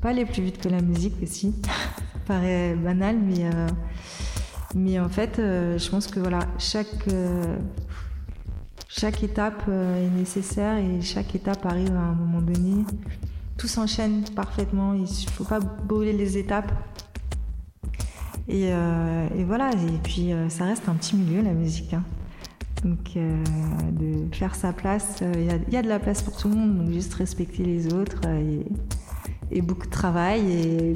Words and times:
pas 0.00 0.10
aller 0.10 0.24
plus 0.24 0.42
vite 0.42 0.58
que 0.58 0.68
la 0.68 0.80
musique 0.80 1.14
aussi. 1.22 1.54
Ça 1.64 2.20
paraît 2.26 2.74
banal, 2.74 3.16
mais, 3.18 3.48
mais 4.74 4.98
en 4.98 5.08
fait, 5.08 5.36
je 5.36 5.90
pense 5.90 6.06
que 6.08 6.18
voilà, 6.18 6.40
chaque, 6.58 7.08
chaque 8.88 9.22
étape 9.22 9.68
est 9.68 10.10
nécessaire 10.16 10.76
et 10.78 11.00
chaque 11.02 11.34
étape 11.34 11.64
arrive 11.64 11.94
à 11.94 12.00
un 12.00 12.14
moment 12.14 12.40
donné. 12.40 12.84
Tout 13.56 13.68
s'enchaîne 13.68 14.24
parfaitement, 14.34 14.92
il 14.94 15.02
ne 15.02 15.30
faut 15.32 15.44
pas 15.44 15.60
brûler 15.60 16.12
les 16.12 16.36
étapes. 16.36 16.72
Et, 18.48 18.68
et, 18.68 19.44
voilà, 19.44 19.70
et 19.70 19.98
puis 20.02 20.32
ça 20.48 20.64
reste 20.64 20.88
un 20.88 20.94
petit 20.94 21.16
milieu 21.16 21.42
la 21.42 21.52
musique. 21.52 21.94
Hein. 21.94 22.02
Donc, 22.84 23.16
euh, 23.16 23.42
de 23.90 24.34
faire 24.34 24.54
sa 24.54 24.72
place, 24.72 25.18
il 25.20 25.26
euh, 25.26 25.58
y, 25.70 25.76
a 25.76 25.82
de 25.82 25.88
la 25.88 25.98
place 25.98 26.22
pour 26.22 26.36
tout 26.36 26.48
le 26.48 26.54
monde, 26.54 26.78
donc 26.78 26.92
juste 26.92 27.14
respecter 27.14 27.64
les 27.64 27.92
autres 27.92 28.20
euh, 28.26 28.62
et, 29.50 29.60
beaucoup 29.62 29.86
de 29.86 29.90
travail 29.90 30.94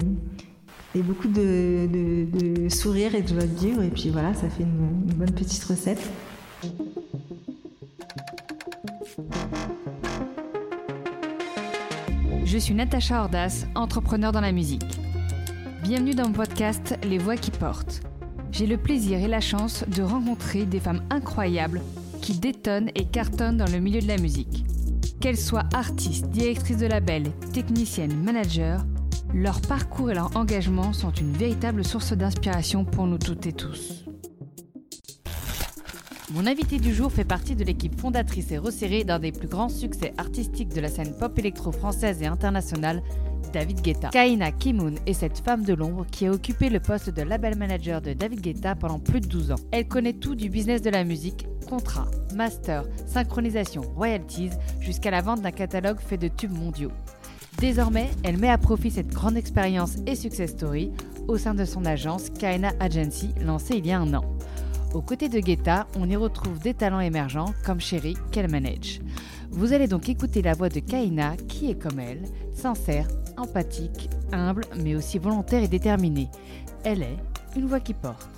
et, 0.94 1.02
beaucoup 1.02 1.28
de, 1.28 1.86
de, 2.32 2.68
sourire 2.68 3.14
et 3.14 3.22
de 3.22 3.28
joie 3.28 3.42
de 3.42 3.58
vivre. 3.58 3.82
Et 3.82 3.90
puis 3.90 4.10
voilà, 4.10 4.34
ça 4.34 4.48
fait 4.48 4.62
une, 4.62 5.08
une 5.08 5.14
bonne 5.14 5.32
petite 5.32 5.62
recette. 5.64 6.00
Je 12.44 12.58
suis 12.58 12.74
Natacha 12.74 13.22
Ordas, 13.22 13.66
entrepreneur 13.74 14.32
dans 14.32 14.40
la 14.40 14.52
musique. 14.52 14.98
Bienvenue 15.82 16.14
dans 16.14 16.26
mon 16.26 16.32
podcast 16.32 16.98
Les 17.04 17.18
Voix 17.18 17.36
qui 17.36 17.52
portent 17.52 18.02
j'ai 18.52 18.66
le 18.66 18.76
plaisir 18.76 19.18
et 19.18 19.28
la 19.28 19.40
chance 19.40 19.84
de 19.88 20.02
rencontrer 20.02 20.64
des 20.64 20.80
femmes 20.80 21.02
incroyables 21.10 21.80
qui 22.20 22.34
détonnent 22.34 22.90
et 22.94 23.04
cartonnent 23.04 23.56
dans 23.56 23.70
le 23.70 23.78
milieu 23.78 24.00
de 24.00 24.08
la 24.08 24.18
musique. 24.18 24.64
Qu'elles 25.20 25.36
soient 25.36 25.68
artistes, 25.74 26.30
directrices 26.30 26.78
de 26.78 26.86
label, 26.86 27.24
techniciennes, 27.52 28.16
managers, 28.22 28.78
leur 29.34 29.60
parcours 29.60 30.10
et 30.10 30.14
leur 30.14 30.34
engagement 30.34 30.94
sont 30.94 31.12
une 31.12 31.34
véritable 31.34 31.84
source 31.84 32.14
d'inspiration 32.14 32.86
pour 32.86 33.06
nous 33.06 33.18
toutes 33.18 33.44
et 33.46 33.52
tous. 33.52 34.06
Mon 36.30 36.46
invité 36.46 36.78
du 36.78 36.94
jour 36.94 37.12
fait 37.12 37.24
partie 37.24 37.54
de 37.54 37.64
l'équipe 37.64 38.00
fondatrice 38.00 38.50
et 38.50 38.56
resserrée 38.56 39.04
d'un 39.04 39.18
des 39.18 39.32
plus 39.32 39.48
grands 39.48 39.68
succès 39.68 40.14
artistiques 40.16 40.72
de 40.72 40.80
la 40.80 40.88
scène 40.88 41.14
pop 41.18 41.38
électro 41.38 41.70
française 41.70 42.22
et 42.22 42.26
internationale, 42.26 43.02
David 43.52 43.82
Guetta. 43.82 44.08
Kaina 44.08 44.52
Kimoun 44.52 44.96
est 45.06 45.12
cette 45.12 45.40
femme 45.40 45.64
de 45.64 45.74
l'ombre 45.74 46.06
qui 46.10 46.26
a 46.26 46.30
occupé 46.30 46.70
le 46.70 46.80
poste 46.80 47.10
de 47.10 47.22
label 47.22 47.58
manager 47.58 48.00
de 48.00 48.12
David 48.14 48.40
Guetta 48.40 48.74
pendant 48.74 49.00
plus 49.00 49.20
de 49.20 49.26
12 49.26 49.52
ans. 49.52 49.56
Elle 49.70 49.88
connaît 49.88 50.12
tout 50.12 50.34
du 50.34 50.48
business 50.48 50.82
de 50.82 50.90
la 50.90 51.04
musique, 51.04 51.46
contrat, 51.70 52.08
master, 52.34 52.84
synchronisation, 53.06 53.82
royalties, 53.94 54.50
jusqu'à 54.80 55.12
la 55.12 55.22
vente 55.22 55.40
d'un 55.40 55.52
catalogue 55.52 56.00
fait 56.00 56.18
de 56.18 56.26
tubes 56.26 56.56
mondiaux. 56.56 56.90
Désormais, 57.58 58.10
elle 58.24 58.38
met 58.38 58.50
à 58.50 58.58
profit 58.58 58.90
cette 58.90 59.08
grande 59.08 59.36
expérience 59.36 59.94
et 60.06 60.16
success 60.16 60.50
story 60.50 60.90
au 61.28 61.38
sein 61.38 61.54
de 61.54 61.64
son 61.64 61.84
agence 61.84 62.30
Kaina 62.30 62.72
Agency 62.80 63.32
lancée 63.40 63.76
il 63.76 63.86
y 63.86 63.92
a 63.92 64.00
un 64.00 64.14
an. 64.14 64.24
Aux 64.94 65.02
côtés 65.02 65.28
de 65.28 65.38
Guetta, 65.38 65.86
on 65.96 66.10
y 66.10 66.16
retrouve 66.16 66.58
des 66.58 66.74
talents 66.74 67.00
émergents 67.00 67.54
comme 67.64 67.80
Sherry 67.80 68.16
qu'elle 68.32 68.50
manage. 68.50 69.00
Vous 69.50 69.72
allez 69.72 69.86
donc 69.86 70.08
écouter 70.08 70.42
la 70.42 70.54
voix 70.54 70.68
de 70.68 70.80
Kaina 70.80 71.36
qui 71.48 71.70
est 71.70 71.80
comme 71.80 72.00
elle, 72.00 72.22
sincère, 72.52 73.06
empathique, 73.36 74.10
humble, 74.32 74.64
mais 74.82 74.96
aussi 74.96 75.18
volontaire 75.18 75.62
et 75.62 75.68
déterminée. 75.68 76.30
Elle 76.82 77.02
est 77.02 77.18
une 77.54 77.66
voix 77.66 77.80
qui 77.80 77.94
porte. 77.94 78.28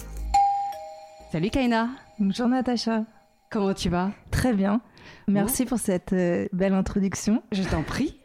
Salut 1.31 1.49
Kaina 1.49 1.89
Bonjour 2.19 2.49
Natacha 2.49 3.05
Comment 3.53 3.75
tu 3.75 3.91
vas? 3.91 4.13
Très 4.31 4.55
bien. 4.55 4.81
Merci 5.29 5.67
pour 5.67 5.79
cette 5.79 6.15
euh, 6.15 6.49
belle 6.55 6.73
introduction. 6.73 7.43
Je 7.53 7.63
t'en 7.63 7.83
prie. 7.83 8.19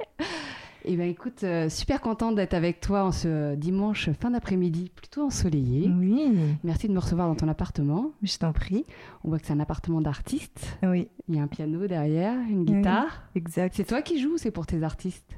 Eh 0.86 0.96
bien, 0.96 1.04
écoute, 1.04 1.44
euh, 1.44 1.68
super 1.68 2.00
contente 2.00 2.36
d'être 2.36 2.54
avec 2.54 2.80
toi 2.80 3.04
en 3.04 3.12
ce 3.12 3.56
dimanche 3.56 4.10
fin 4.22 4.32
d'après-midi, 4.32 4.90
plutôt 4.96 5.24
ensoleillé. 5.24 5.92
Oui. 5.94 6.32
Merci 6.64 6.88
de 6.88 6.94
me 6.94 7.00
recevoir 7.00 7.28
dans 7.28 7.36
ton 7.36 7.50
appartement. 7.50 8.14
Je 8.24 8.38
t'en 8.38 8.54
prie. 8.54 8.86
On 9.26 9.28
voit 9.28 9.40
que 9.40 9.46
c'est 9.46 9.52
un 9.52 9.60
appartement 9.60 10.00
d'artiste. 10.00 10.78
Oui. 10.82 11.10
Il 11.28 11.36
y 11.36 11.40
a 11.40 11.44
un 11.44 11.48
piano 11.48 11.88
derrière, 11.88 12.40
une 12.50 12.64
guitare. 12.64 13.24
exact. 13.36 13.76
C'est 13.76 13.84
toi 13.84 14.02
qui 14.02 14.22
joues 14.22 14.36
ou 14.36 14.38
c'est 14.38 14.52
pour 14.52 14.66
tes 14.66 14.82
artistes? 14.82 15.38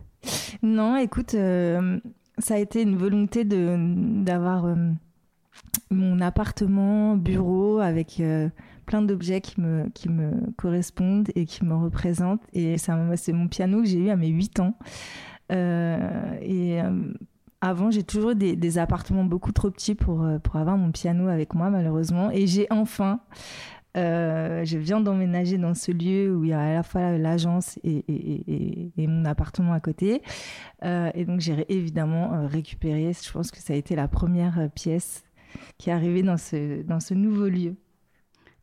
Non, 0.62 0.98
écoute, 0.98 1.34
euh, 1.34 2.00
ça 2.38 2.54
a 2.54 2.58
été 2.60 2.84
une 2.84 2.96
volonté 2.96 3.44
d'avoir 3.44 4.66
euh, 4.66 4.76
mon 5.90 6.22
appartement, 6.22 7.16
bureau 7.16 7.80
avec 7.80 8.22
plein 8.90 9.04
d'objets 9.04 9.40
qui 9.40 9.62
me, 9.62 9.88
qui 9.90 10.10
me 10.10 10.32
correspondent 10.58 11.30
et 11.36 11.46
qui 11.46 11.64
me 11.64 11.76
représentent. 11.76 12.42
Et 12.54 12.80
c'est 12.80 13.34
mon 13.34 13.48
piano 13.48 13.84
que 13.84 13.88
j'ai 13.88 14.00
eu 14.00 14.10
à 14.10 14.16
mes 14.16 14.30
8 14.30 14.62
ans. 14.62 14.74
Euh, 15.52 16.40
et 16.42 16.82
euh, 16.82 17.14
avant, 17.62 17.92
j'ai 17.92 18.02
toujours 18.02 18.34
des, 18.34 18.56
des, 18.56 18.80
appartements 18.80 19.26
beaucoup 19.26 19.52
trop 19.52 19.70
petits 19.70 19.94
pour, 19.94 20.24
euh, 20.24 20.40
pour 20.40 20.56
avoir 20.56 20.76
mon 20.76 20.92
piano 20.92 21.28
avec 21.28 21.54
moi, 21.54 21.70
malheureusement. 21.70 22.32
Et 22.32 22.48
j'ai 22.48 22.66
enfin, 22.72 23.20
je 23.96 24.78
viens 24.78 25.02
d'emménager 25.02 25.60
dans 25.60 25.76
ce 25.76 25.92
lieu 25.92 26.36
où 26.36 26.44
il 26.44 26.50
y 26.50 26.54
a 26.54 26.60
à 26.60 26.74
la 26.74 26.82
fois 26.82 27.16
l'agence 27.16 27.78
et, 27.84 28.04
et, 28.98 29.08
mon 29.08 29.24
appartement 29.26 29.74
à 29.74 29.80
côté. 29.80 30.24
et 30.82 31.26
donc, 31.26 31.42
j'ai 31.42 31.64
évidemment 31.72 32.48
récupéré, 32.48 33.12
je 33.14 33.32
pense 33.32 33.52
que 33.52 33.60
ça 33.60 33.74
a 33.74 33.76
été 33.76 33.96
la 33.96 34.08
première 34.08 34.68
pièce 34.74 35.26
qui 35.78 35.92
est 35.92 35.94
arrivée 35.94 36.24
dans 36.24 36.38
ce, 36.38 36.82
dans 36.82 37.00
ce 37.00 37.14
nouveau 37.14 37.50
lieu. 37.50 37.76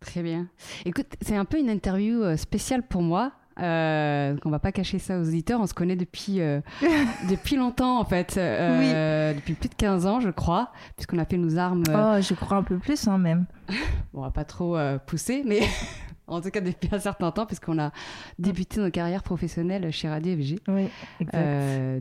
Très 0.00 0.22
bien. 0.22 0.48
Écoute, 0.84 1.06
c'est 1.22 1.36
un 1.36 1.44
peu 1.44 1.58
une 1.58 1.70
interview 1.70 2.36
spéciale 2.36 2.82
pour 2.82 3.02
moi 3.02 3.32
euh, 3.58 4.36
on 4.44 4.50
va 4.50 4.58
pas 4.58 4.70
cacher 4.70 4.98
ça 4.98 5.18
aux 5.18 5.22
auditeurs, 5.22 5.60
on 5.60 5.66
se 5.66 5.72
connaît 5.72 5.96
depuis, 5.96 6.40
euh, 6.40 6.60
depuis 7.30 7.56
longtemps 7.56 7.98
en 7.98 8.04
fait, 8.04 8.36
euh, 8.36 9.32
depuis 9.32 9.54
plus 9.54 9.68
de 9.70 9.74
15 9.74 10.06
ans 10.06 10.20
je 10.20 10.28
crois, 10.28 10.72
puisqu'on 10.96 11.18
a 11.18 11.24
fait 11.24 11.38
nos 11.38 11.56
armes. 11.56 11.84
Oh, 11.88 12.20
je 12.20 12.34
crois 12.34 12.58
un 12.58 12.62
peu 12.62 12.76
plus 12.76 13.08
hein, 13.08 13.16
même. 13.16 13.46
bon, 14.12 14.20
on 14.20 14.22
va 14.22 14.30
pas 14.30 14.44
trop 14.44 14.76
pousser, 15.06 15.42
mais 15.46 15.60
en 16.26 16.40
tout 16.40 16.50
cas 16.50 16.60
depuis 16.60 16.88
un 16.92 16.98
certain 16.98 17.30
temps, 17.30 17.46
puisqu'on 17.46 17.78
a 17.78 17.92
débuté 18.38 18.80
nos 18.80 18.90
carrières 18.90 19.22
professionnelles 19.22 19.90
chez 19.92 20.08
Radio 20.08 20.36
FG. 20.36 20.58
Oui, 20.68 20.88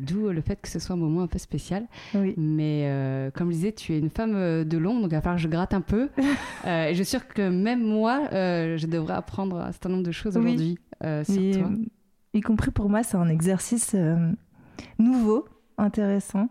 D'où 0.02 0.30
le 0.30 0.42
fait 0.42 0.62
que 0.62 0.68
ce 0.68 0.80
soit 0.80 0.96
un 0.96 1.00
moment 1.00 1.22
un 1.22 1.28
peu 1.28 1.40
spécial. 1.40 1.88
Oui. 2.14 2.34
Mais 2.38 3.32
comme 3.36 3.50
je 3.52 3.56
disais, 3.56 3.72
tu 3.72 3.94
es 3.94 4.00
une 4.00 4.10
femme 4.10 4.64
de 4.64 4.78
l'ombre, 4.78 5.02
donc 5.02 5.12
il 5.12 5.16
va 5.16 5.22
falloir 5.22 5.38
que 5.38 5.44
je 5.44 5.48
gratte 5.48 5.74
un 5.74 5.82
peu. 5.82 6.10
et 6.66 6.90
je 6.90 6.96
suis 6.96 7.06
sûre 7.06 7.28
que 7.28 7.50
même 7.50 7.84
moi, 7.84 8.28
je 8.32 8.88
devrais 8.88 9.16
apprendre 9.16 9.58
un 9.58 9.72
certain 9.72 9.90
nombre 9.90 10.04
de 10.04 10.12
choses 10.12 10.38
aujourd'hui. 10.38 10.78
Euh, 11.04 11.24
y 12.34 12.42
compris 12.42 12.72
pour 12.72 12.90
moi, 12.90 13.04
c'est 13.04 13.18
un 13.18 13.30
exercice 13.30 13.92
euh, 13.96 14.32
nouveau, 15.00 15.46
intéressant. 15.78 16.50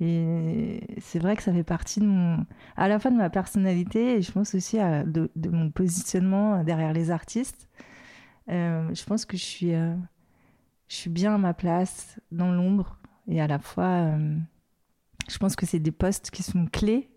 Et 0.00 0.80
c'est 0.98 1.18
vrai 1.18 1.36
que 1.36 1.42
ça 1.42 1.52
fait 1.52 1.64
partie 1.64 2.00
de 2.00 2.06
mon, 2.06 2.46
à 2.76 2.88
la 2.88 2.98
fois 2.98 3.10
de 3.10 3.16
ma 3.16 3.28
personnalité 3.28 4.16
et 4.16 4.22
je 4.22 4.32
pense 4.32 4.54
aussi 4.54 4.78
à, 4.78 5.04
de, 5.04 5.30
mon 5.50 5.70
positionnement 5.70 6.64
derrière 6.64 6.92
les 6.92 7.10
artistes. 7.10 7.68
Euh, 8.48 8.88
je 8.94 9.04
pense 9.04 9.26
que 9.26 9.36
je 9.36 9.44
suis, 9.44 9.72
je 9.72 10.94
suis 10.94 11.10
bien 11.10 11.34
à 11.34 11.38
ma 11.38 11.52
place 11.52 12.18
dans 12.32 12.50
l'ombre 12.50 12.98
et 13.28 13.42
à 13.42 13.46
la 13.46 13.58
fois, 13.58 14.12
je 15.28 15.38
pense 15.38 15.54
que 15.54 15.66
c'est 15.66 15.78
des 15.78 15.92
postes 15.92 16.30
qui 16.30 16.42
sont 16.42 16.66
clés 16.66 17.10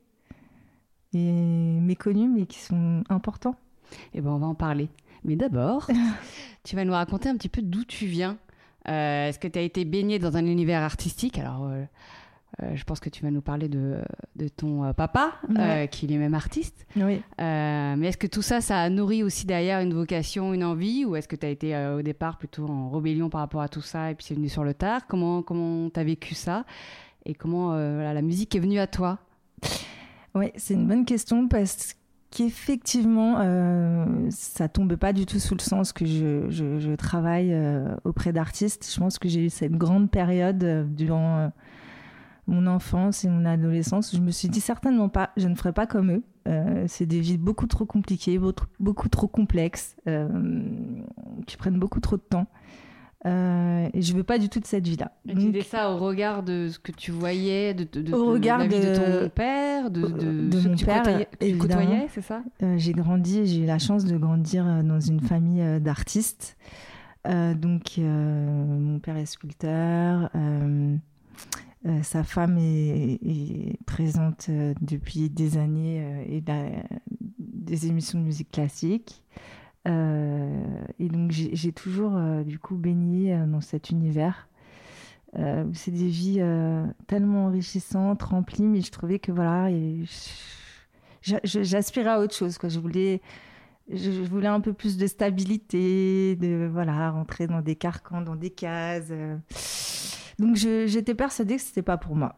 et 1.14 1.32
méconnus 1.80 2.30
mais 2.34 2.46
qui 2.46 2.60
sont 2.60 3.04
importants. 3.10 3.56
Et 4.14 4.18
eh 4.18 4.22
ben 4.22 4.32
on 4.32 4.40
va 4.40 4.48
en 4.48 4.56
parler. 4.56 4.90
Mais 5.24 5.36
d'abord, 5.36 5.88
tu 6.64 6.76
vas 6.76 6.86
nous 6.86 6.94
raconter 6.94 7.30
un 7.30 7.38
petit 7.38 7.50
peu 7.50 7.62
d'où 7.62 7.84
tu 7.86 8.06
viens. 8.06 8.38
Euh, 8.90 9.30
est-ce 9.30 9.40
que 9.40 9.48
tu 9.48 9.60
as 9.60 9.62
été 9.62 9.86
baigné 9.86 10.20
dans 10.20 10.36
un 10.36 10.46
univers 10.46 10.82
artistique? 10.82 11.38
Alors, 11.38 11.72
euh, 12.62 12.66
euh, 12.66 12.75
je 12.75 12.84
pense 12.84 13.00
que 13.00 13.09
tu 13.09 13.24
vas 13.24 13.31
nous 13.31 13.41
parler 13.41 13.68
de, 13.68 13.97
de 14.36 14.47
ton 14.47 14.94
papa, 14.94 15.34
qui 15.91 16.14
est 16.14 16.18
même 16.18 16.34
artiste. 16.34 16.86
Oui. 16.96 17.22
mais 17.40 18.08
est-ce 18.08 18.18
que 18.18 18.28
tout 18.28 18.41
ça, 18.41 18.62
ça 18.62 18.80
a 18.80 18.90
nourri 18.90 19.24
aussi 19.24 19.46
derrière 19.46 19.80
une 19.80 19.94
vocation, 19.94 20.53
une 20.53 20.63
envie 20.63 21.06
Ou 21.06 21.16
est-ce 21.16 21.28
que 21.28 21.36
tu 21.36 21.46
as 21.46 21.50
été 21.50 21.75
au 21.97 22.02
départ 22.02 22.38
plutôt 22.38 22.68
en 22.68 22.90
rébellion 22.90 23.30
par 23.30 23.42
rapport 23.42 23.62
à 23.62 23.69
tout 23.69 23.81
ça 23.81 24.12
et 24.12 24.16
puis 24.16 24.25
c'est 24.25 24.36
venu 24.36 24.50
sur 24.50 24.63
le 24.63 24.74
tard? 24.74 25.07
Comment 25.07 25.42
comment 25.42 25.89
tu 25.89 26.00
as 26.00 26.04
vécu 26.04 26.36
ça? 26.36 26.66
Et 27.25 27.33
comment 27.33 27.75
la 27.75 28.22
musique 28.22 28.56
est 28.56 28.60
venue 28.60 28.80
à 28.80 28.88
toi? 28.88 29.19
Oui, 30.36 30.51
c'est 30.56 30.74
une 30.74 30.88
bonne 30.88 31.06
question 31.06 31.48
parce 31.48 31.94
que 31.94 32.00
qu'effectivement, 32.36 33.36
euh, 33.39 34.06
ça 34.30 34.68
tombe 34.68 34.95
pas 34.95 35.13
du 35.13 35.25
tout 35.25 35.39
sous 35.39 35.54
le 35.54 35.62
sens 35.62 35.94
que 35.94 36.06
je, 36.06 36.95
travaille 36.95 37.54
euh, 37.54 37.95
auprès 38.06 38.33
d'artistes. 38.33 38.89
Je 38.92 39.00
pense 39.00 39.19
que 39.19 39.28
j'ai 39.28 39.45
eu 39.45 39.50
cette 39.50 39.74
grande 39.74 40.10
période 40.10 40.63
euh, 40.63 40.83
durant 40.83 41.38
euh, 41.38 41.48
mon 42.48 42.68
enfance 42.68 43.24
et 43.24 43.30
mon 43.30 43.45
adolescence 43.45 44.13
où 44.13 44.18
je 44.18 44.22
me 44.22 44.31
suis 44.31 44.50
dit 44.50 44.62
certainement 44.62 45.10
pas, 45.10 45.31
je 45.38 45.48
ne 45.48 45.56
ferai 45.56 45.74
pas 45.74 45.88
comme 45.88 46.12
eux. 46.12 46.24
c'est 46.88 47.06
des 47.06 47.19
vies 47.19 47.38
beaucoup 47.38 47.68
trop 47.68 47.86
compliquées, 47.86 48.40
beaucoup 48.80 49.10
trop 49.10 49.28
complexes, 49.28 49.95
qui 50.06 51.57
prennent 51.57 51.80
beaucoup 51.80 52.00
trop 52.00 52.18
de 52.18 52.22
temps. 52.22 52.48
Euh, 53.25 53.88
et 53.94 54.01
je 54.01 54.13
veux 54.13 54.24
pas 54.24 54.38
du 54.38 54.50
tout 54.50 54.60
de 54.60 54.66
cette 54.66 54.86
vie-là. 54.86 55.12
tu 55.28 55.36
disais 55.36 55.62
ça 55.62 55.92
au 55.92 55.98
regard 55.98 56.44
de 56.44 56.68
ce 56.69 56.78
que 56.78 56.92
tu 56.92 57.12
voyais, 57.12 57.74
de, 57.74 58.01
de, 58.01 58.13
au 58.13 58.25
regard 58.25 58.60
de, 58.60 58.68
de, 58.68 58.95
ton 59.24 59.30
père, 59.30 59.90
de, 59.90 60.01
de, 60.01 60.68
mon 60.68 60.75
tu 60.75 60.86
père, 60.86 61.04
tu 61.40 61.57
côtoyais, 61.57 62.07
c'est 62.10 62.22
ça? 62.22 62.44
Euh, 62.62 62.75
J'ai 62.78 62.92
grandi, 62.92 63.45
j'ai 63.45 63.62
eu 63.62 63.66
la 63.66 63.80
chance 63.80 64.04
de 64.04 64.18
grandir 64.18 64.68
euh, 64.68 64.84
dans 64.84 65.00
une 65.00 65.22
famille 65.22 65.62
euh, 65.62 65.80
d'artistes. 65.80 66.57
donc, 67.25 67.98
mon 67.98 69.00
père 69.00 69.16
est 69.16 69.25
sculpteur. 69.25 70.30
Sa 72.01 72.24
femme 72.24 72.57
est, 72.59 73.77
présente 73.85 74.50
depuis 74.81 75.30
des 75.30 75.57
années 75.57 76.25
et 76.30 76.41
des 77.39 77.88
émissions 77.88 78.19
de 78.19 78.24
musique 78.24 78.51
classique. 78.51 79.24
et 79.85 81.09
donc 81.09 81.31
j'ai 81.31 81.71
toujours 81.74 82.18
du 82.45 82.57
coup 82.59 82.75
baigné 82.75 83.38
dans 83.47 83.62
cet 83.62 83.89
univers. 83.89 84.47
c'est 85.74 85.91
des 85.91 86.07
vies 86.07 86.41
tellement 87.07 87.45
enrichissantes, 87.47 88.24
remplies, 88.24 88.63
mais 88.63 88.81
je 88.81 88.91
trouvais 88.91 89.19
que 89.19 89.33
voilà, 89.33 89.69
j'aspirais 91.21 92.12
à 92.12 92.19
autre 92.19 92.35
chose. 92.35 92.57
Je 92.63 92.80
voulais 92.80 93.21
je, 93.91 94.09
voulais 94.21 94.47
un 94.47 94.62
peu 94.62 94.74
plus 94.74 94.97
de 94.97 95.07
stabilité, 95.07 96.35
de 96.38 96.69
voilà, 96.71 97.12
rentrer 97.12 97.47
dans 97.47 97.62
des 97.62 97.75
carcans, 97.75 98.21
dans 98.21 98.35
des 98.35 98.50
cases. 98.50 99.12
Euh. 100.39 100.45
Donc 100.45 100.56
j'étais 100.56 101.15
persuadée 101.15 101.56
que 101.56 101.62
c'était 101.62 101.81
pas 101.81 101.97
pour 101.97 102.15
moi. 102.15 102.35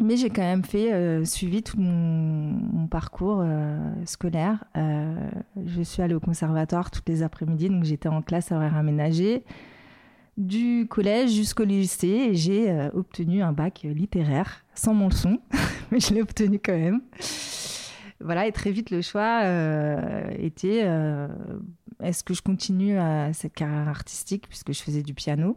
Mais 0.00 0.16
j'ai 0.16 0.30
quand 0.30 0.42
même 0.42 0.64
fait 0.64 0.92
euh, 0.92 1.24
suivi 1.24 1.62
tout 1.62 1.78
mon, 1.78 2.86
parcours 2.86 3.42
euh, 3.42 3.78
scolaire. 4.06 4.64
je 4.74 5.82
suis 5.82 6.02
allée 6.02 6.14
au 6.14 6.20
conservatoire 6.20 6.90
toutes 6.90 7.08
les 7.08 7.22
après-midi, 7.22 7.68
donc 7.68 7.84
j'étais 7.84 8.08
en 8.08 8.22
classe 8.22 8.52
à 8.52 8.56
horaire 8.56 8.76
aménagé 8.76 9.44
du 10.38 10.86
collège 10.88 11.30
jusqu'au 11.30 11.64
lycée 11.64 12.06
et 12.30 12.34
j'ai 12.34 12.88
obtenu 12.94 13.42
un 13.42 13.52
bac 13.52 13.82
littéraire 13.84 14.64
sans 14.74 14.94
mon 14.94 15.10
son, 15.10 15.38
mais 15.90 16.00
je 16.00 16.14
l'ai 16.14 16.22
obtenu 16.22 16.58
quand 16.58 16.76
même 16.76 17.02
voilà, 18.22 18.46
et 18.46 18.52
très 18.52 18.70
vite, 18.70 18.90
le 18.90 19.02
choix 19.02 19.40
euh, 19.42 20.30
était 20.38 20.82
euh, 20.84 21.28
est-ce 22.00 22.22
que 22.22 22.34
je 22.34 22.42
continue 22.42 22.98
à 22.98 23.32
cette 23.32 23.54
carrière 23.54 23.88
artistique 23.88 24.48
puisque 24.48 24.72
je 24.72 24.82
faisais 24.82 25.02
du 25.02 25.14
piano? 25.14 25.56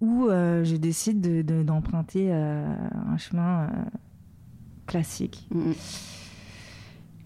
Ou 0.00 0.28
euh, 0.28 0.64
je 0.64 0.76
décide 0.76 1.44
d'emprunter 1.64 2.32
un 2.32 3.16
chemin 3.16 3.70
classique. 4.86 5.46
Mm, 5.50 5.70
mm. 5.70 5.74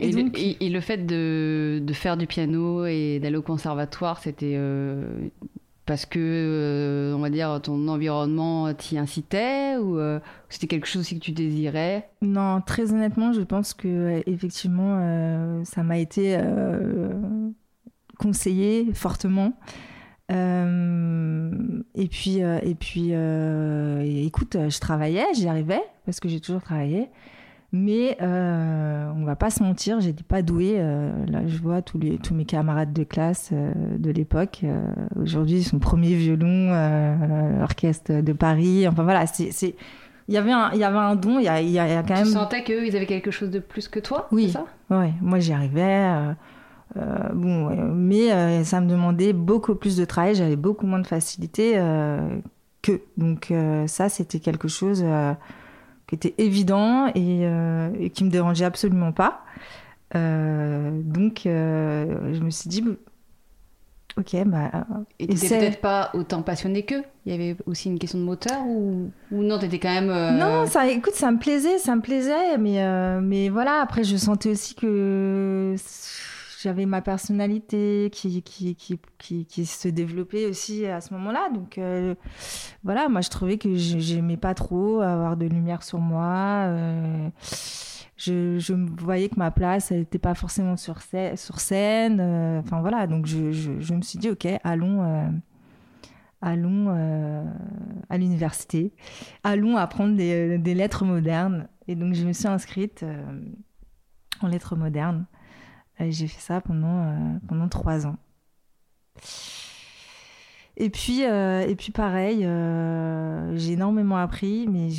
Et, 0.01 0.11
donc... 0.11 0.39
et, 0.39 0.69
le 0.69 0.81
fait 0.81 1.07
de, 1.07 1.83
de, 1.83 1.93
faire 1.93 2.17
du 2.17 2.29
piano 2.29 2.87
et 2.87 3.19
d'aller 3.21 3.37
au 3.37 3.43
conservatoire, 3.43 4.21
c'était 4.21 4.57
parce 5.89 6.05
que, 6.05 6.19
euh, 6.21 7.17
on 7.17 7.19
va 7.19 7.31
dire, 7.31 7.61
ton 7.63 7.89
environnement 7.89 8.73
t'y 8.75 8.99
incitait 8.99 9.79
ou 9.79 9.99
euh, 9.99 10.21
c'était 10.51 10.67
quelque 10.67 10.87
chose 10.87 11.01
aussi 11.01 11.19
que 11.19 11.25
tu 11.25 11.33
désirais? 11.33 12.11
Non, 12.21 12.61
très 12.61 12.93
honnêtement, 12.93 13.33
je 13.33 13.41
pense 13.41 13.73
que 13.73 13.89
euh, 13.89 14.23
effectivement, 14.27 15.65
ça 15.65 15.83
m'a 15.83 15.99
été 15.99 16.39
conseillé 18.19 18.93
fortement. 18.93 19.55
Et 20.31 22.09
puis, 22.09 22.39
et 22.39 22.75
puis 22.79 23.13
écoute, 24.27 24.57
je 24.69 24.81
travaillais, 24.81 25.27
j'y 25.35 25.49
arrivais 25.49 25.83
parce 26.05 26.21
que 26.21 26.29
j'ai 26.29 26.41
toujours 26.41 26.63
travaillé. 26.63 27.09
Mais 27.71 28.17
euh, 28.23 29.11
on 29.15 29.25
va 29.25 29.37
pas 29.37 29.51
se 29.51 29.63
mentir, 29.63 30.01
j'étais 30.01 30.23
pas 30.23 30.41
douée. 30.41 30.77
Euh, 30.79 31.11
là, 31.27 31.41
je 31.47 31.59
vois 31.59 31.83
tous, 31.83 31.99
les, 31.99 32.17
tous 32.17 32.33
mes 32.33 32.47
camarades 32.47 32.95
de 32.95 33.05
classe 33.05 33.51
euh, 33.53 33.73
de 33.99 34.11
l'époque. 34.11 34.61
Euh, 34.65 34.81
aujourd'hui, 35.21 35.63
son 35.63 35.79
premier 35.79 36.15
violon, 36.15 36.71
l'orchestre 37.59 38.23
de 38.23 38.33
Paris. 38.33 38.89
Enfin 38.89 39.03
voilà, 39.03 39.27
c'est, 39.27 39.75
il 40.29 40.35
y 40.35 40.39
avait 40.39 40.53
un, 40.53 40.71
il 40.73 40.79
y 40.79 40.85
avait 40.85 40.97
un 40.97 41.15
don. 41.15 41.39
Il 41.41 41.45
y 41.45 41.49
a, 41.49 41.61
il 41.61 41.69
y 41.71 41.79
a 41.79 42.03
quand 42.03 42.15
même. 42.15 42.25
Tu 42.25 42.33
sentais 42.33 42.65
qu'eux, 42.65 42.87
ils 42.87 42.97
avaient 42.97 43.05
quelque 43.05 43.31
chose 43.31 43.51
de 43.51 43.59
plus 43.59 43.89
que 43.89 44.01
toi. 44.01 44.29
Oui. 44.33 44.49
Ça? 44.49 44.65
Ouais. 44.89 45.13
Moi, 45.21 45.39
j'y 45.39 45.53
arrivais. 45.53 46.11
Bon, 46.95 47.95
mais 47.95 48.65
ça 48.65 48.81
me 48.81 48.89
demandait 48.89 49.33
beaucoup 49.33 49.75
plus 49.75 49.97
de 49.97 50.05
travail. 50.05 50.35
J'avais 50.35 50.57
beaucoup 50.57 50.87
moins 50.87 51.01
de 51.01 51.07
facilité 51.07 51.75
que. 52.83 53.01
Donc 53.17 53.53
ça, 53.87 54.09
c'était 54.09 54.41
quelque 54.41 54.69
chose 54.69 55.05
qui 56.09 56.15
était 56.15 56.35
évident 56.39 57.07
et, 57.09 57.43
euh, 57.45 57.91
et, 58.01 58.11
qui 58.11 58.25
me 58.25 58.31
dérangeait 58.31 58.65
absolument 58.65 59.13
pas. 59.13 59.43
Euh, 60.17 60.91
donc, 61.05 61.45
euh, 61.45 62.33
je 62.33 62.41
me 62.41 62.51
suis 62.51 62.71
dit, 62.71 62.83
ok, 64.17 64.45
bah. 64.47 64.71
Et 65.19 65.27
t'étais 65.27 65.59
peut-être 65.59 65.81
pas 65.83 66.11
autant 66.15 66.43
passionné 66.43 66.83
qu'eux? 66.85 67.03
Il 67.27 67.33
y 67.33 67.35
avait 67.35 67.57
aussi 67.67 67.91
une 67.91 67.99
question 67.99 68.19
de 68.19 68.25
moteur 68.25 68.67
ou, 68.67 69.11
ou 69.31 69.43
non, 69.43 69.59
t'étais 69.59 69.79
quand 69.79 69.93
même. 69.93 70.39
Non, 70.39 70.65
ça, 70.67 70.89
écoute, 70.89 71.13
ça 71.13 71.31
me 71.31 71.39
plaisait, 71.39 71.77
ça 71.77 71.95
me 71.95 72.01
plaisait, 72.01 72.57
mais, 72.57 73.21
mais 73.21 73.51
voilà, 73.51 73.83
après, 73.83 74.03
je 74.03 74.17
sentais 74.17 74.51
aussi 74.51 74.75
que 74.75 75.75
j'avais 76.61 76.87
ma 76.87 77.03
personnalité 77.03 78.11
qui, 78.13 78.43
qui, 78.43 78.75
qui, 78.75 79.45
qui, 79.47 79.67
se 79.67 79.89
développait 79.89 80.47
aussi 80.47 80.87
à 80.87 81.01
ce 81.01 81.15
moment-là. 81.15 81.51
Donc 81.55 81.79
euh, 81.79 82.15
voilà, 82.83 83.09
moi 83.09 83.21
je 83.21 83.31
trouvais 83.31 83.59
que 83.59 83.75
j'aimais 83.75 84.37
pas 84.37 84.55
trop 84.55 85.01
avoir 85.01 85.37
de 85.37 85.47
lumière 85.47 85.85
sur 85.85 86.01
moi. 86.01 86.65
Euh, 86.67 87.29
je, 88.17 88.75
voyais 89.01 89.29
que 89.29 89.37
ma 89.37 89.53
place 89.53 89.93
n'était 89.93 90.19
pas 90.19 90.35
forcément 90.35 90.77
sur, 90.77 91.01
scène. 91.01 92.19
Euh, 92.21 92.59
enfin 92.59 92.81
voilà, 92.81 93.07
donc 93.07 93.27
je, 93.27 93.53
je, 93.53 93.79
je, 93.79 93.95
me 93.95 94.03
suis 94.03 94.19
dit, 94.19 94.31
ok, 94.31 94.49
allons 94.65 95.31
allons 96.41 96.89
à 98.11 98.19
l'université, 98.19 98.93
allons 99.45 99.77
apprendre 99.77 100.17
des, 100.17 100.59
des, 100.59 100.75
lettres 100.75 101.05
modernes. 101.05 101.69
Et 101.87 101.95
donc 101.95 102.15
je 102.15 102.27
me 102.27 102.33
suis 102.33 102.49
inscrite 102.49 103.05
en 104.41 104.49
lettres 104.49 104.75
modernes. 104.75 105.25
J'ai 106.01 106.29
fait 106.29 106.41
ça 106.41 106.61
pendant, 106.61 107.03
euh, 107.03 107.39
pendant 107.49 107.69
trois 107.69 108.07
ans. 108.07 108.17
Et 110.77 110.91
puis, 110.91 111.25
euh, 111.25 111.67
et 111.67 111.75
puis 111.75 111.91
pareil, 111.91 112.45
euh, 112.45 113.57
j'ai 113.57 113.73
énormément 113.73 114.17
appris, 114.17 114.69
mais 114.69 114.91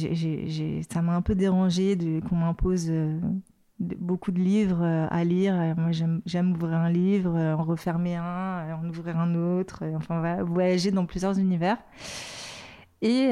ça 0.90 1.02
m'a 1.02 1.16
un 1.16 1.22
peu 1.22 1.36
dérangé 1.36 1.98
qu'on 2.28 2.36
m'impose 2.36 2.92
beaucoup 3.80 4.34
de 4.34 4.40
livres 4.40 4.84
à 4.84 5.24
lire. 5.24 5.54
Moi, 5.78 5.92
j'aime 6.26 6.52
ouvrir 6.52 6.74
un 6.74 6.90
livre, 6.90 7.38
en 7.38 7.64
refermer 7.64 8.18
un, 8.18 8.78
en 8.78 8.90
ouvrir 8.90 9.18
un 9.18 9.36
autre, 9.36 9.86
enfin 9.96 10.44
voyager 10.44 10.92
dans 10.92 11.06
plusieurs 11.06 11.40
univers. 11.40 11.78
Et, 13.02 13.32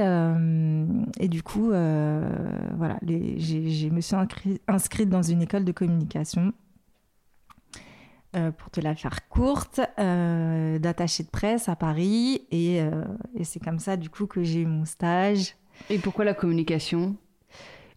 et 1.19 1.27
du 1.27 1.43
coup, 1.43 1.67
voilà, 1.67 2.97
je 3.03 3.89
me 3.89 3.99
suis 3.99 4.15
inscrite 4.69 5.09
dans 5.09 5.21
une 5.21 5.41
école 5.41 5.65
de 5.65 5.73
communication 5.73 6.53
euh, 8.35 8.51
pour 8.51 8.69
te 8.69 8.81
la 8.81 8.93
faire 8.93 9.29
courte, 9.29 9.79
euh, 9.99 10.79
d'attaché 10.79 11.23
de 11.23 11.29
presse 11.29 11.69
à 11.69 11.77
Paris. 11.77 12.41
Euh, 12.53 13.05
et, 13.35 13.45
c'est 13.45 13.63
comme 13.63 13.79
ça, 13.79 13.95
du 13.95 14.09
coup, 14.09 14.27
que 14.27 14.43
j'ai 14.43 14.63
eu 14.63 14.65
mon 14.65 14.83
stage. 14.83 15.55
Et 15.89 15.97
pourquoi 15.97 16.25
la 16.25 16.33
communication? 16.33 17.15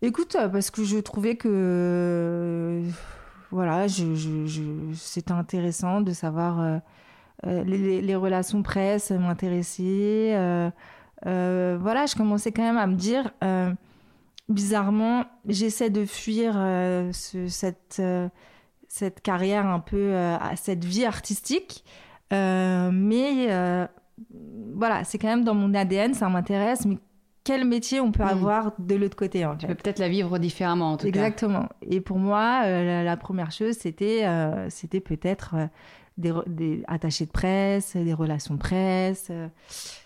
Écoute, 0.03 0.37
parce 0.53 0.71
que 0.71 0.85
je 0.85 0.99
trouvais 0.99 1.35
que 1.35 2.81
voilà, 3.51 3.89
je, 3.89 4.93
c'était 4.95 5.33
intéressant 5.33 6.01
de 6.01 6.13
savoir 6.13 6.81
les, 7.45 8.15
relations 8.15 8.63
presse 8.63 9.11
m'intéressaient. 9.11 10.33
voilà, 11.25 12.07
je 12.07 12.15
commençais 12.15 12.53
quand 12.53 12.63
même 12.63 12.79
à 12.79 12.87
me 12.87 12.95
dire, 12.95 13.33
bizarrement, 14.49 15.25
j'essaie 15.49 15.91
de 15.91 16.05
fuir 16.05 16.55
cette 17.11 18.01
cette 18.91 19.23
carrière 19.23 19.67
un 19.67 19.79
peu, 19.79 19.97
euh, 19.97 20.37
cette 20.57 20.85
vie 20.85 21.05
artistique. 21.05 21.85
Euh, 22.33 22.91
mais 22.93 23.47
euh, 23.49 23.87
voilà, 24.75 25.05
c'est 25.05 25.17
quand 25.17 25.29
même 25.29 25.45
dans 25.45 25.55
mon 25.55 25.73
ADN, 25.75 26.13
ça 26.13 26.29
m'intéresse. 26.29 26.85
Mais 26.87 26.99
quel 27.45 27.65
métier 27.65 28.01
on 28.01 28.11
peut 28.11 28.25
hmm. 28.25 28.29
avoir 28.29 28.73
de 28.81 28.97
l'autre 28.97 29.17
côté 29.17 29.47
Tu 29.61 29.69
peux 29.69 29.77
peut-être 29.77 30.01
la 30.01 30.09
vivre 30.09 30.39
différemment 30.39 30.93
en 30.93 30.97
tout 30.97 31.07
Exactement. 31.07 31.69
Et 31.83 32.01
pour 32.01 32.19
moi, 32.19 32.67
la, 32.67 33.17
première 33.17 33.53
chose, 33.53 33.77
c'était 33.79 34.27
c'était 34.69 35.01
peut-être 35.01 35.55
des, 36.19 36.33
des, 36.49 36.83
attachés 36.89 37.27
de 37.27 37.31
presse, 37.31 37.97
des 37.97 38.13
relations 38.13 38.59
presse, 38.59 39.31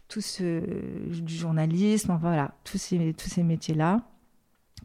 tout 0.09 0.21
ce, 0.21 0.61
du 1.09 1.35
journalisme, 1.35 2.13
enfin 2.13 2.29
voilà, 2.29 2.53
tous 2.65 2.79
ces, 2.79 3.15
tous 3.15 3.31
ces 3.31 3.43
métiers-là 3.43 4.03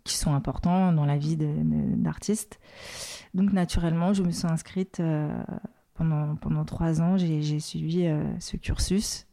qui 0.04 0.16
sont 0.16 0.34
importants 0.34 0.92
dans 0.92 1.06
la 1.06 1.18
vie 1.18 1.38
d'artiste. 1.38 2.60
Donc 3.34 3.54
naturellement, 3.54 4.14
je 4.14 4.24
me 4.24 4.32
suis 4.32 4.48
inscrite 4.48 5.00
euh, 5.00 5.30
pendant, 5.94 6.36
pendant 6.36 6.66
trois 6.66 7.02
ans, 7.02 7.18
j'ai 7.18 7.60
suivi 7.60 8.08
euh, 8.08 8.24
ce 8.40 8.58
cursus. 8.58 9.28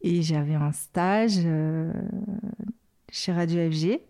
Et 0.00 0.22
j'avais 0.22 0.54
un 0.54 0.72
stage 0.72 1.38
euh, 1.38 1.92
chez 3.10 3.32
Radio 3.32 3.70
FG. 3.70 4.00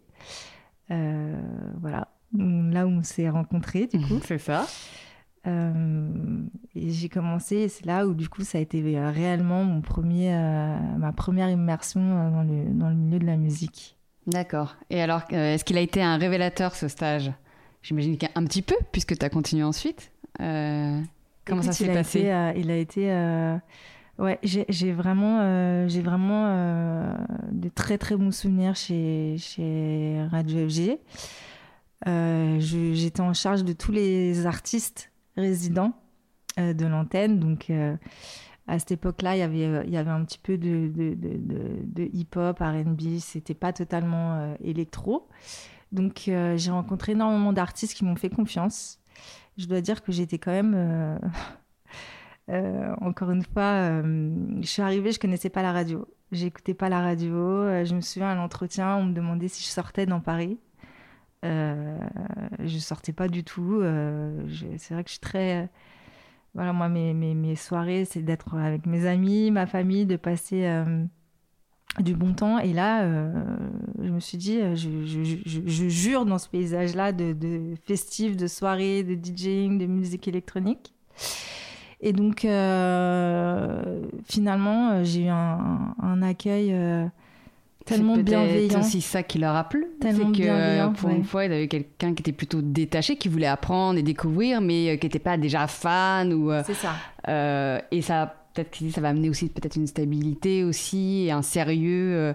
voilà, 0.89 2.09
là 2.33 2.87
où 2.87 2.91
on 2.91 3.03
s'est 3.03 3.29
rencontrés, 3.29 3.87
du 3.87 3.99
coup. 4.01 4.21
C'est 4.25 4.39
ça. 4.39 4.67
et 5.47 6.91
j'ai 6.91 7.09
commencé, 7.09 7.69
c'est 7.69 7.85
là 7.85 8.07
où 8.07 8.15
du 8.15 8.31
coup 8.31 8.43
ça 8.45 8.57
a 8.57 8.61
été 8.63 8.81
réellement 8.99 9.63
mon 9.63 9.83
premier, 9.83 10.33
ma 10.99 11.13
première 11.13 11.51
immersion 11.51 12.01
dans 12.31 12.43
le, 12.43 12.71
dans 12.73 12.89
le 12.89 12.97
milieu 12.97 13.19
de 13.19 13.27
la 13.27 13.37
musique. 13.37 13.99
D'accord. 14.27 14.77
Et 14.91 15.03
alors, 15.03 15.23
est-ce 15.31 15.65
qu'il 15.65 15.77
a 15.77 15.81
été 15.81 16.03
un 16.03 16.17
révélateur 16.17 16.75
ce 16.75 16.89
stage? 16.89 17.31
J'imagine 17.83 18.17
qu'un 18.17 18.45
petit 18.45 18.63
peu, 18.63 18.77
puisque 18.93 19.19
tu 19.19 19.25
as 19.25 19.29
continué 19.29 19.63
ensuite. 19.63 20.11
Euh, 20.41 21.01
comment 21.45 21.63
ça 21.63 21.73
s'est 21.73 21.93
passé? 21.93 22.31
euh, 22.31 22.53
Il 22.57 22.71
a 22.71 22.77
été 22.77 23.13
euh, 23.13 23.57
Ouais, 24.19 24.39
j'ai 24.43 24.93
vraiment, 24.93 25.41
euh, 25.41 25.89
j'ai 25.89 26.01
vraiment 26.01 26.47
euh, 26.47 27.13
de 27.51 27.69
très 27.69 27.99
très 27.99 28.17
bons 28.17 28.31
souvenirs 28.31 28.77
chez, 28.77 29.37
chez 29.39 30.25
Radio 30.31 30.69
FG. 30.69 30.99
Euh, 32.07 32.57
j'étais 32.61 33.21
en 33.21 33.35
charge 33.35 33.65
de 33.65 33.73
tous 33.73 33.93
les 33.93 34.47
artistes 34.47 35.11
résidents 35.37 35.93
de 36.57 36.87
l'antenne. 36.87 37.39
Donc 37.41 37.71
à 38.67 38.79
cette 38.79 38.93
époque-là, 38.93 39.37
il 39.37 39.41
y 39.41 39.43
avait, 39.43 39.87
il 39.87 39.93
y 39.93 39.97
avait 39.97 40.11
un 40.11 40.25
petit 40.25 40.39
peu 40.39 40.57
de, 40.59 42.09
hip-hop, 42.13 42.59
RB. 42.59 43.19
C'était 43.19 43.55
pas 43.55 43.73
totalement 43.73 44.57
électro. 44.63 45.29
Donc 45.93 46.23
j'ai 46.25 46.71
rencontré 46.71 47.13
énormément 47.13 47.53
d'artistes 47.53 47.95
qui 47.95 48.05
m'ont 48.05 48.17
fait 48.17 48.31
confiance. 48.31 49.01
Je 49.59 49.67
dois 49.67 49.81
dire 49.81 50.03
que 50.03 50.13
j'étais 50.13 50.39
quand 50.39 50.51
même 50.51 51.21
euh, 52.51 52.95
encore 53.01 53.31
une 53.31 53.43
fois, 53.43 53.63
euh, 53.63 54.35
je 54.61 54.67
suis 54.67 54.83
arrivée, 54.83 55.13
je 55.13 55.19
connaissais 55.19 55.51
pas 55.51 55.63
la 55.63 55.73
radio. 55.73 56.07
J'écoutais 56.33 56.75
pas 56.75 56.89
la 56.89 57.01
radio. 57.01 57.35
Euh, 57.35 57.85
je 57.85 57.95
me 57.95 58.01
souviens 58.01 58.31
à 58.31 58.35
l'entretien, 58.35 58.97
on 58.97 59.05
me 59.05 59.13
demandait 59.15 59.49
si 59.49 59.63
je 59.63 59.69
sortais 59.69 60.07
dans 60.07 60.21
Paris. 60.21 60.59
Euh, 61.45 61.99
je 62.61 62.79
sortais 62.79 63.13
pas 63.13 63.29
du 63.29 63.45
tout. 63.45 63.83
c'est 64.79 64.95
vrai 64.95 65.05
que 65.05 65.09
je 65.09 65.15
suis 65.15 65.21
très. 65.21 65.69
Voilà, 66.55 66.73
moi, 66.73 66.89
mes, 66.89 67.15
mes, 67.15 67.35
mes 67.35 67.57
soirées, 67.57 68.05
c'est 68.05 68.23
d'être 68.23 68.55
avec 68.55 68.87
mes 68.87 69.07
amis, 69.07 69.51
ma 69.51 69.67
famille, 69.67 70.07
de 70.07 70.17
passer 70.17 70.69
du 72.01 72.15
bon 72.15 72.33
temps. 72.33 72.59
Et 72.59 72.73
là, 72.73 73.07
je 74.01 74.11
me 74.11 74.21
suis 74.21 74.39
dit, 74.39 74.61
je, 74.75 75.05
je, 75.05 75.25
je, 75.25 75.61
je 75.67 75.89
jure 75.89 76.25
dans 76.25 76.39
ce 76.39 76.49
paysage-là 76.49 77.13
de, 77.13 77.33
de 77.33 78.37
de 78.37 78.47
soirées, 78.47 79.03
de 79.03 79.15
DJing, 79.15 79.79
de 79.79 79.87
musique 79.87 80.29
électronique. 80.29 80.95
Et 82.01 82.13
donc, 82.13 82.45
euh, 82.45 84.03
finalement, 84.27 84.91
euh, 84.91 85.05
j'ai 85.05 85.25
eu 85.25 85.29
un, 85.29 86.23
accueil 86.23 86.73
euh, 86.73 87.07
tellement 87.85 88.17
bienveillant. 88.17 88.69
C'est 88.71 88.79
aussi 88.79 89.01
ça 89.01 89.23
qui 89.23 89.39
leur 89.39 89.55
a 89.55 89.65
plu. 89.69 89.87
Tellement 90.01 90.33
que, 90.33 90.39
bienveillant. 90.39 90.93
Pour 90.93 91.11
une 91.11 91.25
fois, 91.25 91.45
il 91.45 91.53
y 91.53 91.55
avait 91.55 91.69
quelqu'un 91.69 92.15
qui 92.15 92.23
était 92.23 92.33
plutôt 92.33 92.63
détaché, 92.63 93.17
qui 93.17 93.29
voulait 93.29 93.47
apprendre 93.47 93.99
et 93.99 94.03
découvrir, 94.03 94.61
mais 94.61 94.99
qui 94.99 95.07
n'était 95.07 95.19
pas 95.19 95.37
déjà 95.37 95.67
fan. 95.67 96.33
ou. 96.33 96.51
C'est 96.65 96.75
ça. 96.75 96.95
et 97.91 98.03
ça 98.03 98.37
peut-être 98.55 98.79
que 98.79 98.91
ça 98.91 99.01
va 99.01 99.09
amener 99.09 99.29
aussi 99.29 99.49
peut-être 99.49 99.75
une 99.75 99.89
stabilité 99.89 100.63
aussi 100.63 101.25
et 101.27 101.33
un 101.33 101.43
sérieux 101.43 102.35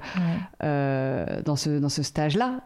dans 0.62 1.56
ce, 1.56 1.80
dans 1.80 1.90
ce 1.90 2.04
stage-là. 2.04 2.62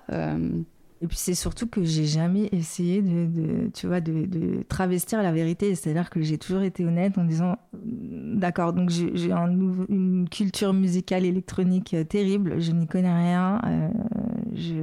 Et 1.03 1.07
puis 1.07 1.17
c'est 1.17 1.35
surtout 1.35 1.67
que 1.67 1.83
j'ai 1.83 2.05
jamais 2.05 2.47
essayé 2.53 3.01
de, 3.01 3.69
tu 3.73 3.87
vois, 3.87 3.99
de, 3.99 4.63
travestir 4.69 5.21
la 5.21 5.33
vérité. 5.33 5.75
C'est-à-dire 5.75 6.09
que 6.09 6.21
j'ai 6.21 6.37
toujours 6.37 6.61
été 6.61 6.85
honnête 6.85 7.17
en 7.17 7.25
disant, 7.25 7.57
mm, 7.73 8.39
d'accord, 8.39 8.71
donc 8.71 8.89
j'ai 8.89 9.33
un 9.33 9.51
une 9.89 10.29
culture 10.29 10.71
musicale 10.73 11.25
électronique 11.25 11.93
euh, 11.93 12.05
terrible, 12.05 12.61
je 12.61 12.71
n'y 12.71 12.87
connais 12.87 13.13
rien. 13.13 13.59
Euh, 13.65 13.89
je 14.53 14.75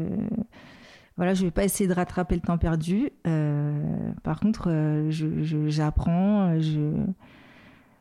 voilà, 1.17 1.33
je 1.33 1.45
vais 1.45 1.51
pas 1.51 1.65
essayer 1.65 1.89
de 1.89 1.95
rattraper 1.95 2.35
le 2.35 2.43
temps 2.43 2.59
perdu. 2.59 3.11
Euh, 3.27 4.13
par 4.23 4.41
contre, 4.41 4.71
j'apprends. 5.09 6.59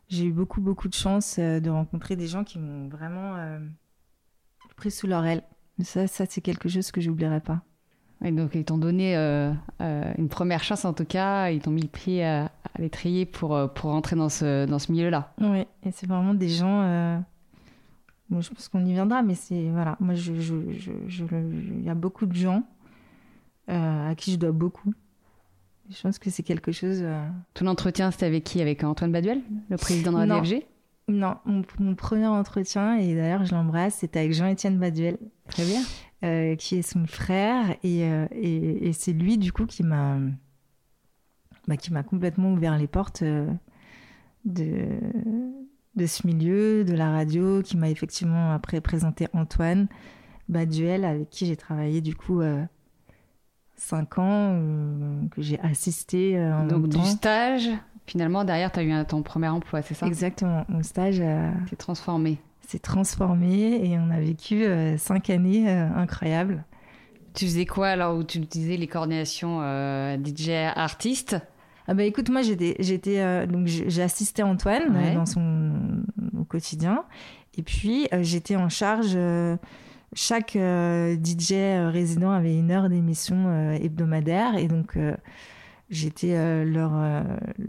J'ai 0.10 0.26
eu 0.26 0.32
beaucoup 0.34 0.60
beaucoup 0.60 0.90
de 0.90 0.94
chance 0.94 1.40
de 1.40 1.70
rencontrer 1.70 2.18
des 2.18 2.28
gens 2.28 2.44
qui 2.44 2.60
m'ont 2.60 2.90
vraiment 2.90 3.36
pris 4.76 4.92
sous 4.92 5.08
leur 5.08 5.26
aile. 5.26 5.44
Ça, 5.84 6.08
ça 6.08 6.26
c'est 6.30 6.42
quelque 6.42 6.68
chose 6.68 6.92
que 6.92 7.00
j'oublierai 7.00 7.40
pas. 7.40 7.62
Et 8.24 8.32
donc, 8.32 8.52
ils 8.54 8.66
t'ont 8.66 8.78
donné 8.78 9.16
euh, 9.16 9.52
euh, 9.82 10.14
une 10.18 10.28
première 10.28 10.64
chance, 10.64 10.84
en 10.84 10.94
tout 10.94 11.06
cas. 11.06 11.50
Ils 11.52 11.62
t'ont 11.62 11.72
mis 11.72 11.84
le 11.84 11.88
pied 11.88 12.26
à, 12.26 12.52
l'étrier 12.78 13.26
pour, 13.26 13.56
euh, 13.56 13.68
pour 13.68 13.92
rentrer 13.92 14.16
dans 14.16 14.30
ce, 14.30 14.66
dans 14.66 14.80
ce 14.80 14.92
milieu-là. 14.92 15.34
Oui, 15.40 15.66
et 15.84 15.92
c'est 15.92 16.08
vraiment 16.08 16.34
des 16.34 16.50
gens. 16.50 17.24
Bon, 18.30 18.42
je 18.42 18.50
pense 18.52 18.68
qu'on 18.68 18.86
y 18.86 18.92
viendra, 18.92 19.24
mais 19.24 19.36
c'est. 19.36 19.70
Voilà, 19.70 19.96
moi, 20.00 20.16
je, 20.16 20.40
je, 20.40 20.56
je, 21.08 21.24
il 21.34 21.84
y 21.84 21.90
a 21.90 21.96
beaucoup 21.96 22.26
de 22.26 22.36
gens 22.36 22.64
à 23.68 24.14
qui 24.18 24.34
je 24.34 24.38
dois 24.38 24.52
beaucoup. 24.52 24.94
Je 25.90 26.00
pense 26.02 26.20
que 26.20 26.30
c'est 26.30 26.44
quelque 26.44 26.72
chose. 26.72 27.04
Ton 27.54 27.68
entretien, 27.68 28.12
c'était 28.12 28.26
avec 28.26 28.44
qui? 28.44 28.62
Avec 28.62 28.84
Antoine 28.84 29.12
Baduel, 29.12 29.42
le 29.70 29.78
président 29.78 30.12
de 30.12 30.18
la 30.18 30.42
DFG 30.42 30.64
Non, 31.08 31.38
mon, 31.46 31.64
mon, 31.80 31.96
premier 31.96 32.28
entretien, 32.28 32.98
et 32.98 33.16
d'ailleurs, 33.16 33.46
je 33.46 33.56
l'embrasse, 33.56 33.96
c'était 33.96 34.20
avec 34.20 34.34
Jean-Étienne 34.34 34.78
Baduel. 34.78 35.18
Très 35.48 35.66
bien. 35.66 35.82
Euh, 36.22 36.58
qui 36.58 36.76
est 36.76 36.82
son 36.82 37.08
frère. 37.08 37.78
Euh, 37.86 38.28
et, 38.34 38.90
et, 38.90 38.92
c'est 38.92 39.14
lui, 39.14 39.38
du 39.38 39.54
coup, 39.54 39.66
qui 39.66 39.84
m'a 39.84 40.18
bah, 41.66 41.78
qui 41.78 41.94
m'a 41.94 42.04
complètement 42.04 42.52
ouvert 42.52 42.78
les 42.78 42.88
portes 42.88 43.22
euh, 43.22 43.50
de, 44.44 44.86
de 45.96 46.06
ce 46.06 46.28
milieu, 46.28 46.84
de 46.84 46.94
la 46.94 47.12
radio, 47.12 47.62
qui 47.62 47.78
m'a 47.78 47.90
effectivement 47.90 48.52
après 48.52 48.82
présenté 48.82 49.28
Antoine 49.32 49.88
Baduel, 50.50 51.06
avec 51.06 51.30
qui 51.30 51.46
j'ai 51.46 51.56
travaillé, 51.56 52.02
du 52.02 52.16
coup, 52.16 52.42
cinq 53.78 54.18
ans, 54.18 54.62
que 55.32 55.42
j'ai 55.42 55.60
assisté. 55.62 56.38
en 56.38 56.66
Donc, 56.68 56.90
du 56.90 57.06
stage 57.06 57.70
Finalement, 58.08 58.44
derrière, 58.44 58.74
tu 58.74 58.80
as 58.80 58.84
eu 58.84 59.06
ton 59.06 59.22
premier 59.22 59.48
emploi, 59.48 59.84
c'est 59.84 59.94
ça? 59.94 60.06
Exactement. 60.06 60.66
Mon 60.68 60.84
stage. 60.84 61.24
T'es 61.70 61.76
transformé 61.78 62.40
s'est 62.70 62.80
transformé 62.80 63.84
et 63.84 63.98
on 63.98 64.12
a 64.12 64.20
vécu 64.20 64.64
euh, 64.64 64.96
cinq 64.98 65.32
années 65.32 65.68
euh, 65.68 65.90
incroyables. 65.96 66.64
Tu 67.34 67.46
faisais 67.46 67.66
quoi 67.66 67.88
alors 67.88 68.16
où 68.16 68.24
tu 68.24 68.38
utilisais 68.38 68.78
les 68.78 68.88
coordinations 68.88 69.60
euh, 69.62 70.18
DJ 70.18 70.50
artiste 70.76 71.38
ah 71.88 71.96
bah 71.96 72.04
écoute 72.04 72.30
moi 72.30 72.44
j'étais 72.44 72.76
j'étais 72.78 73.48
donc 73.48 73.66
j'ai 73.66 74.04
assisté 74.04 74.44
Antoine 74.44 75.16
dans 75.16 75.26
son 75.26 76.04
au 76.40 76.44
quotidien. 76.44 77.04
Et 77.58 77.64
puis 77.64 78.08
j'étais 78.22 78.56
en 78.56 78.70
charge 78.70 79.18
chaque 80.14 80.52
DJ 80.56 81.54
résident 81.92 82.30
avait 82.30 82.56
une 82.56 82.70
heure 82.70 82.90
d'émission 82.90 83.74
hebdomadaire. 83.74 84.56
Et 84.58 84.68
donc 84.68 85.00
j'étais 85.90 86.36
euh, 86.36 86.64
leur, 86.64 86.92
euh, 86.94 87.24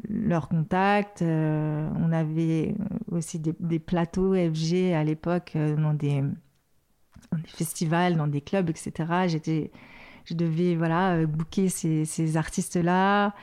leur 0.08 0.48
contact. 0.48 1.22
Euh, 1.22 1.88
on 1.96 2.12
avait 2.12 2.74
aussi 3.10 3.38
des, 3.38 3.54
des, 3.58 3.78
plateaux 3.78 4.34
FG 4.34 4.92
à 4.94 5.04
l'époque 5.04 5.52
dans, 5.54 5.94
des, 5.94 6.20
dans 6.20 7.38
des 7.38 7.48
festivals, 7.48 8.16
dans 8.16 8.26
des 8.26 8.40
clubs, 8.40 8.68
etc. 8.70 8.92
J'étais, 9.26 9.70
je 10.24 10.34
devais 10.34 10.76
voilà, 10.76 11.24
booker 11.26 11.68
ces, 11.68 12.04
ces 12.04 12.36
artistes-là, 12.36 13.34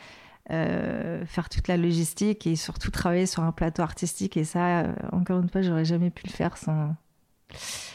faire 0.50 1.50
toute 1.50 1.68
la 1.68 1.76
logistique 1.76 2.48
et 2.48 2.56
surtout 2.56 2.92
travailler 2.92 3.26
sur 3.26 3.44
un 3.44 3.52
plateau 3.52 3.82
artistique. 3.82 4.38
Et 4.38 4.46
ça, 4.46 4.94
encore 5.12 5.42
une 5.42 5.50
fois, 5.50 5.62
j'aurais 5.62 5.86
jamais 5.86 6.10
pu 6.10 6.26
le 6.28 6.32
faire 6.32 6.56
sans, 6.58 6.96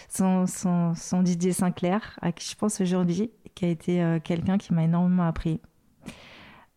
sans, 0.09 0.47
sans, 0.47 0.95
sans 0.95 1.23
Didier 1.23 1.53
Sinclair, 1.53 2.19
à 2.21 2.33
qui 2.33 2.51
je 2.51 2.57
pense 2.57 2.81
aujourd'hui, 2.83 3.31
qui 3.55 3.65
a 3.65 3.69
été 3.69 4.19
quelqu'un 4.23 4.59
qui 4.59 4.75
m'a 4.75 4.85
énormément 4.85 5.27
appris. 5.27 5.61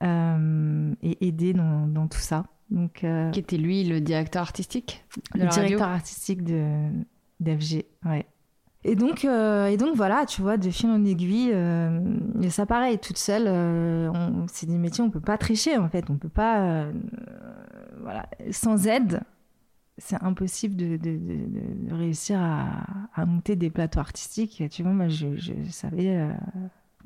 Euh, 0.04 0.94
et 1.02 1.26
aider 1.26 1.54
dans, 1.54 1.88
dans, 1.88 2.08
tout 2.08 2.20
ça. 2.20 2.46
Donc, 2.70 3.04
euh, 3.06 3.32
qui 3.32 3.40
était 3.40 3.58
lui 3.58 3.86
le 3.86 4.02
directeur 4.02 4.42
artistique 4.42 5.06
Le 5.34 5.48
directeur 5.48 5.88
artistique 5.88 6.44
de 6.44 6.90
d'FG, 7.40 7.86
ouais. 8.06 8.26
Et 8.84 8.96
donc, 8.96 9.24
euh, 9.24 9.68
et 9.68 9.78
donc 9.78 9.96
voilà, 9.96 10.26
tu 10.26 10.42
vois, 10.42 10.58
de 10.58 10.70
fil 10.70 10.90
en 10.90 11.04
aiguille, 11.06 11.50
et 11.50 12.50
ça 12.50 12.66
pareil, 12.66 13.00
toute 13.00 13.18
seule, 13.18 13.46
c'est 14.48 14.68
des 14.68 14.78
métiers, 14.78 15.04
on 15.04 15.10
peut 15.10 15.22
pas 15.22 15.38
tricher 15.38 15.78
en 15.78 15.88
fait, 15.90 16.10
on 16.10 16.18
peut 16.18 16.30
pas, 16.30 16.88
voilà, 18.02 18.28
sans 18.52 18.86
aide, 18.86 19.22
c'est 19.98 20.22
impossible 20.22 20.76
de, 20.76 20.98
de, 20.98 21.18
de, 21.18 21.96
réussir 21.96 22.38
à, 22.40 22.86
à, 23.16 23.26
monter 23.26 23.56
des 23.56 23.70
plateaux 23.70 24.02
artistiques. 24.02 24.64
Tu 24.70 24.84
vois, 24.84 24.92
moi, 24.92 25.08
je, 25.08 25.36
je 25.36 25.54
savais 25.70 26.30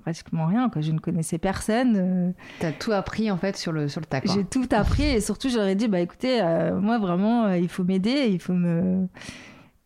pratiquement 0.09 0.47
rien. 0.47 0.69
Quoi. 0.69 0.81
Je 0.81 0.91
ne 0.91 0.99
connaissais 0.99 1.37
personne. 1.37 1.95
Euh. 1.95 2.31
Tu 2.59 2.65
as 2.65 2.71
tout 2.71 2.91
appris 2.91 3.29
en 3.29 3.37
fait 3.37 3.55
sur 3.57 3.71
le, 3.71 3.87
sur 3.87 4.01
le 4.01 4.05
tas. 4.05 4.21
J'ai 4.23 4.43
tout 4.43 4.67
appris 4.71 5.03
et 5.03 5.21
surtout 5.21 5.49
j'aurais 5.49 5.75
dit 5.75 5.87
bah 5.87 5.99
écoutez, 5.99 6.41
euh, 6.41 6.79
moi 6.79 6.97
vraiment, 6.97 7.45
euh, 7.45 7.57
il 7.57 7.69
faut 7.69 7.83
m'aider, 7.83 8.27
il 8.29 8.39
faut 8.39 8.53
me. 8.53 9.07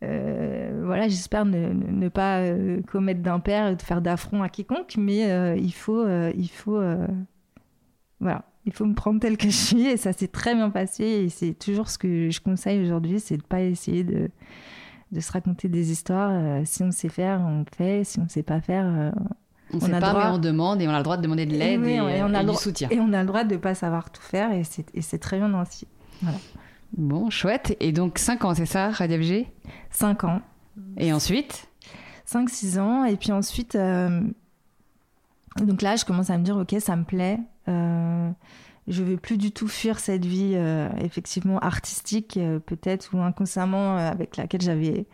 voilà, 0.01 1.07
j'espère 1.07 1.45
ne, 1.45 1.73
ne, 1.73 2.09
pas 2.09 2.41
commettre 2.91 3.21
d'impair 3.21 3.75
faire 3.81 4.01
d'affront 4.01 4.43
à 4.43 4.49
quiconque, 4.49 4.95
mais 4.97 5.57
il 5.57 5.73
faut. 5.73 6.07
il 6.07 6.49
faut 6.49 6.81
voilà. 8.19 8.45
Il 8.65 8.71
faut 8.71 8.85
me 8.85 8.93
prendre 8.93 9.19
tel 9.19 9.35
que 9.35 9.49
je 9.49 9.57
suis 9.57 9.85
et 9.87 9.97
ça 9.97 10.13
s'est 10.13 10.29
très 10.29 10.55
bien 10.55 10.69
passé 10.69 11.03
et 11.03 11.27
c'est 11.27 11.53
toujours 11.53 11.89
ce 11.89 11.97
que 11.97 12.29
je 12.29 12.39
conseille 12.39 12.81
aujourd'hui, 12.81 13.19
c'est 13.19 13.35
de 13.35 13.43
pas 13.43 13.59
essayer 13.59 14.05
de, 14.05 14.29
de 15.11 15.19
se 15.19 15.33
raconter 15.33 15.67
des 15.67 15.91
histoires. 15.91 16.65
si 16.65 16.81
on 16.81 16.91
sait 16.91 17.09
faire, 17.09 17.41
on 17.41 17.65
fait. 17.75 18.05
Si 18.05 18.21
on 18.21 18.23
ne 18.23 18.29
sait 18.29 18.41
pas 18.41 18.61
faire, 18.61 19.11
on 19.73 19.79
sait 19.79 19.99
pas, 19.99 20.13
mais 20.13 20.35
on 20.35 20.37
demande 20.37 20.81
et 20.81 20.87
on 20.87 20.91
a 20.91 20.97
le 20.97 21.03
droit 21.03 21.17
de 21.17 21.21
demander 21.21 21.45
de 21.45 21.55
l'aide 21.55 21.85
et, 21.85 22.01
on 22.01 22.33
a 22.33 22.43
du 22.43 22.55
soutien. 22.55 22.89
Et 22.91 22.99
on 22.99 23.13
a 23.13 23.21
le 23.21 23.27
droit 23.27 23.43
de 23.43 23.53
ne 23.53 23.59
pas 23.59 23.75
savoir 23.75 24.11
tout 24.11 24.21
faire 24.21 24.51
et 24.51 24.63
c'est 24.63 25.17
très 25.19 25.37
bien 25.37 25.61
aussi. 25.61 25.87
Voilà. 26.21 26.37
Bon, 26.95 27.29
chouette. 27.29 27.75
Et 27.79 27.91
donc 27.91 28.19
5 28.19 28.45
ans, 28.45 28.53
c'est 28.53 28.65
ça, 28.65 28.91
Radio 28.91 29.21
FG 29.21 29.47
5 29.89 30.23
ans. 30.25 30.41
Et 30.97 31.11
ensuite? 31.11 31.67
5-6 32.27 32.79
ans. 32.79 33.03
Et 33.05 33.17
puis 33.17 33.31
ensuite, 33.31 33.75
euh, 33.75 34.21
donc 35.57 35.81
là, 35.81 35.95
je 35.95 36.05
commence 36.05 36.29
à 36.29 36.37
me 36.37 36.43
dire, 36.43 36.57
ok, 36.57 36.75
ça 36.79 36.95
me 36.95 37.03
plaît. 37.03 37.39
Euh, 37.67 38.29
je 38.87 39.03
veux 39.03 39.17
plus 39.17 39.37
du 39.37 39.51
tout 39.51 39.67
fuir 39.67 39.99
cette 39.99 40.25
vie 40.25 40.57
effectivement 40.99 41.57
artistique 41.59 42.37
peut-être 42.65 43.15
ou 43.15 43.21
inconsciemment 43.21 43.95
avec 43.95 44.35
laquelle 44.35 44.61
j'avais 44.61 45.05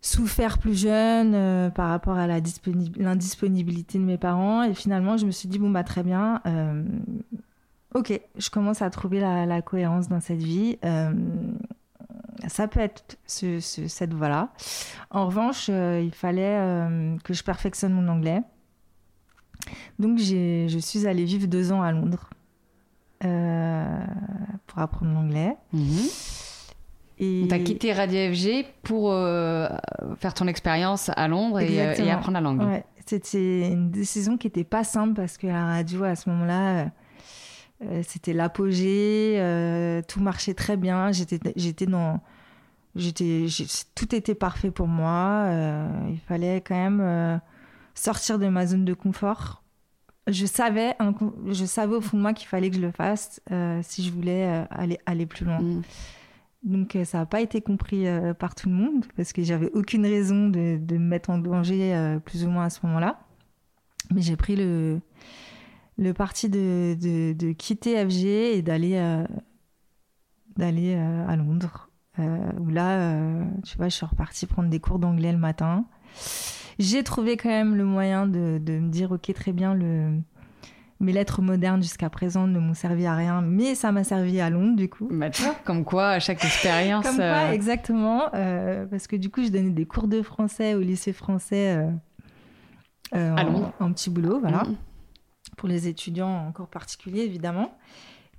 souffert 0.00 0.58
plus 0.58 0.78
jeune 0.78 1.34
euh, 1.34 1.70
par 1.70 1.88
rapport 1.88 2.16
à 2.16 2.26
l'indisponibilité 2.26 3.98
de 3.98 4.04
mes 4.04 4.18
parents. 4.18 4.62
Et 4.62 4.74
finalement, 4.74 5.16
je 5.16 5.26
me 5.26 5.30
suis 5.30 5.48
dit, 5.48 5.58
bon, 5.58 5.70
bah 5.70 5.84
très 5.84 6.02
bien, 6.02 6.40
euh, 6.46 6.84
ok, 7.94 8.20
je 8.36 8.50
commence 8.50 8.82
à 8.82 8.90
trouver 8.90 9.20
la, 9.20 9.62
cohérence 9.62 10.08
dans 10.08 10.20
cette 10.20 10.42
vie. 10.42 10.78
Euh, 10.84 11.12
ça 12.46 12.68
peut 12.68 12.80
être 12.80 13.18
cette 13.26 14.14
voie-là. 14.14 14.50
En 15.10 15.26
revanche, 15.26 15.68
il 15.68 16.12
fallait 16.14 16.56
que 17.24 17.34
je 17.34 17.42
perfectionne 17.42 17.92
mon 17.92 18.06
anglais. 18.06 18.42
Donc, 19.98 20.18
je 20.18 20.78
suis 20.80 21.08
allée 21.08 21.24
vivre 21.24 21.48
deux 21.48 21.72
ans 21.72 21.82
à 21.82 21.90
Londres 21.90 22.30
pour 23.20 24.78
apprendre 24.78 25.12
l'anglais. 25.12 25.56
Mhm. 25.72 26.37
Et... 27.18 27.46
Tu 27.48 27.54
as 27.54 27.58
quitté 27.58 27.92
Radio 27.92 28.32
FG 28.32 28.64
pour 28.82 29.12
euh, 29.12 29.68
faire 30.18 30.34
ton 30.34 30.46
expérience 30.46 31.10
à 31.16 31.28
Londres 31.28 31.60
et, 31.60 31.80
euh, 31.80 32.12
apprendre 32.12 32.34
la 32.34 32.40
langue. 32.40 32.82
C'était 33.04 33.72
une 33.72 33.90
décision 33.90 34.36
qui 34.36 34.46
n'était 34.46 34.64
pas 34.64 34.84
simple 34.84 35.14
parce 35.14 35.38
que 35.38 35.46
la 35.46 35.64
radio, 35.64 36.04
à 36.04 36.14
ce 36.14 36.28
moment-là, 36.30 36.90
euh, 37.82 38.02
c'était 38.06 38.34
l'apogée, 38.34 39.40
tout 40.08 40.20
marchait 40.20 40.54
très 40.54 40.76
bien. 40.76 41.10
J'étais 41.12 41.86
dans. 41.86 42.20
J'étais, 42.94 43.46
tout 43.94 44.14
était 44.14 44.34
parfait 44.34 44.70
pour 44.70 44.88
moi. 44.88 45.46
il 46.08 46.20
fallait 46.28 46.60
quand 46.60 46.74
même 46.74 47.40
sortir 47.94 48.38
de 48.38 48.48
ma 48.48 48.66
zone 48.66 48.84
de 48.84 48.94
confort. 48.94 49.62
Je 50.26 50.44
savais, 50.44 50.94
je 51.46 51.64
savais 51.64 51.96
au 51.96 52.02
fond 52.02 52.18
de 52.18 52.22
moi 52.22 52.34
qu'il 52.34 52.46
fallait 52.46 52.68
que 52.68 52.76
je 52.76 52.82
le 52.82 52.90
fasse 52.90 53.40
si 53.82 54.04
je 54.04 54.12
voulais 54.12 54.66
aller, 54.70 54.98
aller 55.06 55.24
plus 55.24 55.46
loin. 55.46 55.60
Mm. 55.60 55.82
Donc 56.62 56.96
euh, 56.96 57.04
ça 57.04 57.18
n'a 57.18 57.26
pas 57.26 57.40
été 57.40 57.60
compris 57.60 58.06
euh, 58.06 58.34
par 58.34 58.54
tout 58.54 58.68
le 58.68 58.74
monde 58.74 59.04
parce 59.16 59.32
que 59.32 59.42
j'avais 59.42 59.70
aucune 59.72 60.04
raison 60.04 60.48
de, 60.48 60.78
me 60.90 60.98
mettre 60.98 61.30
en 61.30 61.38
danger 61.38 61.94
euh, 61.94 62.18
plus 62.18 62.44
ou 62.44 62.50
moins 62.50 62.64
à 62.64 62.70
ce 62.70 62.84
moment-là. 62.86 63.20
Mais 64.12 64.22
j'ai 64.22 64.36
pris 64.36 64.56
le, 64.56 65.00
parti 66.14 66.48
de, 66.48 67.52
quitter 67.52 68.04
FG 68.08 68.24
et 68.24 68.62
d'aller 68.62 68.96
à 68.96 69.26
Londres. 71.36 71.90
où 72.18 72.70
là, 72.70 73.44
tu 73.64 73.76
vois, 73.76 73.88
je 73.88 73.94
suis 73.94 74.06
repartie 74.06 74.46
prendre 74.46 74.70
des 74.70 74.80
cours 74.80 74.98
d'anglais 74.98 75.32
le 75.32 75.38
matin. 75.38 75.84
J'ai 76.78 77.02
trouvé 77.02 77.36
quand 77.36 77.50
même 77.50 77.74
le 77.74 77.84
moyen 77.84 78.26
de 78.26 78.58
me 78.58 78.88
dire, 78.88 79.12
ok, 79.12 79.30
très 79.34 79.52
bien, 79.52 79.74
le, 79.74 80.20
mes 81.00 81.12
lettres 81.12 81.42
modernes 81.42 81.82
jusqu'à 81.82 82.10
présent 82.10 82.46
ne 82.46 82.58
m'ont 82.58 82.74
servi 82.74 83.06
à 83.06 83.14
rien, 83.14 83.40
mais 83.40 83.74
ça 83.74 83.92
m'a 83.92 84.02
servi 84.02 84.40
à 84.40 84.50
Londres 84.50 84.76
du 84.76 84.88
coup. 84.88 85.08
Bah, 85.10 85.28
comme 85.64 85.84
quoi, 85.84 86.08
à 86.10 86.18
chaque 86.18 86.44
expérience. 86.44 87.06
comme 87.06 87.16
quoi, 87.16 87.24
euh, 87.24 87.52
exactement. 87.52 88.34
Euh, 88.34 88.86
parce 88.86 89.06
que 89.06 89.16
du 89.16 89.30
coup, 89.30 89.44
je 89.44 89.48
donnais 89.48 89.70
des 89.70 89.86
cours 89.86 90.08
de 90.08 90.22
français 90.22 90.74
au 90.74 90.80
lycée 90.80 91.12
français 91.12 91.88
euh, 93.14 93.36
à 93.36 93.44
Londres. 93.44 93.72
En, 93.78 93.92
petit 93.92 94.10
boulot, 94.10 94.40
voilà. 94.40 94.64
Mm. 94.64 94.76
Pour 95.56 95.68
les 95.68 95.88
étudiants 95.88 96.46
encore 96.48 96.68
particuliers, 96.68 97.22
évidemment. 97.22 97.76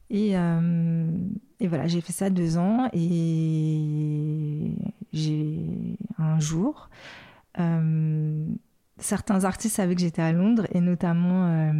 Et, 0.09 0.31
et 0.31 1.67
voilà, 1.67 1.85
j'ai 1.85 2.01
fait 2.01 2.13
ça 2.13 2.31
deux 2.31 2.57
ans 2.57 2.89
et 2.93 4.71
j'ai 5.13 5.97
un 6.17 6.39
jour. 6.39 6.89
certains 8.97 9.43
artistes 9.43 9.75
savaient 9.75 9.93
que 9.93 10.01
j'étais 10.01 10.23
à 10.23 10.31
Londres 10.31 10.65
et 10.71 10.81
notamment 10.81 11.71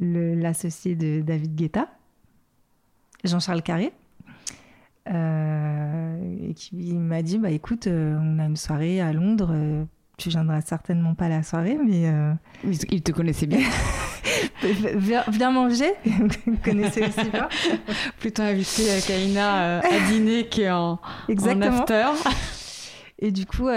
l'associé 0.00 0.94
de 0.94 1.20
David 1.20 1.54
Guetta, 1.54 1.88
Jean-Charles 3.24 3.62
Carré. 3.62 3.92
Euh, 5.12 6.48
et 6.48 6.54
qui 6.54 6.92
m'a 6.94 7.22
dit 7.22 7.36
bah 7.36 7.50
écoute 7.50 7.88
euh, 7.88 8.16
on 8.20 8.38
a 8.38 8.44
une 8.44 8.56
soirée 8.56 9.00
à 9.00 9.12
Londres 9.12 9.52
tu 10.16 10.28
viendras 10.28 10.60
certainement 10.60 11.16
pas 11.16 11.24
à 11.24 11.28
la 11.28 11.42
soirée 11.42 11.76
mais 11.76 12.08
il 12.62 13.02
te 13.02 13.10
connaissait 13.10 13.46
bien. 13.46 13.58
Viens, 15.28 15.50
manger. 15.50 15.92
Vous 16.46 16.56
connaissez 16.62 17.02
aussi 17.02 17.30
pas. 17.30 17.48
Plutôt 18.20 18.42
inviter 18.42 18.84
Kaina 19.04 19.80
à 19.80 20.00
dîner 20.08 20.48
qu'en 20.48 21.00
en 21.28 21.60
after. 21.62 22.12
Et 23.18 23.32
du 23.32 23.44
coup 23.44 23.68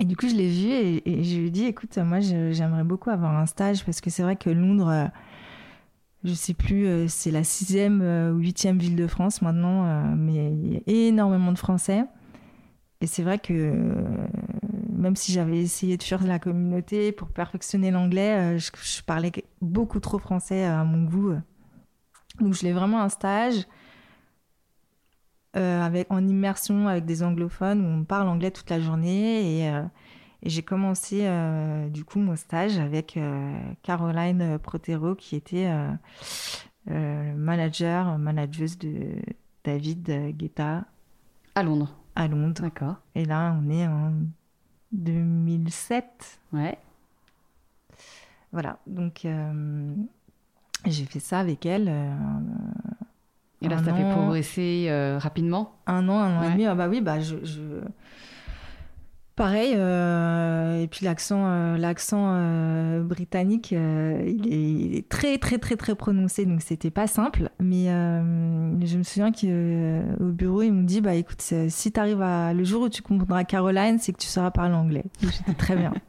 et 0.00 0.04
du 0.04 0.16
coup, 0.16 0.28
je 0.28 0.34
l'ai 0.34 0.48
vu 0.48 0.70
et, 0.70 1.24
je 1.24 1.38
lui 1.38 1.46
ai 1.48 1.50
dit, 1.50 1.64
écoute, 1.64 1.96
moi, 1.98 2.20
j'aimerais 2.20 2.84
beaucoup 2.84 3.10
avoir 3.10 3.36
un 3.36 3.46
stage 3.46 3.84
parce 3.84 4.00
que 4.00 4.10
c'est 4.10 4.22
vrai 4.22 4.36
que 4.36 4.50
Londres, 4.50 4.88
euh, 4.88 5.06
je 6.24 6.34
sais 6.34 6.54
plus, 6.54 6.86
euh, 6.86 7.08
c'est 7.08 7.30
la 7.30 7.42
sixième 7.42 8.00
euh, 8.02 8.32
ou 8.32 8.38
huitième 8.38 8.78
ville 8.78 8.96
de 8.96 9.06
France 9.06 9.42
maintenant, 9.42 10.14
mais 10.16 10.52
il 10.52 10.72
y 10.74 10.76
a 10.76 10.80
énormément 11.08 11.52
de 11.52 11.58
Français. 11.58 12.04
Et 13.00 13.06
c'est 13.06 13.22
vrai 13.22 13.38
que 13.38 13.72
même 14.92 15.14
si 15.14 15.32
j'avais 15.32 15.58
essayé 15.58 15.96
de 15.96 16.02
fuir 16.02 16.22
la 16.24 16.40
communauté 16.40 17.12
pour 17.12 17.28
perfectionner 17.28 17.92
l'anglais, 17.92 18.58
je, 18.58 18.70
je, 18.82 19.02
parlais 19.02 19.30
beaucoup 19.60 20.00
trop 20.00 20.18
français 20.18 20.64
à 20.64 20.82
mon 20.82 21.04
goût. 21.04 21.34
Donc 22.40 22.54
je 22.54 22.62
l'ai 22.62 22.72
vraiment 22.72 23.00
un 23.00 23.08
stage. 23.08 23.66
Euh, 25.56 25.80
avec, 25.82 26.10
en 26.10 26.28
immersion 26.28 26.88
avec 26.88 27.06
des 27.06 27.22
anglophones 27.22 27.80
où 27.80 27.88
on 27.88 28.04
parle 28.04 28.28
anglais 28.28 28.50
toute 28.50 28.68
la 28.68 28.80
journée. 28.80 29.60
Et, 29.60 29.70
euh, 29.70 29.82
j'ai 30.42 30.62
commencé 30.62 31.22
euh, 31.22 31.88
du 31.88 32.04
coup 32.04 32.20
mon 32.20 32.36
stage 32.36 32.78
avec 32.78 33.18
Caroline 33.82 34.58
Protero 34.58 35.14
qui 35.16 35.34
était 35.34 35.68
manager, 36.86 38.18
manageuse 38.18 38.78
de 38.78 39.16
David 39.64 40.36
Guetta. 40.36 40.84
À 41.56 41.62
Londres. 41.64 41.92
À 42.14 42.28
Londres. 42.28 42.62
D'accord. 42.62 42.96
Et 43.16 43.24
là, 43.24 43.58
on 43.60 43.68
est 43.68 43.86
en 43.88 44.12
2007. 44.92 46.38
Ouais. 46.52 46.78
Voilà, 48.52 48.78
donc 48.86 49.26
j'ai 50.86 51.04
fait 51.04 51.20
ça 51.20 51.40
avec 51.40 51.66
elle 51.66 51.92
et 53.60 53.68
là, 53.68 53.78
ça 53.82 53.92
fait 53.92 54.10
progresser 54.10 54.86
euh, 54.88 55.18
rapidement 55.18 55.78
Un 55.86 56.08
an, 56.08 56.18
un 56.18 56.38
an 56.38 56.42
et 56.44 56.52
demi. 56.52 56.66
Ah 56.66 56.74
bah 56.74 56.88
oui, 56.88 57.00
bah 57.00 57.20
je... 57.20 57.36
Pareil, 59.34 59.74
euh, 59.76 60.82
et 60.82 60.88
puis 60.88 61.04
l'accent, 61.04 61.44
euh, 61.46 61.76
l'accent 61.76 62.34
britannique, 63.04 63.70
il 63.70 64.96
est, 64.96 65.08
très 65.08 65.38
très 65.38 65.58
très 65.58 65.76
très 65.76 65.94
prononcé, 65.94 66.44
donc 66.44 66.60
c'était 66.60 66.90
pas 66.90 67.06
simple. 67.06 67.48
Mais 67.60 67.86
je 67.86 68.98
me 68.98 69.02
souviens 69.04 69.30
qu'au 69.30 70.32
bureau, 70.32 70.62
ils 70.62 70.72
m'ont 70.72 70.82
dit, 70.82 71.00
bah 71.00 71.14
écoute, 71.14 71.40
si 71.68 71.92
tu 71.92 72.00
arrives 72.00 72.22
à 72.22 72.52
le 72.52 72.64
jour 72.64 72.82
où 72.82 72.88
tu 72.88 73.02
comprendras 73.02 73.44
Caroline, 73.44 73.98
c'est 74.00 74.12
que 74.12 74.18
tu 74.18 74.26
sauras 74.26 74.50
parler 74.50 74.74
anglais. 74.74 75.04
J'étais 75.20 75.54
très 75.54 75.76
bien. 75.76 75.92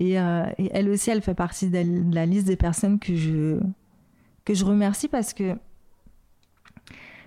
Et, 0.00 0.14
et, 0.14 0.70
elle 0.72 0.90
aussi, 0.90 1.10
elle 1.10 1.22
fait 1.22 1.34
partie 1.34 1.70
de 1.70 2.12
la 2.12 2.26
liste 2.26 2.48
des 2.48 2.56
personnes 2.56 2.98
que 2.98 3.14
je 3.14 3.60
que 4.44 4.52
je 4.52 4.64
remercie 4.64 5.06
parce 5.06 5.32
que 5.32 5.56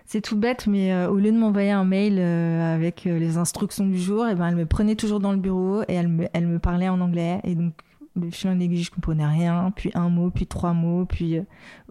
c'est 0.07 0.21
tout 0.21 0.37
bête, 0.37 0.67
mais 0.67 0.93
euh, 0.93 1.09
au 1.09 1.17
lieu 1.17 1.33
de 1.33 1.37
m'envoyer 1.37 1.71
un 1.71 1.83
mail 1.83 2.15
euh, 2.17 2.73
avec 2.73 3.05
euh, 3.05 3.19
les 3.19 3.37
instructions 3.37 3.85
du 3.85 3.99
jour, 3.99 4.25
et 4.25 4.31
eh 4.31 4.35
ben, 4.35 4.47
elle 4.47 4.55
me 4.55 4.65
prenait 4.65 4.95
toujours 4.95 5.19
dans 5.19 5.33
le 5.33 5.37
bureau 5.37 5.81
et 5.89 5.93
elle 5.93 6.07
me, 6.07 6.27
elle 6.31 6.47
me 6.47 6.59
parlait 6.59 6.87
en 6.87 7.01
anglais. 7.01 7.41
Et 7.43 7.55
donc, 7.55 7.73
de 8.15 8.29
fil 8.29 8.49
en 8.49 8.57
aiguille, 8.57 8.83
je 8.83 8.89
comprenais 8.89 9.25
rien, 9.25 9.73
puis 9.75 9.91
un 9.95 10.07
mot, 10.07 10.31
puis 10.31 10.47
trois 10.47 10.71
mots, 10.71 11.03
puis 11.03 11.41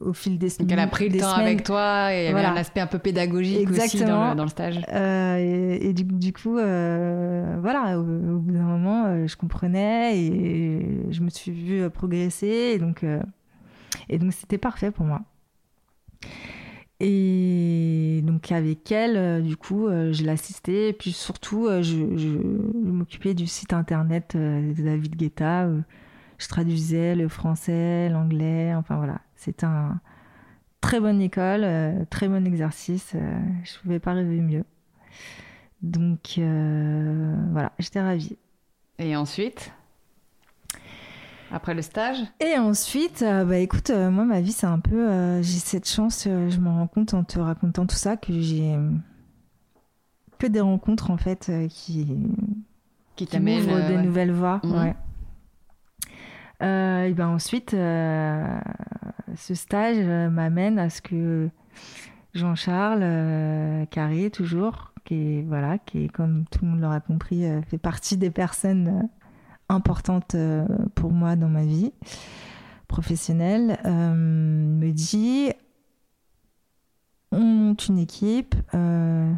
au 0.01 0.15
fil 0.15 0.39
des 0.39 0.49
semaines. 0.49 0.67
Donc 0.67 0.79
elle 0.79 0.83
a 0.83 0.87
pris 0.89 1.11
le 1.11 1.21
temps 1.21 1.35
avec 1.35 1.63
toi 1.63 2.13
et 2.13 2.23
il 2.23 2.25
y 2.25 2.29
avait 2.29 2.45
un 2.45 2.57
aspect 2.57 2.81
un 2.81 2.87
peu 2.89 2.99
pédagogique 2.99 3.71
aussi 3.71 4.03
dans 4.03 4.35
le, 4.35 4.49
stage. 4.49 4.81
et, 4.89 5.93
du, 5.93 6.33
coup, 6.33 6.55
voilà, 6.55 7.99
au, 7.99 8.03
bout 8.03 8.51
d'un 8.51 8.63
moment, 8.63 9.27
je 9.27 9.37
comprenais 9.37 10.19
et 10.19 11.07
je 11.11 11.21
me 11.21 11.29
suis 11.29 11.53
vue 11.53 11.89
progresser. 11.91 12.73
Et 12.75 12.79
donc, 12.79 13.05
et 14.09 14.19
donc 14.19 14.33
c'était 14.33 14.59
parfait 14.59 14.91
pour 14.91 15.05
moi. 15.05 15.21
Et 16.99 18.21
donc 18.23 18.51
avec 18.53 18.91
elle, 18.91 19.17
euh, 19.17 19.41
du 19.41 19.57
coup, 19.57 19.87
euh, 19.87 20.13
je 20.13 20.25
l'assistais. 20.25 20.91
Et 20.91 20.93
puis 20.93 21.13
surtout, 21.13 21.67
euh, 21.67 21.83
je, 21.83 21.97
m'occupais 22.75 23.35
du 23.35 23.47
site 23.47 23.73
internet 23.73 24.37
de 24.37 24.83
David 24.83 25.17
Guetta. 25.17 25.69
je 26.39 26.49
traduisais 26.49 27.15
le 27.15 27.29
français, 27.29 28.09
l'anglais. 28.09 28.75
Enfin 28.75 28.97
voilà, 28.97 29.21
c'était 29.37 29.67
un 29.67 30.01
très 30.81 31.01
bonne 31.01 31.21
école, 31.21 31.67
très 32.11 32.29
bon 32.29 32.47
exercice. 32.47 33.11
je 33.13 33.19
ne 33.19 33.83
pouvais 33.83 34.01
pas 34.01 34.15
rêver 34.15 34.41
mieux. 34.41 34.65
Donc 35.83 36.39
voilà, 36.39 37.73
j'étais 37.79 38.01
ravie. 38.01 38.39
Et 38.99 39.15
ensuite? 39.17 39.73
Après 41.53 41.75
le 41.75 41.83
stage 41.83 42.19
Et 42.41 42.59
ensuite, 42.59 43.23
euh, 43.23 43.45
bah 43.45 43.59
écoute, 43.59 43.91
euh, 43.91 44.11
moi 44.11 44.25
ma 44.25 44.41
vie 44.41 44.53
c'est 44.53 44.67
un 44.67 44.81
peu, 44.81 45.09
euh, 45.09 45.43
j'ai 45.43 45.59
cette 45.59 45.89
chance, 45.89 46.25
je 46.25 46.59
me 46.59 46.69
rends 46.69 46.87
compte 46.87 47.15
en 47.15 47.25
te 47.25 47.39
racontant 47.39 47.87
tout 47.87 47.97
ça 47.97 48.17
que 48.17 48.33
j'ai 48.41 48.77
que 50.39 50.47
des 50.47 50.61
rencontres 50.61 51.11
en 51.11 51.17
fait 51.17 51.51
qui 51.69 52.07
qui, 53.15 53.27
t'amènent 53.27 53.89
des 53.89 53.97
nouvelles 53.99 54.33
voies. 54.33 54.61
Mhm. 54.63 54.73
Ouais. 54.75 54.95
et 57.09 57.15
ben 57.15 57.29
ensuite, 57.29 57.71
ce 57.71 59.55
stage 59.55 59.99
m'amène 60.31 60.79
à 60.79 60.91
ce 60.91 61.01
que 61.01 61.49
Jean-Charles 62.35 63.87
Carré, 63.91 64.31
toujours, 64.31 64.93
qui 65.05 65.39
est, 65.39 65.43
voilà, 65.43 65.79
qui 65.79 66.05
est, 66.05 66.09
comme 66.09 66.45
tout 66.51 66.65
le 66.65 66.73
monde 66.73 66.81
l'aura 66.81 67.01
compris, 67.01 67.45
fait 67.67 67.79
partie 67.79 68.19
des 68.19 68.31
personnes 68.31 69.09
importantes 69.69 70.37
pour 70.95 71.13
moi 71.13 71.37
dans 71.37 71.49
ma 71.49 71.65
vie 71.65 71.93
professionnelle, 72.89 73.79
me 73.85 74.91
dit 74.93 75.51
on 77.33 77.41
monte 77.41 77.89
une 77.89 77.99
équipe. 77.99 78.55
Euh, 78.75 79.33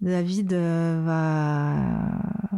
David 0.00 0.52
euh, 0.52 1.02
va 1.04 1.74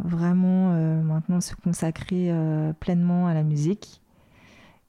vraiment 0.03 0.73
euh, 0.73 1.01
maintenant 1.01 1.41
se 1.41 1.55
consacrer 1.55 2.31
pleinement 2.79 3.27
à 3.27 3.33
la 3.33 3.43
musique. 3.43 4.01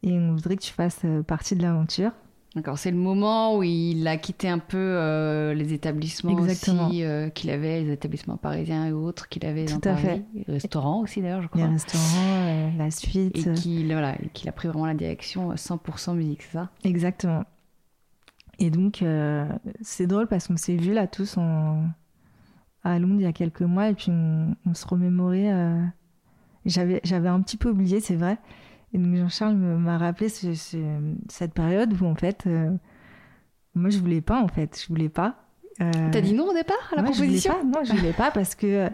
Et 0.03 0.13
on 0.13 0.33
voudrait 0.33 0.57
que 0.57 0.63
tu 0.63 0.73
fasses 0.73 1.05
partie 1.27 1.57
de 1.57 1.63
l'aventure. 1.63 2.13
D'accord, 2.55 2.79
c'est 2.79 2.91
le 2.91 2.97
moment 2.97 3.57
où 3.57 3.63
il 3.63 4.09
a 4.09 4.17
quitté 4.17 4.49
un 4.49 4.59
peu 4.59 5.53
les 5.55 5.75
établissements 5.75 6.33
aussi 6.33 7.05
qu'il 7.35 7.51
avait, 7.51 7.83
les 7.83 7.93
établissements 7.93 8.37
parisiens 8.37 8.87
et 8.87 8.93
autres 8.93 9.29
qu'il 9.29 9.45
avait 9.45 9.67
Tout 9.67 9.79
dans 9.79 9.91
à 9.91 9.95
Paris. 9.95 10.03
fait. 10.03 10.25
Les 10.35 10.55
restaurants 10.55 11.03
aussi 11.03 11.21
d'ailleurs, 11.21 11.43
je 11.43 11.49
crois. 11.49 11.61
Les 11.61 11.73
restaurants, 11.73 12.73
la 12.77 12.91
suite. 12.91 13.37
Et 13.37 13.53
qu'il 13.53 13.93
voilà, 13.93 14.17
qu'il 14.33 14.49
a 14.49 14.53
pris 14.53 14.67
vraiment 14.69 14.87
la 14.87 14.95
direction 14.95 15.53
100% 15.53 16.15
musique, 16.17 16.43
c'est 16.43 16.53
ça? 16.53 16.71
Exactement. 16.85 17.45
Et 18.59 18.71
donc, 18.71 19.03
euh, 19.03 19.49
c'est 19.81 20.07
drôle 20.07 20.27
parce 20.27 20.49
qu'on 20.49 20.57
s'est 20.57 20.77
vus 20.77 20.93
là 20.93 21.07
tous 21.07 21.37
en... 21.37 21.85
à 22.83 22.99
Londres 22.99 23.21
il 23.21 23.23
y 23.23 23.27
a 23.27 23.33
quelques 23.33 23.63
mois 23.63 23.89
et 23.89 23.95
puis 23.95 24.11
on, 24.11 24.75
se 24.75 24.87
remémorait. 24.87 25.53
Euh... 25.53 25.85
J'avais, 26.67 27.01
j'avais 27.05 27.29
un 27.29 27.41
petit 27.41 27.57
peu 27.57 27.71
oublié, 27.71 28.01
c'est 28.01 28.17
vrai. 28.17 28.39
Et 28.93 28.99
donc 28.99 29.15
Jean-Charles 29.17 29.57
m'a 29.57 29.99
rappelé 29.99 30.29
ce, 30.29 30.55
cette 31.29 31.55
période 31.55 31.95
où 32.01 32.07
en 32.07 32.15
fait, 32.15 32.45
euh, 32.47 32.71
moi 33.75 33.91
je 33.91 33.99
voulais 33.99 34.21
pas 34.21 34.41
en 34.43 34.49
fait, 34.49 34.81
je 34.83 34.89
voulais 34.89 35.09
pas. 35.09 35.45
Euh, 35.81 35.91
T'as 36.11 36.21
dit 36.21 36.33
non 36.33 36.49
au 36.49 36.55
départ 36.55 36.77
à 36.93 36.97
la 36.97 37.03
proposition 37.03 37.53
je 37.53 37.59
voulais 37.61 37.73
pas, 37.73 37.79
Non, 37.79 37.85
je 37.85 37.93
voulais 37.95 38.13
pas 38.13 38.31
parce 38.31 38.55
que 38.55 38.89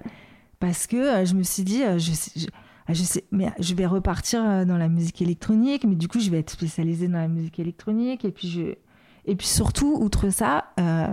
parce 0.58 0.86
que 0.86 1.24
je 1.24 1.34
me 1.34 1.42
suis 1.42 1.62
dit, 1.62 1.82
je, 1.98 2.12
je, 2.36 2.46
je 2.88 3.02
sais, 3.02 3.24
mais 3.30 3.52
je 3.58 3.74
vais 3.74 3.86
repartir 3.86 4.66
dans 4.66 4.76
la 4.76 4.88
musique 4.88 5.22
électronique, 5.22 5.84
mais 5.84 5.94
du 5.94 6.08
coup 6.08 6.20
je 6.20 6.30
vais 6.30 6.40
être 6.40 6.50
spécialisée 6.50 7.08
dans 7.08 7.18
la 7.18 7.28
musique 7.28 7.58
électronique. 7.58 8.24
Et 8.24 8.32
puis 8.32 8.48
je 8.48 8.74
et 9.26 9.36
puis 9.36 9.46
surtout, 9.46 9.96
outre 10.00 10.30
ça, 10.30 10.66
euh, 10.78 11.08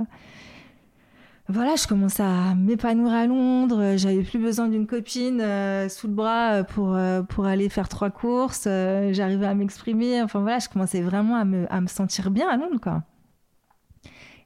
voilà, 1.51 1.75
je 1.75 1.87
commençais 1.87 2.23
à 2.23 2.55
m'épanouir 2.55 3.13
à 3.13 3.27
Londres. 3.27 3.95
J'avais 3.97 4.23
plus 4.23 4.39
besoin 4.39 4.67
d'une 4.67 4.87
copine 4.87 5.41
euh, 5.41 5.89
sous 5.89 6.07
le 6.07 6.13
bras 6.13 6.63
pour, 6.63 6.95
euh, 6.95 7.21
pour 7.21 7.45
aller 7.45 7.69
faire 7.69 7.89
trois 7.89 8.09
courses. 8.09 8.63
J'arrivais 8.63 9.45
à 9.45 9.53
m'exprimer. 9.53 10.21
Enfin 10.21 10.41
voilà, 10.41 10.59
je 10.59 10.69
commençais 10.69 11.01
vraiment 11.01 11.35
à 11.35 11.45
me, 11.45 11.71
à 11.71 11.81
me 11.81 11.87
sentir 11.87 12.31
bien 12.31 12.49
à 12.49 12.57
Londres, 12.57 12.79
quoi. 12.81 13.03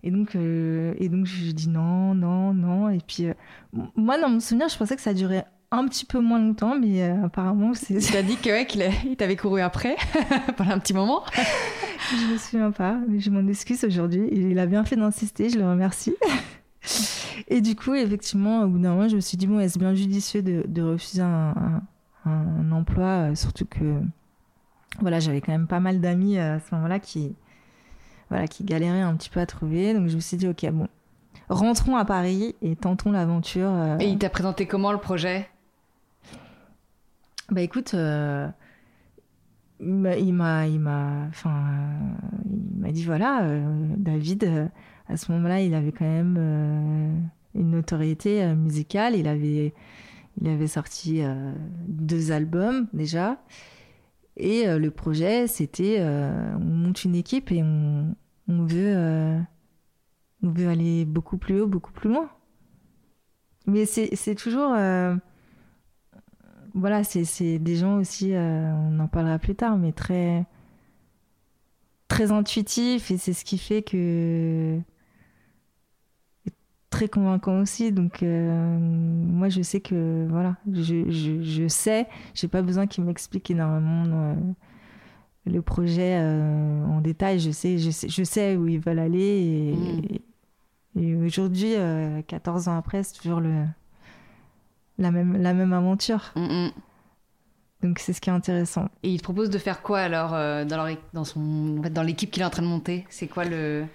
Et 0.03 0.11
donc, 0.11 0.35
et 0.35 1.09
donc 1.09 1.25
je 1.25 1.51
dis 1.51 1.67
non, 1.67 2.13
non, 2.13 2.53
non. 2.53 2.89
Et 2.89 2.99
puis, 2.99 3.27
moi, 3.95 4.19
dans 4.19 4.29
mon 4.29 4.39
souvenir, 4.39 4.69
je 4.69 4.77
pensais 4.77 4.95
que 4.95 5.01
ça 5.01 5.15
durait 5.15 5.45
un 5.71 5.87
petit 5.87 6.05
peu 6.05 6.19
moins 6.19 6.39
longtemps, 6.39 6.77
mais 6.79 7.01
apparemment, 7.01 7.73
c'est. 7.73 7.97
Tu 7.97 8.15
as 8.15 8.21
dit 8.21 8.35
que 8.37 8.49
ouais, 8.49 8.67
qu'il 8.67 8.87
il 9.05 9.15
t'avait 9.15 9.35
couru 9.35 9.61
après 9.61 9.95
pendant 10.57 10.71
un 10.71 10.79
petit 10.79 10.93
moment. 10.93 11.23
je 12.11 12.33
me 12.33 12.37
souviens 12.37 12.69
pas, 12.69 12.99
mais 13.07 13.19
je 13.19 13.31
m'en 13.31 13.47
excuse 13.47 13.83
aujourd'hui. 13.83 14.29
Il 14.31 14.59
a 14.59 14.67
bien 14.67 14.85
fait 14.85 14.95
d'insister, 14.95 15.49
je 15.49 15.57
le 15.57 15.67
remercie. 15.67 16.13
Et 17.47 17.61
du 17.61 17.75
coup, 17.75 17.93
effectivement, 17.93 18.63
au 18.63 18.67
bout 18.67 18.79
d'un 18.79 18.93
moment, 18.93 19.07
je 19.07 19.15
me 19.15 19.21
suis 19.21 19.37
dit, 19.37 19.47
bon, 19.47 19.59
est-ce 19.59 19.79
bien 19.79 19.93
judicieux 19.93 20.41
de, 20.41 20.81
refuser 20.81 21.21
un, 21.21 21.81
emploi, 22.71 23.29
euh, 23.29 23.35
surtout 23.35 23.65
que 23.65 24.01
voilà, 24.99 25.19
j'avais 25.19 25.41
quand 25.41 25.51
même 25.51 25.67
pas 25.67 25.79
mal 25.79 26.01
d'amis 26.01 26.37
euh, 26.37 26.55
à 26.55 26.59
ce 26.59 26.73
moment-là 26.75 26.99
qui, 26.99 27.35
voilà, 28.29 28.47
qui 28.47 28.63
galéraient 28.63 29.01
un 29.01 29.15
petit 29.15 29.29
peu 29.29 29.39
à 29.39 29.45
trouver. 29.45 29.93
Donc 29.93 30.07
je 30.07 30.15
me 30.15 30.21
suis 30.21 30.37
dit, 30.37 30.47
ok, 30.47 30.65
bon, 30.71 30.87
rentrons 31.49 31.97
à 31.97 32.05
Paris 32.05 32.55
et 32.61 32.75
tentons 32.75 33.11
l'aventure. 33.11 33.69
Euh. 33.69 33.97
Et 33.99 34.07
il 34.07 34.17
t'a 34.17 34.29
présenté 34.29 34.65
comment 34.65 34.91
le 34.91 34.97
projet? 34.97 35.49
Bah 37.51 37.61
écoute, 37.61 37.93
il 39.79 40.33
m'a 40.33 40.67
il 40.67 40.79
m'a 40.79 41.25
enfin 41.29 41.53
il 42.45 42.79
m'a 42.79 42.91
dit 42.91 43.03
voilà 43.03 43.43
euh, 43.43 43.63
David 43.97 44.43
euh, 44.45 44.67
à 45.07 45.17
ce 45.17 45.31
moment-là 45.31 45.61
il 45.61 45.73
avait 45.73 45.91
quand 45.91 46.05
même 46.05 46.35
euh, 46.37 47.13
une 47.53 47.71
notoriété 47.71 48.45
musicale. 48.55 49.15
Il 49.15 49.27
avait 49.27 49.73
il 50.41 50.49
avait 50.49 50.67
sorti 50.67 51.21
deux 51.87 52.31
albums 52.31 52.87
déjà. 52.93 53.41
Et 54.37 54.65
le 54.65 54.91
projet 54.91 55.47
c'était 55.47 56.01
on 56.01 56.59
monte 56.59 57.05
une 57.05 57.15
équipe 57.15 57.51
et 57.51 57.63
on, 57.63 58.15
on 58.49 58.65
veut 58.65 59.37
on 60.43 60.49
veut 60.49 60.67
aller 60.67 61.05
beaucoup 61.05 61.37
plus 61.37 61.61
haut 61.61 61.67
beaucoup 61.67 61.93
plus 61.93 62.09
loin. 62.09 62.29
Mais 63.65 63.85
c'est 63.85 64.35
toujours 64.35 64.75
voilà, 66.75 67.05
c'est 67.05 67.57
des 67.57 67.77
gens 67.77 67.97
aussi, 67.97 68.35
euh, 68.35 68.69
on 68.73 68.99
en 68.99 69.07
parlera 69.07 69.39
plus 69.39 69.55
tard, 69.55 69.77
mais 69.77 69.93
très, 69.93 70.45
très 72.09 72.33
intuitifs. 72.33 73.11
Et 73.11 73.17
c'est 73.17 73.31
ce 73.31 73.45
qui 73.45 73.57
fait 73.57 73.81
que 73.81 74.77
très 76.89 77.07
convaincant 77.07 77.59
aussi. 77.59 77.91
Donc 77.91 78.23
euh, 78.23 78.77
moi 78.79 79.49
je 79.49 79.61
sais 79.61 79.81
que 79.81 80.27
voilà, 80.29 80.55
je, 80.71 81.09
je, 81.09 81.41
je 81.41 81.67
sais, 81.67 82.07
j'ai 82.33 82.47
pas 82.47 82.61
besoin 82.61 82.87
qu'ils 82.87 83.03
m'expliquent 83.03 83.51
énormément 83.51 84.05
euh, 84.07 84.35
le 85.45 85.61
projet 85.61 86.17
en 86.17 87.01
détail. 87.01 87.39
Je 87.39 87.51
sais, 87.51 87.77
je 87.77 87.91
sais, 87.91 88.09
je 88.09 88.23
sais 88.23 88.55
où 88.55 88.67
ils 88.67 88.79
veulent 88.79 88.99
aller 88.99 89.73
et, 90.95 91.01
mm. 91.01 91.25
aujourd'hui, 91.25 91.73
14 92.27 92.67
ans 92.67 92.77
après, 92.77 93.03
c'est 93.03 93.19
toujours 93.19 93.41
le 93.41 93.65
la 94.97 95.11
même, 95.11 95.41
la 95.41 95.53
même 95.53 95.73
aventure. 95.73 96.31
Mm, 96.35 96.65
mm. 96.65 96.71
Donc 97.83 97.99
c'est 97.99 98.13
ce 98.13 98.21
qui 98.21 98.29
est 98.29 98.33
intéressant. 98.33 98.89
Et 99.03 99.09
il 99.11 99.17
te 99.17 99.23
propose 99.23 99.49
de 99.49 99.57
faire 99.57 99.81
quoi 99.81 99.99
alors 99.99 100.33
euh, 100.33 100.65
dans, 100.65 100.87
dans, 101.13 101.23
son, 101.23 101.75
dans 101.91 102.03
l'équipe 102.03 102.31
qu'il 102.31 102.41
est 102.41 102.45
en 102.45 102.49
train 102.49 102.63
de 102.63 102.67
monter? 102.67 103.05
C'est 103.09 103.27
quoi 103.27 103.45
le, 103.45 103.85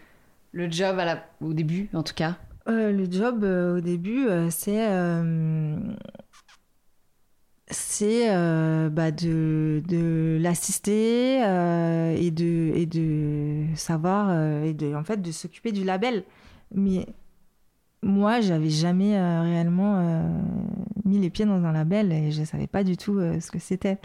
le 0.53 0.71
job 0.71 0.99
à 0.99 1.05
la, 1.05 1.25
au 1.41 1.53
début 1.53 1.89
en 1.93 2.03
tout 2.03 2.15
cas? 2.15 2.37
Euh, 2.69 2.93
Le 2.93 3.11
job 3.11 3.45
euh, 3.45 3.79
au 3.79 3.81
début 3.81 4.27
c'est 4.51 4.87
c'est 7.73 8.29
bah, 8.91 9.13
de, 9.13 9.83
de 9.87 10.39
l'assister 10.41 11.37
et, 11.37 12.31
de, 12.31 12.73
et 12.75 12.87
de 12.87 13.67
savoir 13.77 14.65
et 14.65 14.75
de, 14.75 14.95
en 14.95 15.05
fait 15.05 15.23
de 15.23 15.31
s'occuper 15.31 15.71
du 15.73 15.85
label. 15.85 16.25
Mais 16.75 17.07
moi, 18.03 18.41
j'avais 18.41 18.71
jamais 18.71 19.17
euh, 19.17 19.43
réellement 19.43 19.99
euh, 19.99 20.23
mis 21.05 21.19
les 21.19 21.31
pieds 21.31 21.45
dans 21.45 21.63
un 21.65 21.73
label 21.73 22.13
et 22.13 22.31
je 22.31 22.45
savais 22.45 22.67
pas 22.67 22.83
du 22.83 22.97
tout 22.97 23.19
euh, 23.19 23.41
ce 23.41 23.51
que 23.51 23.59
c'était. 23.59 23.99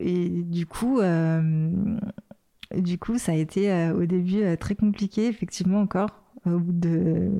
et 0.00 0.28
du 0.44 0.66
coup, 0.66 1.00
du 2.76 2.98
coup, 2.98 3.18
ça 3.18 3.32
a 3.32 3.34
été 3.34 3.90
au 3.90 4.04
début 4.06 4.42
très 4.58 4.74
compliqué, 4.74 5.26
effectivement, 5.26 5.80
encore. 5.80 6.10
Au 6.46 6.58
bout 6.58 6.72
de 6.72 7.30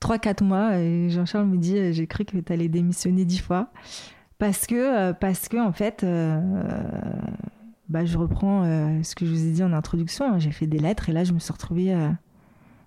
3-4 0.00 0.44
mois, 0.44 0.72
Jean-Charles 1.08 1.46
me 1.46 1.56
dit 1.58 1.92
J'ai 1.92 2.06
cru 2.06 2.24
que 2.24 2.36
tu 2.36 2.52
allais 2.52 2.68
démissionner 2.68 3.24
10 3.24 3.38
fois. 3.38 3.70
Parce 4.38 4.66
que, 4.66 5.60
en 5.60 5.72
fait, 5.72 6.04
bah, 7.88 8.04
je 8.04 8.18
reprends 8.18 8.64
ce 9.02 9.14
que 9.14 9.26
je 9.26 9.30
vous 9.30 9.46
ai 9.46 9.52
dit 9.52 9.62
en 9.62 9.72
introduction. 9.72 10.24
Hein. 10.34 10.38
J'ai 10.38 10.50
fait 10.50 10.66
des 10.66 10.78
lettres 10.78 11.08
et 11.08 11.12
là, 11.12 11.24
je 11.24 11.32
me 11.32 11.38
suis 11.38 11.52
retrouvée 11.52 11.94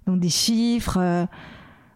donc 0.08 0.20
des 0.20 0.30
chiffres. 0.30 1.28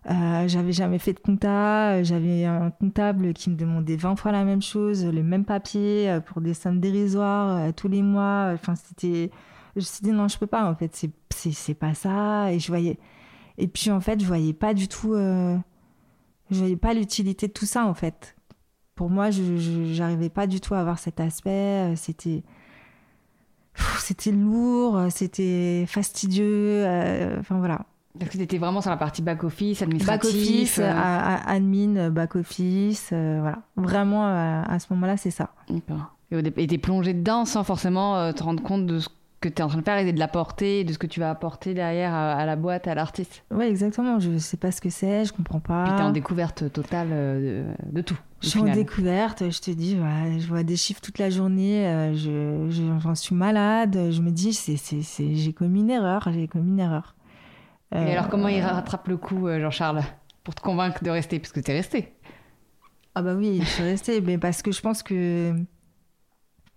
Euh, 0.05 0.11
euh, 0.11 0.47
j'avais 0.47 0.71
jamais 0.71 0.99
fait 0.99 1.13
de 1.13 1.19
compta. 1.19 2.03
J'avais 2.03 2.45
un 2.45 2.71
comptable 2.71 3.33
qui 3.33 3.49
me 3.49 3.55
demandait 3.55 3.95
20 3.95 4.15
fois 4.15 4.31
la 4.31 4.43
même 4.43 4.61
chose, 4.61 5.05
le 5.05 5.23
même 5.23 5.45
papier 5.45 6.09
euh, 6.09 6.19
pour 6.19 6.41
des 6.41 6.53
sommes 6.53 6.79
dérisoires 6.79 7.73
tous 7.73 7.87
les 7.87 8.01
mois. 8.01 8.51
Enfin, 8.53 8.75
c'était. 8.75 9.31
Je 9.75 9.81
me 9.81 9.85
suis 9.85 10.01
dit 10.01 10.11
non, 10.11 10.27
je 10.27 10.37
peux 10.37 10.47
pas. 10.47 10.69
En 10.69 10.75
fait, 10.75 11.07
c'est 11.29 11.73
pas 11.73 11.93
ça. 11.93 12.51
Et 12.51 12.59
je 12.59 12.67
voyais. 12.67 12.97
Et 13.57 13.67
puis 13.67 13.91
en 13.91 13.99
fait, 13.99 14.21
je 14.21 14.25
voyais 14.25 14.53
pas 14.53 14.73
du 14.73 14.87
tout. 14.87 15.13
Je 15.15 16.57
voyais 16.57 16.77
pas 16.77 16.93
l'utilité 16.93 17.47
de 17.47 17.53
tout 17.53 17.65
ça 17.65 17.85
en 17.85 17.93
fait. 17.93 18.35
Pour 18.95 19.09
moi, 19.09 19.31
je 19.31 19.93
j'arrivais 19.93 20.29
pas 20.29 20.47
du 20.47 20.59
tout 20.61 20.73
à 20.75 20.79
avoir 20.79 20.99
cet 20.99 21.19
aspect. 21.19 21.93
C'était 21.95 22.43
c'était 23.99 24.31
lourd, 24.31 25.07
c'était 25.11 25.85
fastidieux. 25.87 26.85
Enfin 27.39 27.59
voilà. 27.59 27.85
Parce 28.17 28.31
que 28.31 28.37
tu 28.37 28.43
étais 28.43 28.57
vraiment 28.57 28.81
sur 28.81 28.89
la 28.89 28.97
partie 28.97 29.21
back-office, 29.21 29.81
administratif. 29.81 30.31
Back-office, 30.33 30.79
euh... 30.79 31.37
admin, 31.45 32.09
back-office, 32.09 33.11
euh, 33.13 33.37
voilà. 33.41 33.59
Vraiment, 33.75 34.27
euh, 34.27 34.63
à 34.65 34.79
ce 34.79 34.87
moment-là, 34.91 35.15
c'est 35.15 35.31
ça. 35.31 35.51
Et 36.31 36.67
tu 36.67 36.73
es 36.73 36.77
plongé 36.77 37.13
dedans 37.13 37.45
sans 37.45 37.63
forcément 37.63 38.17
euh, 38.17 38.31
te 38.31 38.43
rendre 38.43 38.63
compte 38.63 38.85
de 38.85 38.99
que 39.39 39.47
tu 39.47 39.55
es 39.55 39.61
en 39.61 39.67
train 39.67 39.79
de 39.79 39.83
faire 39.83 39.97
et 39.97 40.11
de 40.11 40.19
l'apporter, 40.19 40.83
de 40.83 40.93
ce 40.93 40.97
que 40.97 41.07
tu 41.07 41.19
vas 41.19 41.29
apporter 41.29 41.73
derrière 41.73 42.13
à, 42.13 42.45
la 42.45 42.55
boîte, 42.55 42.87
à 42.87 42.95
l'artiste. 42.95 43.43
Oui, 43.51 43.65
exactement. 43.65 44.19
Je 44.19 44.37
sais 44.37 44.57
pas 44.57 44.71
ce 44.71 44.81
que 44.81 44.89
c'est, 44.89 45.25
je 45.25 45.33
comprends 45.33 45.59
pas. 45.59 45.85
Puis 45.85 45.93
tu 45.93 45.99
es 45.99 46.03
en 46.03 46.11
découverte 46.11 46.71
totale 46.71 47.07
euh, 47.11 47.73
de, 47.85 48.01
tout. 48.01 48.19
Je 48.41 48.49
suis 48.49 48.59
en 48.59 48.65
découverte, 48.65 49.49
je 49.49 49.59
te 49.61 49.71
dis, 49.71 49.97
je 49.97 50.47
vois 50.47 50.63
des 50.63 50.75
chiffres 50.75 51.01
toute 51.01 51.19
la 51.19 51.29
journée, 51.29 51.87
euh, 51.87 52.13
je, 52.15 52.99
j'en 52.99 53.15
suis 53.15 53.35
malade, 53.35 54.11
je 54.11 54.21
me 54.21 54.31
dis, 54.31 54.59
j'ai 55.17 55.53
commis 55.53 55.79
une 55.81 55.89
erreur, 55.89 56.27
j'ai 56.33 56.47
commis 56.47 56.71
une 56.71 56.79
erreur. 56.79 57.15
Et 57.91 58.11
alors, 58.11 58.29
comment 58.29 58.47
il 58.47 58.61
rattrape 58.61 59.07
le 59.07 59.17
coup, 59.17 59.47
Jean-Charles, 59.47 60.03
pour 60.43 60.53
te 60.53 60.61
convaincre 60.61 61.03
de 61.03 61.09
rester? 61.09 61.39
Parce 61.39 61.51
que 61.51 61.59
tu 61.59 61.71
es 61.71 61.73
resté. 61.73 62.13
Ah 63.15 63.21
bah 63.21 63.33
oui, 63.33 63.59
je 63.61 63.65
suis 63.65 63.83
restée, 63.83 64.21
mais 64.21 64.37
parce 64.37 64.61
que 64.61 64.71
je 64.71 64.81
pense 64.81 65.01
que 65.01 65.55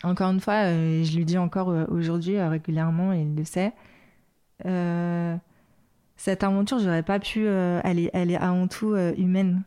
encore 0.03 0.31
une 0.31 0.41
fois, 0.41 0.65
euh, 0.65 1.05
je 1.05 1.17
lui 1.17 1.25
dis 1.25 1.39
encore 1.39 1.71
euh, 1.71 1.85
aujourd'hui 1.89 2.37
euh, 2.37 2.49
régulièrement, 2.49 3.13
et 3.13 3.21
il 3.23 3.35
le 3.35 3.45
sait. 3.45 3.73
cette 6.17 6.45
aventure, 6.45 6.79
j'aurais 6.79 7.03
pas 7.03 7.19
pu. 7.19 7.47
elle, 7.47 7.99
est, 7.99 8.11
elle 8.13 8.31
est 8.31 8.37
avant 8.37 8.69
tout 8.69 8.95
humaine, 9.17 9.63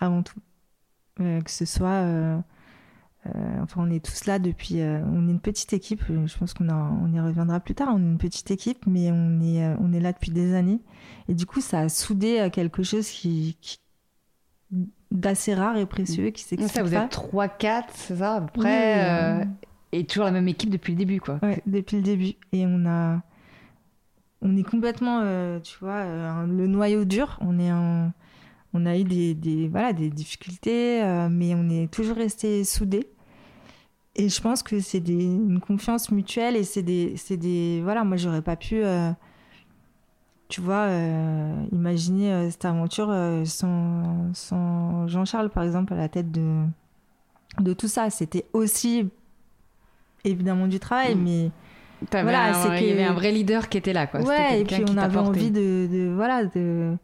avant 0.00 0.22
tout. 0.22 0.40
que 1.18 1.50
ce 1.50 1.64
soit. 1.64 2.42
Enfin, 3.24 3.82
on 3.82 3.90
est 3.90 4.04
tous 4.04 4.26
là 4.26 4.38
depuis. 4.38 4.76
on 4.76 5.28
est 5.28 5.30
une 5.30 5.40
petite 5.40 5.72
équipe. 5.72 6.02
Je 6.08 6.38
pense 6.38 6.54
qu'on 6.54 6.68
on 6.68 7.12
y 7.12 7.20
reviendra 7.20 7.60
plus 7.60 7.74
tard. 7.74 7.88
On 7.92 7.98
est 7.98 8.10
une 8.10 8.18
petite 8.18 8.50
équipe, 8.50 8.86
mais 8.86 9.10
on 9.12 9.40
est, 9.40 9.76
on 9.80 9.92
est 9.92 10.00
là 10.00 10.12
depuis 10.12 10.30
des 10.30 10.54
années. 10.54 10.80
Et 11.28 11.34
du 11.34 11.46
coup, 11.46 11.60
ça 11.60 11.80
a 11.80 11.88
soudé 11.88 12.48
quelque 12.52 12.82
chose 12.82 13.08
qui, 13.08 13.56
d'assez 15.10 15.54
rare 15.54 15.76
et 15.76 15.86
précieux 15.86 16.30
qui 16.30 16.42
s'explique. 16.42 16.72
Ça, 16.72 16.82
vous 16.82 16.94
êtes 16.94 17.12
3-4, 17.12 17.84
c'est 17.94 18.16
ça, 18.16 18.36
à 18.36 18.40
peu 18.40 18.60
près 18.60 19.46
et 19.92 20.04
toujours 20.04 20.24
la 20.24 20.30
même 20.30 20.48
équipe 20.48 20.70
depuis 20.70 20.92
le 20.92 20.98
début, 20.98 21.20
quoi. 21.20 21.38
Ouais, 21.42 21.62
depuis 21.66 21.96
le 21.96 22.02
début. 22.02 22.34
Et 22.52 22.66
on 22.66 22.86
a. 22.86 23.22
On 24.40 24.56
est 24.56 24.62
complètement, 24.62 25.20
euh, 25.22 25.58
tu 25.60 25.76
vois, 25.80 25.96
euh, 25.96 26.46
le 26.46 26.68
noyau 26.68 27.04
dur. 27.04 27.38
On 27.40 27.58
est 27.58 27.70
un... 27.70 28.12
On 28.74 28.86
a 28.86 28.98
eu 28.98 29.04
des, 29.04 29.34
des, 29.34 29.68
voilà, 29.68 29.92
des 29.92 30.10
difficultés, 30.10 31.02
euh, 31.02 31.28
mais 31.30 31.54
on 31.54 31.68
est 31.68 31.90
toujours 31.90 32.16
resté 32.16 32.64
soudés. 32.64 33.08
Et 34.14 34.28
je 34.28 34.40
pense 34.40 34.62
que 34.62 34.80
c'est 34.80 35.06
une 35.08 35.60
confiance 35.60 36.10
mutuelle 36.10 36.56
et 36.56 36.64
c'est 36.64 36.82
des, 36.82 37.14
des. 37.30 37.80
Voilà, 37.82 38.04
moi, 38.04 38.16
j'aurais 38.16 38.42
pas 38.42 38.56
pu 38.56 38.82
tu 40.48 40.60
vois, 40.60 40.88
imaginer 41.70 42.50
cette 42.50 42.64
aventure 42.64 43.14
sans, 43.44 44.34
sans 44.34 45.06
Jean-Charles, 45.06 45.50
par 45.50 45.62
exemple, 45.62 45.92
à 45.92 45.96
la 45.96 46.08
tête 46.08 46.32
de, 46.32 46.64
de 47.60 47.72
tout 47.74 47.86
ça. 47.86 48.10
C'était 48.10 48.44
aussi 48.52 49.08
évidemment 50.24 50.66
du 50.66 50.78
travail, 50.80 51.14
mm. 51.14 51.22
mais 51.22 51.50
voilà, 52.10 52.54
c'est 52.54 52.78
qu'il 52.78 52.88
y 52.88 52.92
avait 52.92 53.04
un 53.04 53.14
vrai 53.14 53.32
leader 53.32 53.68
qui 53.68 53.78
était 53.78 53.92
là, 53.92 54.06
quoi. 54.06 54.20
Ouais, 54.20 54.60
et 54.60 54.64
puis 54.64 54.84
on 54.88 54.96
avait 54.96 55.18
envie 55.18 55.50
de, 55.50 55.88
de, 55.90 56.12
voilà, 56.14 56.44
de, 56.44 56.96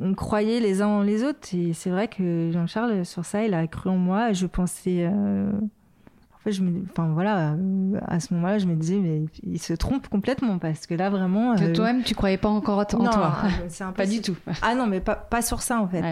on 0.00 0.14
croyait 0.14 0.60
les 0.60 0.82
uns 0.82 0.88
en 0.88 1.02
les 1.02 1.22
autres, 1.24 1.54
et 1.54 1.72
c'est 1.72 1.90
vrai 1.90 2.08
que 2.08 2.50
Jean-Charles 2.52 3.04
sur 3.04 3.24
ça, 3.24 3.44
il 3.44 3.54
a 3.54 3.66
cru 3.66 3.90
en 3.90 3.96
moi. 3.96 4.32
Je 4.32 4.46
pensais, 4.46 5.08
euh, 5.10 5.50
en 5.50 6.38
fait, 6.44 6.52
je 6.52 6.62
me, 6.62 6.82
enfin 6.90 7.08
voilà, 7.12 7.52
euh, 7.52 7.98
à 8.06 8.20
ce 8.20 8.34
moment-là, 8.34 8.58
je 8.58 8.66
me 8.66 8.74
disais, 8.74 8.98
mais 8.98 9.24
il 9.42 9.58
se 9.58 9.72
trompe 9.72 10.08
complètement 10.08 10.58
parce 10.58 10.86
que 10.86 10.94
là 10.94 11.08
vraiment. 11.10 11.54
Que 11.56 11.64
euh, 11.64 11.72
toi-même, 11.72 12.02
tu 12.02 12.14
croyais 12.14 12.36
pas 12.36 12.48
encore 12.48 12.78
en 12.78 12.84
toi. 12.84 13.38
Non, 13.80 13.92
pas 13.96 14.06
du 14.06 14.20
tout. 14.20 14.36
Ah 14.62 14.74
non, 14.74 14.86
mais 14.86 15.00
pas, 15.00 15.16
pas 15.16 15.42
sur 15.42 15.62
ça 15.62 15.80
en 15.80 15.88
fait. 15.88 16.02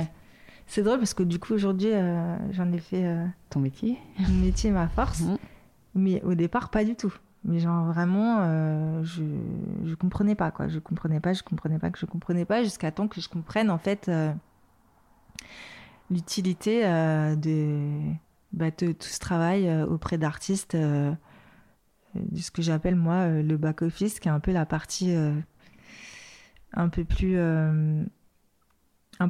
C'est 0.66 0.82
drôle 0.82 0.98
parce 0.98 1.12
que 1.12 1.22
du 1.22 1.38
coup 1.38 1.52
aujourd'hui, 1.52 1.90
j'en 2.52 2.72
ai 2.72 2.78
fait. 2.78 3.04
Ton 3.50 3.60
métier. 3.60 3.98
Mon 4.18 4.44
métier, 4.44 4.70
ma 4.70 4.88
force. 4.88 5.20
Mmh. 5.20 5.36
Mais 5.96 6.22
au 6.22 6.34
départ, 6.34 6.70
pas 6.70 6.84
du 6.84 6.96
tout. 6.96 7.14
Mais 7.44 7.58
genre 7.58 7.84
vraiment, 7.86 8.38
euh, 8.40 9.04
je, 9.04 9.22
je 9.84 9.94
comprenais 9.94 10.34
pas 10.34 10.50
quoi. 10.50 10.66
Je 10.68 10.78
comprenais 10.78 11.20
pas, 11.20 11.34
je 11.34 11.42
comprenais 11.42 11.78
pas 11.78 11.90
que 11.90 11.98
je 11.98 12.06
comprenais 12.06 12.46
pas 12.46 12.62
jusqu'à 12.62 12.90
temps 12.90 13.06
que 13.06 13.20
je 13.20 13.28
comprenne 13.28 13.70
en 13.70 13.76
fait 13.76 14.08
euh, 14.08 14.32
l'utilité 16.10 16.86
euh, 16.86 17.36
bah, 18.52 18.70
de, 18.70 18.92
tout 18.92 19.08
ce 19.08 19.18
travail 19.18 19.70
auprès 19.84 20.16
d'artistes, 20.16 20.74
de 20.74 21.16
ce 22.34 22.50
que 22.50 22.62
j'appelle 22.62 22.96
moi 22.96 23.28
le 23.28 23.56
back 23.58 23.82
office, 23.82 24.20
qui 24.20 24.28
est 24.28 24.32
un 24.32 24.40
peu 24.40 24.52
la 24.52 24.64
partie 24.64 25.14
un 26.72 26.88
peu 26.88 27.04
plus, 27.04 27.38
un 27.38 28.08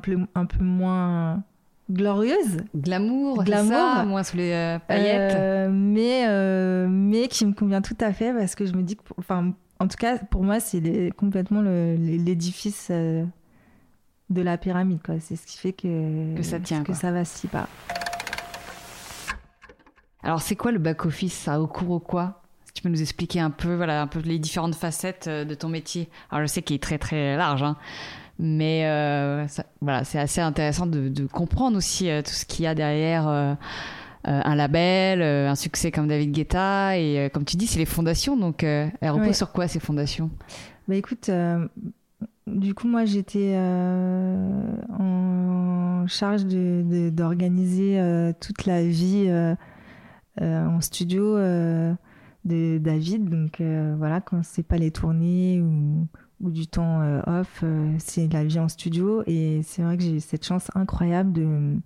peu, 0.01 0.19
un 0.37 0.47
peu 0.47 0.63
moins 0.63 1.43
glorieuse. 1.91 2.59
Glamour, 2.75 3.45
glamour, 3.45 4.05
moins 4.07 4.23
sous 4.23 4.37
les 4.37 4.53
euh, 4.53 4.79
paillettes. 4.79 5.35
Euh, 5.37 5.69
mais, 5.71 6.25
euh, 6.27 6.87
mais 6.89 7.29
qui 7.29 7.45
me 7.47 7.53
convient 7.53 7.83
tout 7.83 7.97
à 8.01 8.13
fait 8.13 8.33
parce 8.33 8.55
que 8.55 8.67
je 8.67 8.73
me 8.73 8.83
dis 8.83 8.97
que, 8.97 9.03
enfin, 9.19 9.53
en 9.81 9.89
tout 9.89 9.97
cas, 9.97 10.19
pour 10.19 10.43
moi, 10.43 10.61
c'est 10.61 11.13
complètement 11.17 11.63
l'édifice 11.63 12.91
de 12.91 14.43
la 14.43 14.57
pyramide. 14.57 15.01
C'est 15.21 15.37
ce 15.37 15.47
qui 15.47 15.59
fait 15.59 15.73
que, 15.73 16.37
que 16.37 16.43
ça 16.43 16.61
tient. 16.61 16.85
Que 16.85 16.95
ça 16.95 17.13
va 17.13 17.25
si 17.25 17.47
pas. 17.49 17.69
Alors, 20.23 20.41
c'est 20.41 20.57
quoi 20.57 20.73
le 20.73 20.79
back-office 20.79 21.35
Ça 21.35 21.57
recourt 21.59 21.91
au 21.91 22.01
quoi? 22.01 22.41
Si 22.65 22.73
tu 22.73 22.83
peux 22.83 22.89
nous 22.89 23.03
expliquer 23.03 23.41
un 23.41 23.51
peu, 23.51 23.75
voilà, 23.75 24.01
un 24.01 24.07
peu 24.07 24.21
les 24.21 24.39
différentes 24.39 24.75
facettes 24.75 25.29
de 25.29 25.55
ton 25.55 25.69
métier? 25.69 26.09
Alors, 26.31 26.47
je 26.47 26.53
sais 26.53 26.63
qu'il 26.63 26.77
est 26.77 26.83
très 26.83 26.97
très 26.97 27.37
large, 27.37 27.63
hein, 27.63 27.77
mais 28.39 28.83
euh, 28.87 29.47
voilà, 29.81 30.05
c'est 30.05 30.19
assez 30.19 30.41
intéressant 30.41 30.87
de, 30.87 31.09
de 31.09 31.27
comprendre 31.27 31.77
aussi 31.77 32.11
euh, 32.11 32.23
tout 32.23 32.33
ce 32.33 32.45
qu'il 32.45 32.65
y 32.65 32.67
a 32.69 32.75
derrière 32.75 33.29
euh, 33.29 33.55
un 34.25 34.55
label, 34.57 35.23
un 35.23 35.55
succès 35.55 35.93
comme 35.93 36.09
David 36.09 36.33
Guetta. 36.33 36.99
Et 36.99 37.31
comme 37.33 37.45
tu 37.45 37.57
dis, 37.57 37.67
c'est 37.67 37.79
les 37.79 37.85
fondations. 37.85 38.37
Donc, 38.37 38.63
elles 38.63 39.11
reposent 39.11 39.37
sur 39.37 39.53
quoi 39.53 39.69
ces 39.69 39.81
fondations? 39.81 40.31
Bah 40.89 40.95
écoute, 40.97 41.31
du 42.47 42.75
coup, 42.75 42.89
moi 42.89 43.05
j'étais 43.05 43.55
en 44.99 46.07
charge 46.07 46.47
d'organiser 46.47 47.99
de, 47.99 48.35
toute 48.41 48.65
la 48.65 48.83
vie 48.83 49.31
en 50.41 50.81
studio 50.81 51.37
de 51.37 52.79
David. 52.79 53.29
Donc 53.29 53.61
voilà, 53.99 54.23
quand 54.23 54.43
c'est 54.43 54.67
pas 54.67 54.79
les 54.79 54.91
tournées 54.91 55.61
ou 55.61 56.09
ou 56.45 56.51
du 56.51 56.67
temps 56.67 57.01
euh, 57.01 57.21
off, 57.27 57.61
euh, 57.63 57.93
c'est 57.99 58.33
la 58.33 58.45
vie 58.45 58.61
en 58.61 58.69
studio. 58.69 59.23
Et 59.27 59.63
c'est 59.65 59.83
vrai 59.83 59.97
que 59.97 60.03
j'ai 60.03 60.21
cette 60.21 60.45
chance 60.45 60.71
incroyable 60.75 61.33
de 61.33 61.77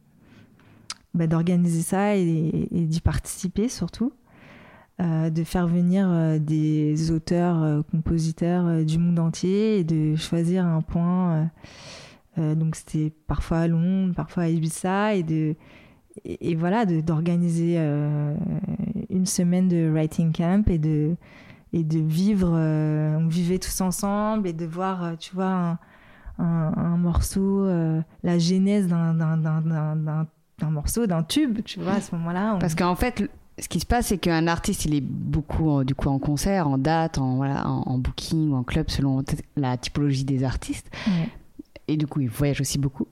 bah, 1.15 1.27
d'organiser 1.27 1.83
ça 1.83 2.17
et, 2.17 2.69
d'y 2.71 3.01
participer 3.01 3.69
surtout. 3.69 4.13
Euh, 5.01 5.31
de 5.31 5.45
faire 5.45 5.69
venir 5.69 6.41
des 6.41 7.13
auteurs, 7.13 7.85
compositeurs 7.93 8.85
du 8.85 8.99
monde 8.99 9.21
entier 9.21 9.79
et 9.79 9.85
de 9.85 10.17
choisir 10.17 10.67
un 10.67 10.83
point. 10.83 11.51
donc 12.37 12.75
c'était 12.75 13.13
parfois 13.29 13.59
à 13.59 13.69
Londres, 13.69 14.13
parfois 14.17 14.45
à 14.45 14.49
Ibiza 14.49 15.15
et 15.15 15.23
de 15.23 15.55
et, 16.25 16.51
et 16.51 16.55
voilà 16.57 16.85
d'organiser 16.85 17.79
une 19.09 19.27
semaine 19.27 19.69
de 19.69 19.89
writing 19.89 20.33
camp 20.33 20.69
et 20.69 20.79
de 20.79 21.15
et 21.73 21.85
de 21.85 21.99
vivre, 21.99 22.53
euh, 22.55 23.19
on 23.19 23.29
vivait 23.29 23.59
tous 23.59 23.81
ensemble 23.81 24.49
et 24.49 24.53
de 24.53 24.65
voir, 24.65 25.05
euh, 25.05 25.15
tu 25.19 25.35
vois, 25.35 25.79
un, 26.39 26.97
morceau, 26.97 27.65
euh, 27.65 28.01
la 28.23 28.39
genèse 28.39 28.87
d'un 28.87 30.27
morceau, 30.71 31.07
d'un 31.07 31.23
tube, 31.23 31.61
tu 31.65 31.81
vois, 31.81 31.95
à 31.95 32.01
ce 32.01 32.15
moment-là. 32.15 32.57
Parce 32.61 32.75
qu'en 32.75 32.95
fait, 32.95 33.29
ce 33.59 33.69
qui 33.69 33.81
se 33.81 33.87
passe, 33.87 34.07
c'est 34.07 34.19
qu'un 34.19 34.47
artiste, 34.47 34.85
il 34.85 34.95
est 34.95 35.03
beaucoup 35.03 35.83
du 35.85 35.95
coup 35.95 36.09
en 36.09 36.19
concert, 36.19 36.69
en 36.69 36.79
date, 36.79 37.19
en, 37.19 37.37
voilà, 37.37 37.67
en, 37.69 37.99
booking 37.99 38.51
ou 38.51 38.57
en 38.57 38.63
club, 38.63 38.89
selon 38.89 39.25
la 39.57 39.77
typologie 39.77 40.25
des 40.25 40.45
artistes. 40.45 40.91
Et 41.89 41.97
du 41.97 42.07
coup, 42.07 42.21
il 42.21 42.29
voyage 42.29 42.61
aussi 42.61 42.79
beaucoup. 42.79 43.09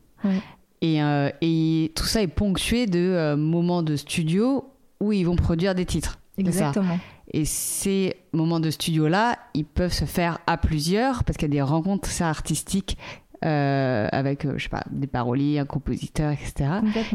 Et, 0.81 1.01
et, 1.40 1.92
tout 1.97 2.05
ça 2.05 2.23
est 2.23 2.29
ponctué 2.29 2.87
de 2.87 3.35
moments 3.35 3.83
de 3.83 3.97
studio 3.97 4.71
où 5.01 5.12
ils 5.12 5.25
vont 5.25 5.37
produire 5.37 5.75
des 5.75 5.85
titres. 5.85 6.21
Exactement. 6.38 6.99
Et 7.33 7.45
ces 7.45 8.17
moments 8.33 8.61
de 8.61 8.71
studio-là, 8.71 9.39
ils 9.55 9.65
peuvent 9.65 9.93
se 9.93 10.05
faire 10.05 10.39
à 10.47 10.57
plusieurs 10.57 11.25
parce 11.25 11.37
qu'il 11.37 11.49
y 11.49 11.53
a 11.53 11.57
des 11.57 11.62
rencontres 11.62 12.23
artistiques 12.23 12.97
euh, 13.45 14.09
avec, 14.12 14.45
euh, 14.45 14.55
je 14.57 14.65
sais 14.65 14.69
pas, 14.69 14.85
des 14.91 15.07
paroliers, 15.07 15.59
un 15.59 15.67
compositeur, 15.67 16.33
etc., 16.33 16.71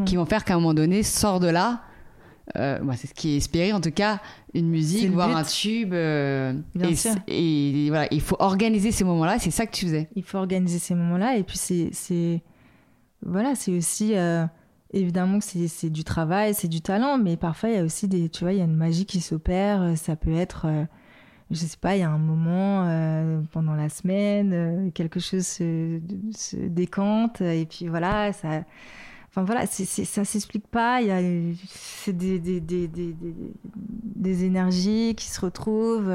qui 0.06 0.18
vont 0.18 0.26
faire 0.26 0.44
qu'à 0.44 0.54
un 0.54 0.58
moment 0.58 0.74
donné, 0.74 1.02
sort 1.02 1.40
de 1.40 1.48
là, 1.48 1.82
euh, 2.58 2.80
c'est 2.96 3.08
ce 3.08 3.14
qui 3.14 3.34
est 3.34 3.38
espéré 3.38 3.74
en 3.74 3.82
tout 3.82 3.92
cas, 3.92 4.20
une 4.54 4.70
musique, 4.70 5.10
voire 5.12 5.36
un 5.36 5.44
tube. 5.44 5.92
Bien 5.92 6.90
et, 6.90 6.96
sûr. 6.96 7.16
et, 7.28 7.88
voilà, 7.90 8.08
il 8.12 8.22
faut 8.22 8.36
organiser 8.40 8.92
ces 8.92 9.04
moments-là, 9.04 9.40
c'est 9.40 9.52
ça 9.52 9.66
que 9.66 9.72
tu 9.72 9.86
faisais. 9.86 10.10
Il 10.16 10.24
faut 10.24 10.38
organiser 10.38 10.78
ces 10.78 10.94
moments-là, 10.94 11.38
et 11.38 11.44
puis 11.44 11.58
c'est. 11.58 12.42
Voilà, 13.24 13.56
c'est 13.56 13.72
aussi 13.72 14.14
évidemment 14.94 15.40
que 15.40 15.46
c'est 15.46 15.90
du 15.90 16.04
travail, 16.04 16.54
c'est 16.54 16.68
du 16.68 16.82
talent, 16.82 17.18
mais 17.18 17.38
parfois 17.38 17.70
il 17.70 17.76
y 17.76 17.80
a 17.80 17.84
aussi 17.84 18.08
des, 18.08 18.30
tu 18.30 18.44
vois, 18.44 18.54
il 18.54 18.60
y 18.60 18.62
a 18.62 18.66
une 18.66 18.76
magie 18.76 19.06
qui 19.06 19.22
s'opère. 19.22 19.82
Euh, 19.82 19.96
ça 19.96 20.16
peut 20.16 20.34
être, 20.34 20.66
euh, 20.66 20.86
je 21.50 21.58
sais 21.58 21.78
pas, 21.80 21.96
il 21.96 22.00
y 22.00 22.04
a 22.04 22.10
un 22.10 22.18
moment 22.18 22.86
euh, 22.88 23.42
pendant 23.52 23.74
la 23.74 23.90
semaine, 23.90 24.92
quelque 24.94 25.20
chose 25.20 25.46
se, 25.46 26.00
décante 26.68 27.42
et 27.42 27.66
puis 27.66 27.88
voilà, 27.88 28.34
ça, 28.34 28.64
Enfin 29.30 29.46
voilà, 29.46 29.66
ça 29.66 30.26
s'explique 30.26 30.68
pas. 30.68 31.02
Il 31.02 31.08
y 31.08 31.12
a 31.12 31.22
des, 32.12 32.40
des, 32.40 32.60
des, 32.60 33.16
des 34.04 34.44
énergies 34.44 35.16
qui 35.16 35.30
se 35.30 35.40
retrouvent. 35.40 36.12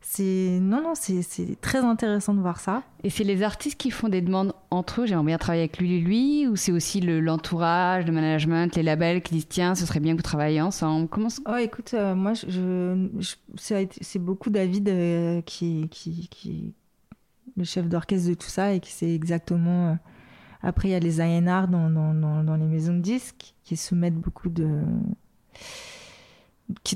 C'est 0.00 0.58
non 0.60 0.82
non, 0.82 0.92
c'est, 0.94 1.22
c'est 1.22 1.60
très 1.60 1.78
intéressant 1.78 2.32
de 2.34 2.40
voir 2.40 2.60
ça. 2.60 2.82
Et 3.02 3.10
c'est 3.10 3.24
les 3.24 3.42
artistes 3.42 3.76
qui 3.78 3.90
font 3.90 4.08
des 4.08 4.20
demandes 4.20 4.52
entre 4.70 5.00
eux, 5.02 5.06
j'aimerais 5.06 5.24
bien 5.26 5.38
travailler 5.38 5.62
avec 5.64 5.78
lui, 5.78 5.88
lui, 5.88 6.00
lui, 6.00 6.46
ou 6.46 6.54
c'est 6.56 6.72
aussi 6.72 7.00
le- 7.00 7.20
l'entourage, 7.20 8.06
le 8.06 8.12
management, 8.12 8.74
les 8.76 8.82
labels 8.82 9.22
qui 9.22 9.34
disent 9.34 9.48
tiens, 9.48 9.74
ce 9.74 9.84
serait 9.86 10.00
bien 10.00 10.12
que 10.12 10.18
vous 10.18 10.22
travailliez 10.22 10.60
ensemble. 10.60 11.08
Comment 11.08 11.28
Oh 11.46 11.56
écoute, 11.56 11.92
euh, 11.94 12.14
moi 12.14 12.34
je, 12.34 13.08
c'est 13.56 14.18
beaucoup 14.18 14.50
David 14.50 14.88
euh, 14.88 15.40
qui, 15.42 15.88
qui 15.90 16.28
qui 16.30 16.74
le 17.56 17.64
chef 17.64 17.88
d'orchestre 17.88 18.28
de 18.28 18.34
tout 18.34 18.48
ça 18.48 18.74
et 18.74 18.80
qui 18.80 18.92
sait 18.92 19.14
exactement. 19.14 19.90
euh, 19.90 19.94
Après 20.62 20.88
il 20.88 20.92
y 20.92 20.94
a 20.94 20.98
les 21.00 21.20
A&R 21.20 21.68
dans, 21.68 21.88
dans, 21.90 22.12
dans, 22.14 22.44
dans 22.44 22.56
les 22.56 22.66
maisons 22.66 22.94
de 22.94 23.00
disques 23.00 23.54
qui 23.64 23.76
soumettent 23.76 24.14
beaucoup 24.20 24.48
de 24.50 24.68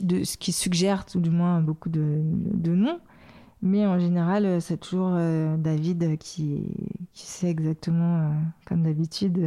de, 0.00 0.18
qui 0.38 0.52
suggèrent 0.52 1.06
tout 1.06 1.20
du 1.20 1.30
moins 1.30 1.60
beaucoup 1.60 1.88
de, 1.88 2.20
de 2.22 2.74
noms. 2.74 3.00
Mais 3.62 3.86
en 3.86 3.98
général, 3.98 4.46
euh, 4.46 4.60
c'est 4.60 4.78
toujours 4.78 5.12
euh, 5.14 5.56
David 5.56 6.16
qui, 6.18 6.64
qui 7.12 7.26
sait 7.26 7.50
exactement, 7.50 8.20
euh, 8.20 8.30
comme 8.64 8.82
d'habitude, 8.82 9.38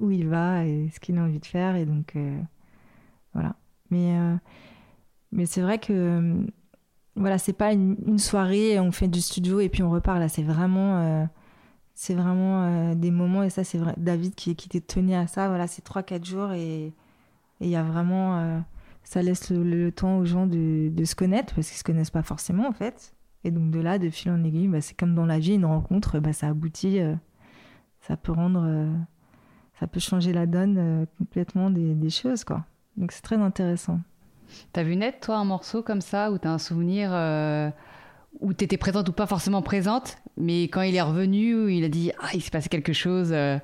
où 0.00 0.10
il 0.10 0.28
va 0.28 0.66
et 0.66 0.90
ce 0.92 1.00
qu'il 1.00 1.16
a 1.18 1.22
envie 1.22 1.40
de 1.40 1.46
faire. 1.46 1.74
Et 1.76 1.86
donc, 1.86 2.16
voilà. 3.34 3.56
Mais, 3.90 4.16
mais 5.32 5.46
c'est 5.46 5.62
vrai 5.62 5.78
que, 5.78 6.46
voilà, 7.16 7.38
c'est 7.38 7.52
pas 7.52 7.72
une, 7.72 8.18
soirée, 8.18 8.78
on 8.78 8.92
fait 8.92 9.08
du 9.08 9.20
studio 9.20 9.60
et 9.60 9.68
puis 9.68 9.82
on 9.82 9.90
repart. 9.90 10.20
Là, 10.20 10.28
c'est 10.28 10.42
vraiment, 10.42 11.28
c'est 11.94 12.14
vraiment 12.14 12.94
des 12.94 13.10
moments. 13.10 13.42
Et 13.42 13.50
ça, 13.50 13.64
c'est 13.64 13.80
David 13.96 14.34
qui, 14.34 14.54
qui 14.54 14.68
était 14.68 14.80
tenu 14.80 15.14
à 15.14 15.26
ça. 15.26 15.48
Voilà, 15.48 15.66
c'est 15.66 15.84
3-4 15.84 16.24
jours 16.24 16.52
et 16.52 16.92
il 17.60 17.68
y 17.68 17.76
a 17.76 17.82
vraiment. 17.82 18.62
Ça 19.08 19.22
laisse 19.22 19.48
le, 19.48 19.62
le 19.62 19.90
temps 19.90 20.18
aux 20.18 20.26
gens 20.26 20.46
de, 20.46 20.90
de 20.90 21.04
se 21.06 21.14
connaître 21.14 21.54
parce 21.54 21.68
qu'ils 21.68 21.78
se 21.78 21.82
connaissent 21.82 22.10
pas 22.10 22.22
forcément 22.22 22.68
en 22.68 22.72
fait. 22.72 23.14
Et 23.42 23.50
donc 23.50 23.70
de 23.70 23.80
là, 23.80 23.98
de 23.98 24.10
fil 24.10 24.30
en 24.30 24.44
aiguille, 24.44 24.68
bah, 24.68 24.82
c'est 24.82 24.94
comme 24.94 25.14
dans 25.14 25.24
la 25.24 25.38
vie, 25.38 25.54
une 25.54 25.64
rencontre, 25.64 26.18
bah, 26.18 26.34
ça 26.34 26.48
aboutit, 26.48 27.00
euh, 27.00 27.14
ça 28.02 28.18
peut 28.18 28.32
rendre, 28.32 28.62
euh, 28.66 28.92
ça 29.80 29.86
peut 29.86 29.98
changer 29.98 30.34
la 30.34 30.44
donne 30.44 30.76
euh, 30.76 31.06
complètement 31.16 31.70
des, 31.70 31.94
des 31.94 32.10
choses 32.10 32.44
quoi. 32.44 32.66
Donc 32.98 33.12
c'est 33.12 33.22
très 33.22 33.36
intéressant. 33.36 33.98
T'as 34.74 34.82
vu 34.82 34.94
net, 34.94 35.20
toi, 35.22 35.36
un 35.36 35.44
morceau 35.46 35.82
comme 35.82 36.02
ça, 36.02 36.30
où 36.30 36.36
t'as 36.36 36.50
un 36.50 36.58
souvenir 36.58 37.10
où 38.40 38.52
t'étais 38.52 38.76
présente 38.76 39.08
ou 39.08 39.12
pas 39.12 39.26
forcément 39.26 39.62
présente, 39.62 40.18
mais 40.36 40.64
quand 40.64 40.82
il 40.82 40.94
est 40.94 41.02
revenu, 41.02 41.72
il 41.72 41.82
a 41.82 41.88
dit 41.88 42.12
ah 42.20 42.28
il 42.34 42.42
s'est 42.42 42.50
passé 42.50 42.68
quelque 42.68 42.92
chose. 42.92 43.32
Non, 43.32 43.60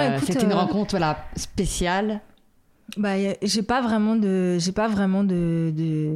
écoute, 0.00 0.26
C'était 0.26 0.44
une 0.44 0.52
rencontre 0.52 0.90
voilà 0.90 1.24
spéciale. 1.36 2.20
Bah, 2.96 3.14
j'ai 3.42 3.62
pas 3.62 3.82
vraiment 3.82 4.16
de, 4.16 4.56
j'ai 4.58 4.72
pas 4.72 4.88
vraiment 4.88 5.24
de, 5.24 5.72
de, 5.76 6.14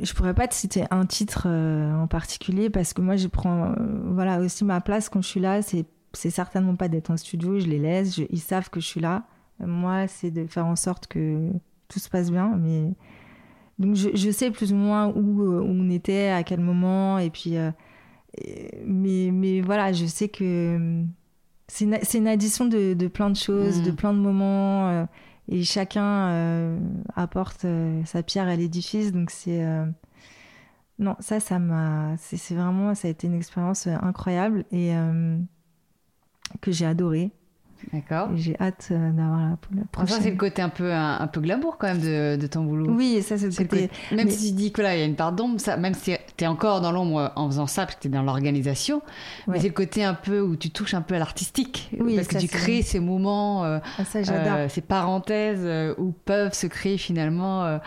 je 0.00 0.12
pourrais 0.14 0.34
pas 0.34 0.46
te 0.48 0.54
citer 0.54 0.84
un 0.90 1.04
titre 1.04 1.44
euh, 1.46 1.92
en 1.94 2.06
particulier 2.06 2.70
parce 2.70 2.92
que 2.92 3.02
moi 3.02 3.16
je 3.16 3.26
prends, 3.26 3.72
euh, 3.72 3.74
voilà, 4.06 4.38
aussi 4.40 4.64
ma 4.64 4.80
place 4.80 5.08
quand 5.08 5.20
je 5.20 5.28
suis 5.28 5.40
là, 5.40 5.62
c'est, 5.62 5.84
c'est 6.12 6.30
certainement 6.30 6.76
pas 6.76 6.88
d'être 6.88 7.10
en 7.10 7.16
studio, 7.16 7.58
je 7.58 7.66
les 7.66 7.78
laisse, 7.78 8.16
je- 8.16 8.24
ils 8.30 8.40
savent 8.40 8.70
que 8.70 8.80
je 8.80 8.86
suis 8.86 9.00
là. 9.00 9.24
Moi, 9.58 10.06
c'est 10.08 10.30
de 10.30 10.46
faire 10.46 10.66
en 10.66 10.76
sorte 10.76 11.06
que 11.06 11.50
tout 11.88 11.98
se 11.98 12.08
passe 12.08 12.30
bien, 12.30 12.56
mais 12.56 12.94
donc 13.78 13.96
je, 13.96 14.30
sais 14.30 14.50
plus 14.50 14.72
ou 14.72 14.76
moins 14.76 15.08
où, 15.08 15.42
euh, 15.42 15.60
où 15.60 15.66
on 15.68 15.90
était, 15.90 16.28
à 16.30 16.44
quel 16.44 16.60
moment, 16.60 17.18
et 17.18 17.30
puis, 17.30 17.56
mais, 18.86 19.30
mais 19.32 19.60
voilà, 19.60 19.92
je 19.92 20.06
sais 20.06 20.28
que 20.28 21.04
c'est 21.70 21.84
une, 21.84 21.98
c'est 22.02 22.18
une 22.18 22.26
addition 22.26 22.66
de, 22.66 22.94
de 22.94 23.08
plein 23.08 23.30
de 23.30 23.36
choses, 23.36 23.82
de 23.82 23.92
plein 23.92 24.12
de 24.12 24.18
moments, 24.18 24.88
euh, 24.88 25.06
et 25.48 25.62
chacun 25.62 26.28
euh, 26.28 26.78
apporte 27.14 27.64
euh, 27.64 28.02
sa 28.04 28.22
pierre 28.22 28.48
à 28.48 28.56
l'édifice. 28.56 29.12
Donc 29.12 29.30
c'est 29.30 29.64
euh, 29.64 29.86
non, 30.98 31.16
ça, 31.20 31.38
ça 31.40 31.58
m'a, 31.58 32.16
c'est 32.18 32.54
vraiment, 32.54 32.94
ça 32.94 33.08
a 33.08 33.10
été 33.10 33.26
une 33.26 33.34
expérience 33.34 33.86
euh, 33.86 33.94
incroyable 34.02 34.64
et 34.72 34.94
euh, 34.96 35.38
que 36.60 36.72
j'ai 36.72 36.86
adoré. 36.86 37.30
D'accord. 37.92 38.28
J'ai 38.36 38.56
hâte 38.60 38.88
euh, 38.90 39.10
d'avoir 39.12 39.40
la, 39.40 39.56
prochaine. 39.90 40.16
ça, 40.16 40.22
c'est 40.22 40.30
le 40.30 40.36
côté 40.36 40.62
un 40.62 40.68
peu, 40.68 40.92
un, 40.92 41.18
un 41.20 41.26
peu 41.26 41.40
glamour 41.40 41.76
quand 41.78 41.88
même 41.88 42.00
de, 42.00 42.36
de 42.40 42.46
ton 42.46 42.64
boulot. 42.64 42.90
Oui, 42.90 43.14
et 43.16 43.22
ça 43.22 43.36
c'est 43.38 43.46
le 43.46 43.52
côté. 43.52 43.88
côté- 43.88 43.90
Même 44.14 44.26
mais- 44.26 44.30
si 44.32 44.48
tu 44.48 44.52
dis 44.54 44.72
que 44.72 44.82
là, 44.82 44.94
il 44.96 45.00
y 45.00 45.02
a 45.02 45.06
une 45.06 45.16
part 45.16 45.32
d'ombre, 45.32 45.58
ça, 45.60 45.76
même 45.76 45.94
si 45.94 46.12
tu 46.36 46.44
es 46.44 46.46
encore 46.46 46.80
dans 46.80 46.92
l'ombre 46.92 47.32
en 47.36 47.46
faisant 47.48 47.66
ça, 47.66 47.82
parce 47.86 47.96
que 47.96 48.02
tu 48.02 48.08
es 48.08 48.10
dans 48.10 48.22
l'organisation, 48.22 49.02
mais 49.48 49.60
c'est 49.60 49.68
le 49.68 49.74
côté 49.74 50.04
un 50.04 50.14
peu 50.14 50.40
où 50.40 50.56
tu 50.56 50.70
touches 50.70 50.94
un 50.94 51.02
peu 51.02 51.14
à 51.14 51.18
l'artistique. 51.18 51.90
Oui, 51.98 52.16
parce 52.16 52.28
que 52.28 52.34
ça, 52.34 52.40
tu 52.40 52.46
c'est 52.46 52.56
crées 52.58 52.82
ces 52.82 53.00
moments, 53.00 53.64
euh, 53.64 53.78
Ah, 53.98 54.04
ça 54.04 54.18
euh, 54.20 54.68
ces 54.68 54.80
parenthèses 54.80 55.60
euh, 55.62 55.94
où 55.98 56.12
peuvent 56.12 56.54
se 56.54 56.66
créer 56.66 56.98
finalement 56.98 57.64
euh, 57.64 57.78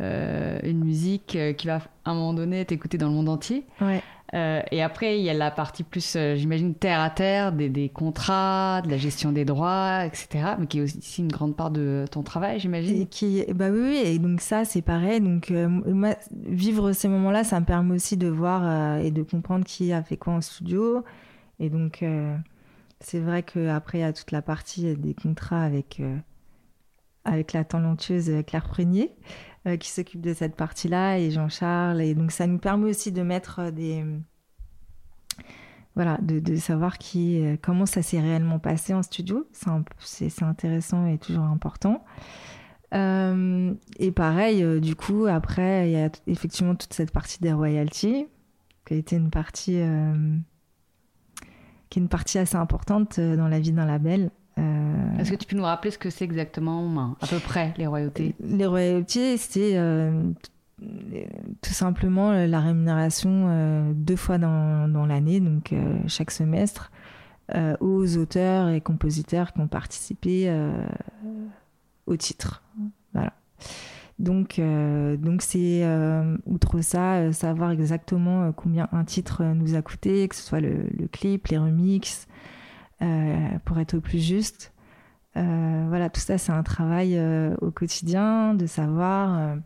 euh, 0.00 0.58
une 0.62 0.84
musique 0.84 1.36
euh, 1.36 1.52
qui 1.52 1.66
va 1.66 1.80
à 2.04 2.10
un 2.10 2.14
moment 2.14 2.34
donné 2.34 2.60
être 2.60 2.72
écoutée 2.72 2.98
dans 2.98 3.08
le 3.08 3.14
monde 3.14 3.28
entier. 3.28 3.64
Ouais. 3.80 4.02
Euh, 4.34 4.60
et 4.72 4.82
après, 4.82 5.18
il 5.18 5.24
y 5.24 5.30
a 5.30 5.34
la 5.34 5.50
partie 5.50 5.84
plus, 5.84 6.16
euh, 6.16 6.34
j'imagine, 6.34 6.74
terre 6.74 7.00
à 7.00 7.10
terre, 7.10 7.52
des, 7.52 7.88
contrats, 7.88 8.82
de 8.82 8.90
la 8.90 8.96
gestion 8.96 9.32
des 9.32 9.44
droits, 9.44 10.04
etc. 10.04 10.54
Mais 10.58 10.66
qui 10.66 10.78
est 10.78 10.82
aussi 10.82 11.22
une 11.22 11.30
grande 11.30 11.56
part 11.56 11.70
de 11.70 12.04
ton 12.10 12.22
travail, 12.22 12.58
j'imagine. 12.58 13.06
Qui, 13.06 13.44
bah 13.54 13.70
oui, 13.70 13.80
oui, 13.80 14.02
et 14.04 14.18
donc 14.18 14.40
ça 14.40 14.64
c'est 14.64 14.82
pareil. 14.82 15.20
Donc 15.20 15.50
euh, 15.50 15.68
moi, 15.68 16.16
vivre 16.32 16.92
ces 16.92 17.08
moments-là, 17.08 17.44
ça 17.44 17.60
me 17.60 17.66
permet 17.66 17.94
aussi 17.94 18.16
de 18.16 18.28
voir 18.28 18.98
et 18.98 19.10
de 19.10 19.22
comprendre 19.22 19.64
qui 19.64 19.92
a 19.92 20.02
fait 20.02 20.16
quoi 20.16 20.34
en 20.34 20.40
studio. 20.40 21.04
Et 21.60 21.70
donc 21.70 22.04
c'est 23.00 23.20
vrai 23.20 23.42
que 23.42 23.68
après 23.68 23.98
il 23.98 24.00
y 24.02 24.04
a 24.04 24.12
toute 24.12 24.32
la 24.32 24.42
partie 24.42 24.94
des 24.96 25.14
contrats 25.14 25.62
avec 25.62 26.02
avec 27.26 27.52
la 27.52 27.64
talentueuse 27.64 28.30
Claire 28.46 28.68
Prenier 28.68 29.12
euh, 29.66 29.76
qui 29.76 29.90
s'occupe 29.90 30.20
de 30.20 30.32
cette 30.32 30.56
partie-là 30.56 31.18
et 31.18 31.30
Jean-Charles. 31.30 32.00
Et 32.00 32.14
donc 32.14 32.30
ça 32.30 32.46
nous 32.46 32.58
permet 32.58 32.88
aussi 32.90 33.12
de 33.12 33.22
mettre 33.22 33.70
des 33.70 34.04
voilà, 35.94 36.18
de, 36.20 36.56
savoir 36.56 36.98
qui, 36.98 37.42
euh, 37.42 37.56
comment 37.60 37.86
ça 37.86 38.02
s'est 38.02 38.20
réellement 38.20 38.58
passé 38.58 38.92
en 38.92 39.02
studio. 39.02 39.48
C'est 39.98 40.42
intéressant 40.42 41.06
et 41.06 41.16
toujours 41.16 41.44
important. 41.44 42.04
Euh, 42.94 43.74
et 43.98 44.12
pareil, 44.12 44.62
euh, 44.62 44.80
du 44.80 44.94
coup, 44.94 45.26
après, 45.26 45.88
il 45.88 45.92
y 45.92 45.96
a 45.96 46.10
effectivement 46.26 46.74
toute 46.74 46.92
cette 46.92 47.10
partie 47.10 47.40
des 47.40 47.52
royalties, 47.52 48.26
qui 48.86 48.94
a 48.94 48.96
été 48.96 49.16
une 49.16 49.30
partie, 49.30 49.80
euh, 49.80 50.36
qui 51.90 51.98
est 51.98 52.02
une 52.02 52.08
partie 52.08 52.38
assez 52.38 52.56
importante 52.56 53.18
euh, 53.18 53.36
dans 53.36 53.48
la 53.48 53.58
vie 53.60 53.72
d'un 53.72 53.86
label. 53.86 54.30
Euh, 54.58 55.18
Est-ce 55.18 55.30
que 55.30 55.36
tu 55.36 55.46
peux 55.46 55.56
nous 55.56 55.64
rappeler 55.64 55.90
ce 55.90 55.98
que 55.98 56.10
c'est 56.10 56.24
exactement, 56.24 56.88
ben, 56.88 57.16
à 57.20 57.26
peu 57.26 57.38
près, 57.38 57.74
les 57.76 57.86
royautés? 57.86 58.34
Les 58.40 58.66
royalties, 58.66 59.38
c'est 59.38 59.76
euh, 59.76 60.30
t- 60.80 61.28
tout 61.62 61.72
simplement 61.74 62.30
euh, 62.30 62.46
la 62.46 62.60
rémunération 62.60 63.46
euh, 63.48 63.92
deux 63.94 64.16
fois 64.16 64.38
dans, 64.38 64.88
dans 64.88 65.04
l'année, 65.06 65.40
donc 65.40 65.72
euh, 65.72 65.98
chaque 66.06 66.30
semestre, 66.30 66.90
euh, 67.54 67.76
aux 67.80 68.16
auteurs 68.16 68.68
et 68.70 68.80
compositeurs 68.80 69.52
qui 69.52 69.60
ont 69.60 69.68
participé 69.68 70.44
euh, 70.48 70.72
au 72.06 72.16
titre. 72.16 72.62
Voilà. 73.12 73.32
Donc, 74.18 74.58
euh, 74.58 75.18
donc 75.18 75.42
c'est 75.42 75.84
euh, 75.84 76.38
outre 76.46 76.80
ça, 76.80 77.16
euh, 77.16 77.32
savoir 77.32 77.70
exactement 77.72 78.44
euh, 78.44 78.52
combien 78.52 78.88
un 78.92 79.04
titre 79.04 79.42
euh, 79.42 79.52
nous 79.52 79.74
a 79.74 79.82
coûté, 79.82 80.26
que 80.28 80.34
ce 80.34 80.42
soit 80.42 80.60
le, 80.60 80.86
le 80.98 81.06
clip, 81.08 81.48
les 81.48 81.58
remixes, 81.58 82.26
euh, 82.26 82.32
pour 83.64 83.78
être 83.78 83.94
au 83.94 84.00
plus 84.00 84.24
juste. 84.24 84.72
Euh, 85.36 85.84
voilà, 85.88 86.08
tout 86.08 86.20
ça, 86.20 86.38
c'est 86.38 86.52
un 86.52 86.62
travail 86.62 87.16
euh, 87.18 87.54
au 87.60 87.70
quotidien 87.70 88.54
de 88.54 88.66
savoir 88.66 89.38
euh, 89.38 89.56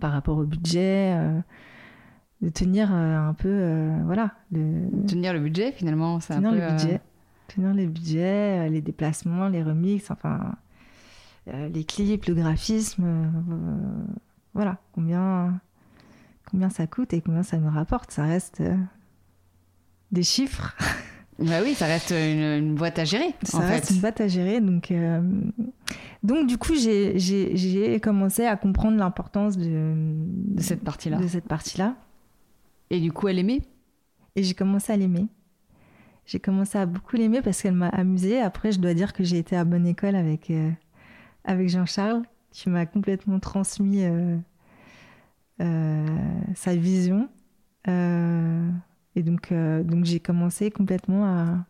par 0.00 0.12
rapport 0.12 0.38
au 0.38 0.44
budget, 0.44 1.14
euh, 1.14 1.38
de 2.40 2.48
tenir 2.48 2.90
euh, 2.92 3.18
un 3.18 3.34
peu, 3.34 3.48
euh, 3.50 4.00
voilà, 4.06 4.32
le, 4.50 4.88
Tenir 5.06 5.34
le 5.34 5.40
budget, 5.40 5.72
finalement, 5.72 6.20
c'est 6.20 6.32
un 6.32 6.38
tenir 6.38 6.50
peu... 6.52 6.56
le 6.56 6.62
euh, 6.62 6.70
budget, 6.70 7.00
tenir 7.48 7.74
les 7.74 7.86
budgets, 7.86 8.66
euh, 8.66 8.68
les 8.68 8.80
déplacements, 8.80 9.48
les 9.48 9.62
remixes, 9.62 10.10
enfin, 10.10 10.54
euh, 11.48 11.68
les 11.68 11.84
clips, 11.84 12.24
le 12.24 12.34
graphisme, 12.34 13.04
euh, 13.04 14.04
voilà, 14.54 14.78
combien, 14.94 15.60
combien 16.50 16.70
ça 16.70 16.86
coûte 16.86 17.12
et 17.12 17.20
combien 17.20 17.42
ça 17.42 17.58
nous 17.58 17.70
rapporte. 17.70 18.10
Ça 18.10 18.24
reste 18.24 18.62
euh, 18.62 18.76
des 20.12 20.22
chiffres. 20.22 20.74
Bah 21.42 21.60
oui, 21.62 21.74
ça 21.74 21.86
reste 21.86 22.10
une, 22.10 22.40
une 22.68 22.74
boîte 22.74 22.98
à 22.98 23.04
gérer, 23.04 23.34
Ça 23.42 23.58
en 23.58 23.60
reste 23.60 23.86
fait. 23.88 23.94
une 23.94 24.00
boîte 24.00 24.20
à 24.20 24.28
gérer. 24.28 24.60
Donc, 24.60 24.90
euh, 24.90 25.20
donc 26.22 26.46
du 26.46 26.56
coup, 26.58 26.74
j'ai- 26.74 28.00
commencé 28.00 28.44
à 28.46 28.56
comprendre 28.56 28.96
l'importance 28.96 29.56
de, 29.58 29.94
De 30.54 30.60
cette 30.62 30.82
partie-là. 30.84 31.18
de 31.18 31.26
cette 31.26 31.46
partie-là. 31.48 31.96
Et 32.90 33.00
du 33.00 33.10
coup, 33.12 33.28
elle 33.28 33.38
aimait? 33.38 33.62
Et 34.36 34.42
j'ai 34.42 34.54
commencé 34.54 34.92
à 34.92 34.96
l'aimer. 34.96 35.26
J'ai 36.26 36.38
commencé 36.38 36.78
à 36.78 36.86
beaucoup 36.86 37.16
l'aimer 37.16 37.42
parce 37.42 37.60
qu'elle 37.60 37.74
m'a 37.74 37.88
amusée. 37.88 38.40
Après, 38.40 38.70
je 38.70 38.78
dois 38.78 38.94
dire 38.94 39.12
que 39.12 39.24
j'ai 39.24 39.38
été 39.38 39.56
à 39.56 39.64
bonne 39.64 39.86
école 39.86 40.14
avec, 40.14 40.50
euh, 40.50 40.70
avec 41.44 41.68
Jean-Charles, 41.68 42.22
qui 42.52 42.68
m'a 42.70 42.86
complètement 42.86 43.40
transmis 43.40 44.04
euh, 44.04 44.36
euh, 45.60 46.06
sa 46.54 46.76
vision. 46.76 47.28
Euh, 47.88 48.70
et 49.14 49.22
donc, 49.22 49.52
euh, 49.52 49.82
donc 49.82 50.04
j'ai 50.04 50.20
commencé 50.20 50.70
complètement 50.70 51.24
à, 51.26 51.66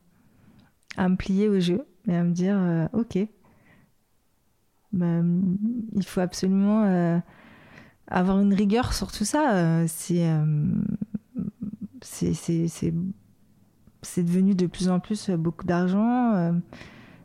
à 0.97 1.09
me 1.09 1.17
plier 1.17 1.49
au 1.49 1.59
jeu. 1.61 1.85
et 2.09 2.15
à 2.15 2.23
me 2.23 2.33
dire, 2.33 2.89
ok, 2.93 3.19
bah, 4.93 5.23
il 5.95 6.05
faut 6.05 6.21
absolument 6.21 7.21
avoir 8.09 8.41
une 8.41 8.55
rigueur 8.55 8.93
sur 8.93 9.11
tout 9.11 9.25
ça. 9.25 9.87
c'est 9.89 10.27
c'est 14.05 14.25
devenu 14.25 14.55
de 14.55 14.67
plus 14.67 14.89
en 14.89 14.99
plus 15.01 15.31
beaucoup 15.31 15.65
d'argent. 15.65 16.53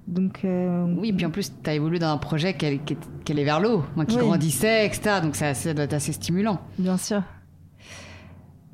Donc, 0.07 0.45
Oui, 0.45 1.11
puis 1.11 1.25
en 1.25 1.31
plus, 1.31 1.51
tu 1.61 1.69
as 1.69 1.73
évolué 1.73 1.99
dans 1.99 2.13
un 2.13 2.17
projet 2.17 2.55
qui 2.55 2.65
allait, 2.65 3.43
vers 3.43 3.59
l'eau, 3.59 3.83
qui 4.07 4.15
grandissait, 4.17 4.85
etc. 4.85 5.19
Donc 5.21 5.35
ça, 5.35 5.53
ça 5.53 5.73
doit 5.73 5.83
être 5.85 5.93
assez 5.93 6.13
stimulant. 6.13 6.61
Bien 6.77 6.97
sûr. 6.97 7.23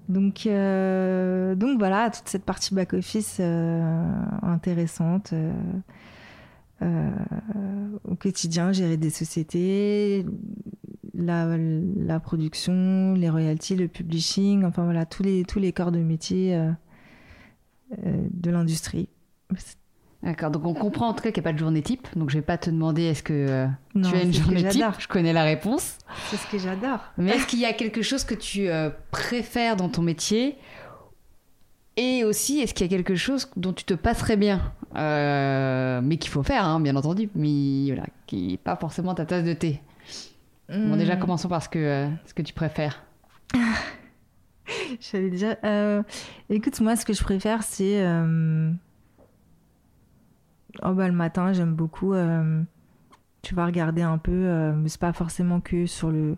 Donc, 0.10 0.46
euh, 0.46 1.56
donc 1.56 1.80
voilà, 1.80 2.10
toute 2.10 2.28
cette 2.28 2.44
partie 2.44 2.74
back-office 2.74 3.38
euh, 3.40 4.24
intéressante. 4.42 5.34
Euh, 6.82 7.12
au 8.04 8.16
quotidien, 8.16 8.74
gérer 8.74 8.98
des 8.98 9.10
sociétés, 9.10 10.26
la, 11.14 11.58
la, 11.58 12.20
production, 12.20 13.14
les 13.14 13.30
royalties, 13.30 13.78
le 13.78 13.88
publishing, 13.88 14.66
enfin 14.66 14.84
voilà, 14.84 15.06
tous 15.06 15.24
les, 15.24 15.46
tous 15.46 15.60
les 15.60 15.72
corps 15.72 15.94
de 15.94 16.00
métier 16.00 16.60
de 17.98 18.52
l'industrie. 18.52 19.08
D'accord, 20.24 20.52
donc 20.52 20.66
on 20.66 20.74
comprend 20.74 21.10
en 21.10 21.14
tout 21.14 21.22
cas 21.22 21.32
qu'il 21.32 21.42
n'y 21.44 21.48
a 21.48 21.50
pas 21.50 21.54
de 21.54 21.60
journée 21.60 21.82
type. 21.82 22.08
Donc 22.16 22.30
je 22.30 22.38
ne 22.38 22.42
vais 22.42 22.46
pas 22.46 22.58
te 22.58 22.70
demander 22.70 23.04
est-ce 23.04 23.24
que 23.24 23.34
euh, 23.34 23.68
tu 23.94 24.16
as 24.16 24.24
une 24.24 24.34
journée 24.34 24.66
type. 24.70 24.86
Je 24.98 25.08
connais 25.10 25.34
la 25.34 25.44
réponse. 25.44 25.98
C'est 26.30 26.38
ce 26.38 26.48
que 26.48 26.58
j'adore. 26.58 27.00
Mais 27.18 27.32
est-ce 27.32 27.46
qu'il 27.46 27.60
y 27.60 27.66
a 27.66 27.74
quelque 27.74 28.02
chose 28.02 28.24
que 28.24 28.34
tu 28.34 28.70
euh, 28.70 28.90
préfères 29.12 29.76
dans 29.76 29.90
ton 29.90 30.02
métier? 30.02 30.58
Et 31.98 32.24
aussi, 32.24 32.62
est-ce 32.62 32.74
qu'il 32.74 32.90
y 32.90 32.90
a 32.90 32.98
quelque 32.98 33.16
chose 33.16 33.52
dont 33.58 33.74
tu 33.74 33.84
te 33.84 33.94
passerais 33.94 34.38
bien? 34.38 34.72
Euh, 34.96 36.00
Mais 36.02 36.16
qu'il 36.16 36.32
faut 36.32 36.42
faire, 36.42 36.66
hein, 36.66 36.80
bien 36.80 36.96
entendu, 36.96 37.30
mais 37.36 37.88
voilà, 37.88 38.08
qui 38.26 38.48
n'est 38.48 38.58
pas 38.58 38.78
forcément 38.78 39.14
ta 39.14 39.26
tasse 39.26 39.44
de 39.44 39.54
thé. 39.54 39.82
Bon, 40.70 40.96
déjà, 40.96 41.18
hmm. 41.18 41.20
commençons 41.20 41.50
par 41.50 41.62
ce 41.62 41.68
que, 41.68 42.08
ce 42.26 42.34
que 42.34 42.42
tu 42.42 42.54
préfères. 42.54 43.04
J'avais 45.02 45.30
déjà. 45.30 45.58
Écoute, 46.50 46.80
moi, 46.80 46.96
ce 46.96 47.06
que 47.06 47.14
je 47.14 47.22
préfère, 47.22 47.62
c'est 47.62 48.02
oh 50.82 50.94
bah, 50.94 51.08
le 51.08 51.14
matin, 51.14 51.54
j'aime 51.54 51.74
beaucoup. 51.74 52.14
Euh, 52.14 52.62
tu 53.42 53.56
vas 53.56 53.66
regarder 53.66 54.02
un 54.02 54.18
peu, 54.18 54.32
euh, 54.32 54.88
c'est 54.88 55.00
pas 55.00 55.14
forcément 55.14 55.60
que 55.60 55.86
sur 55.86 56.12
le, 56.12 56.38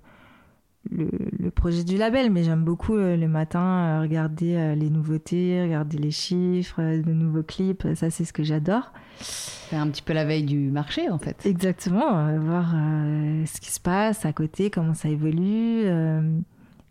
le, 0.89 1.51
projet 1.51 1.83
du 1.83 1.97
label, 1.97 2.31
mais 2.31 2.43
j'aime 2.43 2.63
beaucoup 2.63 2.95
euh, 2.95 3.15
le 3.15 3.27
matin 3.27 4.01
regarder 4.01 4.75
les 4.75 4.89
nouveautés, 4.89 5.61
regarder 5.61 5.97
les 5.97 6.11
chiffres, 6.11 6.81
de 6.81 7.13
nouveaux 7.13 7.43
clips. 7.43 7.87
Ça, 7.95 8.09
c'est 8.09 8.25
ce 8.25 8.33
que 8.33 8.43
j'adore. 8.43 8.91
Faire 9.19 9.81
un 9.81 9.89
petit 9.89 10.01
peu 10.01 10.13
la 10.13 10.25
veille 10.25 10.43
du 10.43 10.71
marché, 10.71 11.09
en 11.09 11.19
fait. 11.19 11.45
Exactement, 11.45 12.37
voir 12.39 12.71
ce 13.45 13.61
qui 13.61 13.71
se 13.71 13.79
passe 13.79 14.25
à 14.25 14.33
côté, 14.33 14.69
comment 14.69 14.93
ça 14.93 15.09
évolue, 15.09 15.83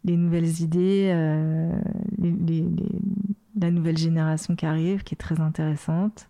les 0.05 0.16
nouvelles 0.16 0.61
idées, 0.61 1.12
la 3.61 3.70
nouvelle 3.70 3.99
génération 3.99 4.57
qui 4.57 4.66
arrive, 4.66 5.03
qui 5.03 5.14
est 5.14 5.18
très 5.18 5.40
intéressante. 5.40 6.28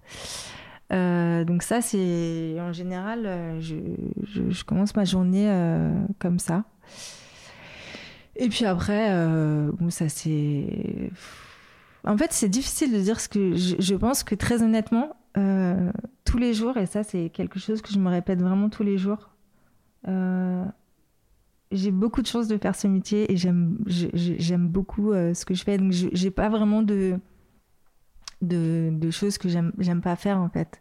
Euh, 0.95 1.45
donc 1.45 1.63
ça, 1.63 1.81
c'est 1.81 2.57
en 2.61 2.73
général, 2.73 3.23
euh, 3.27 3.61
je, 3.61 4.65
commence 4.65 4.95
ma 4.95 5.05
journée 5.05 5.51
euh, 5.51 5.93
comme 6.19 6.39
ça. 6.39 6.65
Et 8.37 8.49
puis 8.49 8.65
après, 8.65 9.09
ça 9.91 10.09
c'est... 10.09 11.11
En 12.07 12.17
fait, 12.19 12.33
c'est 12.33 12.49
difficile 12.49 12.93
de 12.93 12.99
dire 12.99 13.21
ce 13.21 13.29
que 13.29 13.55
je, 13.55 13.95
pense 13.95 14.25
que 14.25 14.35
très 14.35 14.63
honnêtement, 14.63 15.17
tous 16.25 16.39
les 16.39 16.53
jours, 16.53 16.77
et 16.77 16.87
ça 16.87 17.03
c'est 17.05 17.31
quelque 17.31 17.59
chose 17.59 17.81
que 17.81 17.93
je 17.93 17.99
me 17.99 18.09
répète 18.09 18.41
vraiment 18.41 18.69
tous 18.69 18.83
les 18.83 18.99
jours, 18.99 19.31
j'ai 21.71 21.91
beaucoup 21.91 22.23
de 22.23 22.27
chance 22.27 22.49
de 22.49 22.59
faire 22.59 22.75
ce 22.75 22.89
métier 22.89 23.33
et 23.33 23.37
j'aime, 23.37 23.79
j'aime 23.87 24.67
beaucoup 24.67 25.13
ce 25.13 25.45
que 25.45 25.55
je 25.55 25.63
fais. 25.63 25.79
Donc 25.79 25.93
j'ai 25.93 26.31
pas 26.33 26.49
vraiment 26.49 26.83
de 26.83 27.19
de, 28.43 29.11
choses 29.11 29.39
que 29.39 29.49
j'aime 29.49 30.01
pas 30.03 30.16
faire 30.16 30.39
en 30.39 30.49
fait. 30.49 30.80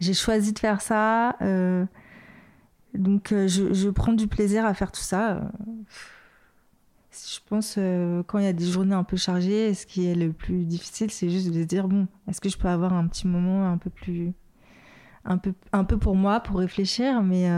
J'ai 0.00 0.14
choisi 0.14 0.52
de 0.52 0.58
faire 0.58 0.80
ça, 0.80 1.36
euh, 1.42 1.84
donc 2.94 3.32
euh, 3.32 3.46
je, 3.48 3.88
prends 3.90 4.14
du 4.14 4.26
plaisir 4.28 4.64
à 4.64 4.72
faire 4.72 4.90
tout 4.92 5.02
ça. 5.02 5.52
Je 7.12 7.38
pense 7.48 7.74
euh, 7.76 8.22
quand 8.26 8.38
il 8.38 8.44
y 8.44 8.48
a 8.48 8.52
des 8.54 8.64
journées 8.64 8.94
un 8.94 9.04
peu 9.04 9.18
chargées, 9.18 9.74
ce 9.74 9.84
qui 9.84 10.06
est 10.06 10.14
le 10.14 10.32
plus 10.32 10.64
difficile, 10.64 11.10
c'est 11.10 11.28
juste 11.28 11.48
de 11.48 11.60
se 11.60 11.66
dire 11.66 11.86
bon, 11.86 12.08
est-ce 12.28 12.40
que 12.40 12.48
je 12.48 12.56
peux 12.56 12.68
avoir 12.68 12.94
un 12.94 13.06
petit 13.08 13.26
moment 13.26 13.70
un 13.70 13.76
peu 13.76 13.90
plus, 13.90 14.32
un 15.26 15.36
peu, 15.36 15.52
un 15.72 15.84
peu 15.84 15.98
pour 15.98 16.16
moi, 16.16 16.40
pour 16.40 16.58
réfléchir, 16.58 17.22
mais 17.22 17.50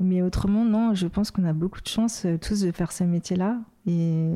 mais 0.00 0.22
autrement 0.22 0.64
non. 0.64 0.94
Je 0.94 1.06
pense 1.06 1.30
qu'on 1.30 1.44
a 1.44 1.52
beaucoup 1.52 1.80
de 1.80 1.88
chance 1.88 2.26
tous 2.40 2.62
de 2.62 2.72
faire 2.72 2.90
ce 2.90 3.04
métier-là 3.04 3.58
et 3.86 4.32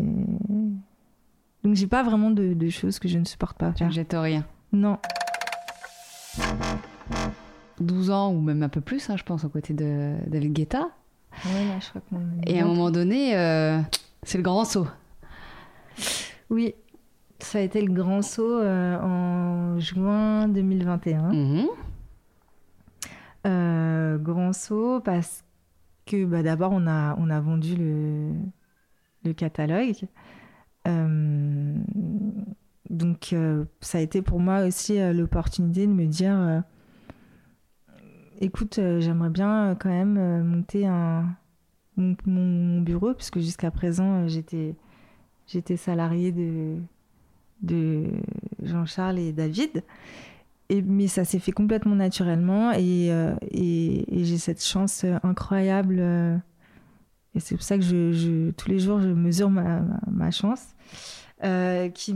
donc 1.65 1.75
j'ai 1.75 1.87
pas 1.87 2.03
vraiment 2.03 2.31
de, 2.31 2.69
choses 2.71 2.99
que 2.99 3.09
je 3.09 3.19
ne 3.19 3.25
supporte 3.25 3.57
pas 3.57 3.73
faire. 3.73 3.89
Tu 3.89 3.95
jettes 3.95 4.17
rien 4.19 4.45
Non. 4.73 4.99
12 7.81 8.11
ans 8.11 8.33
ou 8.33 8.41
même 8.41 8.63
un 8.63 8.69
peu 8.69 8.81
plus, 8.81 9.11
hein, 9.11 9.17
je 9.17 9.23
pense, 9.23 9.45
aux 9.45 9.49
côtés 9.49 9.75
de 9.75 10.15
David 10.27 10.53
Guetta. 10.53 10.91
Oui, 11.47 11.51
je 11.81 11.89
crois 11.89 12.03
que 12.03 12.51
Et 12.51 12.61
à 12.61 12.65
un 12.65 12.69
moment 12.69 12.91
donné, 12.91 13.37
euh, 13.37 13.81
c'est 14.23 14.39
le 14.39 14.45
grand 14.45 14.65
saut. 14.65 14.89
Oui, 16.51 16.75
ça 17.39 17.59
a 17.59 17.61
été 17.63 17.81
le 17.81 17.93
grand 17.93 18.23
saut 18.23 18.61
euh, 18.61 18.99
en 18.99 19.79
juin 19.79 20.49
2021. 20.49 21.33
Mhm. 21.33 21.67
Euh, 23.45 24.19
grand 24.19 24.53
saut 24.53 25.01
parce 25.01 25.45
que 26.07 26.25
bah, 26.25 26.43
d'abord 26.43 26.71
on 26.73 26.87
a, 26.87 27.17
on 27.19 27.29
a 27.31 27.41
vendu 27.41 27.77
le, 27.77 28.33
le 29.25 29.33
catalogue. 29.33 30.07
Euh, 30.89 31.75
donc 32.91 33.33
euh, 33.33 33.65
ça 33.81 33.99
a 33.99 34.01
été 34.01 34.21
pour 34.21 34.41
moi 34.41 34.67
aussi 34.67 35.01
euh, 35.01 35.13
l'opportunité 35.13 35.87
de 35.87 35.93
me 35.93 36.07
dire 36.07 36.63
écoute, 38.41 38.81
j'aimerais 38.99 39.31
bien 39.31 39.77
quand 39.79 39.89
même 39.89 40.43
monter 40.43 40.85
un, 40.87 41.29
mon, 41.97 42.81
bureau, 42.81 43.15
puisque 43.15 43.39
jusqu'à 43.39 43.71
présent, 43.71 44.27
j'étais, 44.27 44.75
j'étais 45.47 45.77
salarié 45.77 46.33
de, 46.33 46.79
de 47.63 48.07
Jean-Charles 48.61 49.21
et 49.21 49.33
David. 49.33 49.85
Mais 50.71 51.07
ça 51.07 51.25
s'est 51.25 51.39
fait 51.39 51.53
complètement 51.53 51.95
naturellement 51.95 52.73
et, 52.73 53.13
j'ai 54.11 54.39
cette 54.39 54.65
chance 54.65 55.05
incroyable 55.23 56.03
et 57.35 57.41
c'est 57.41 57.55
pour 57.55 57.65
ça 57.65 57.79
que 57.79 58.51
tous 58.51 58.69
les 58.69 58.79
jours, 58.79 59.01
je 59.01 59.09
mesure 59.09 59.51
ma, 59.51 60.31
chance. 60.31 60.75
Euh, 61.45 61.89
qui, 61.89 62.15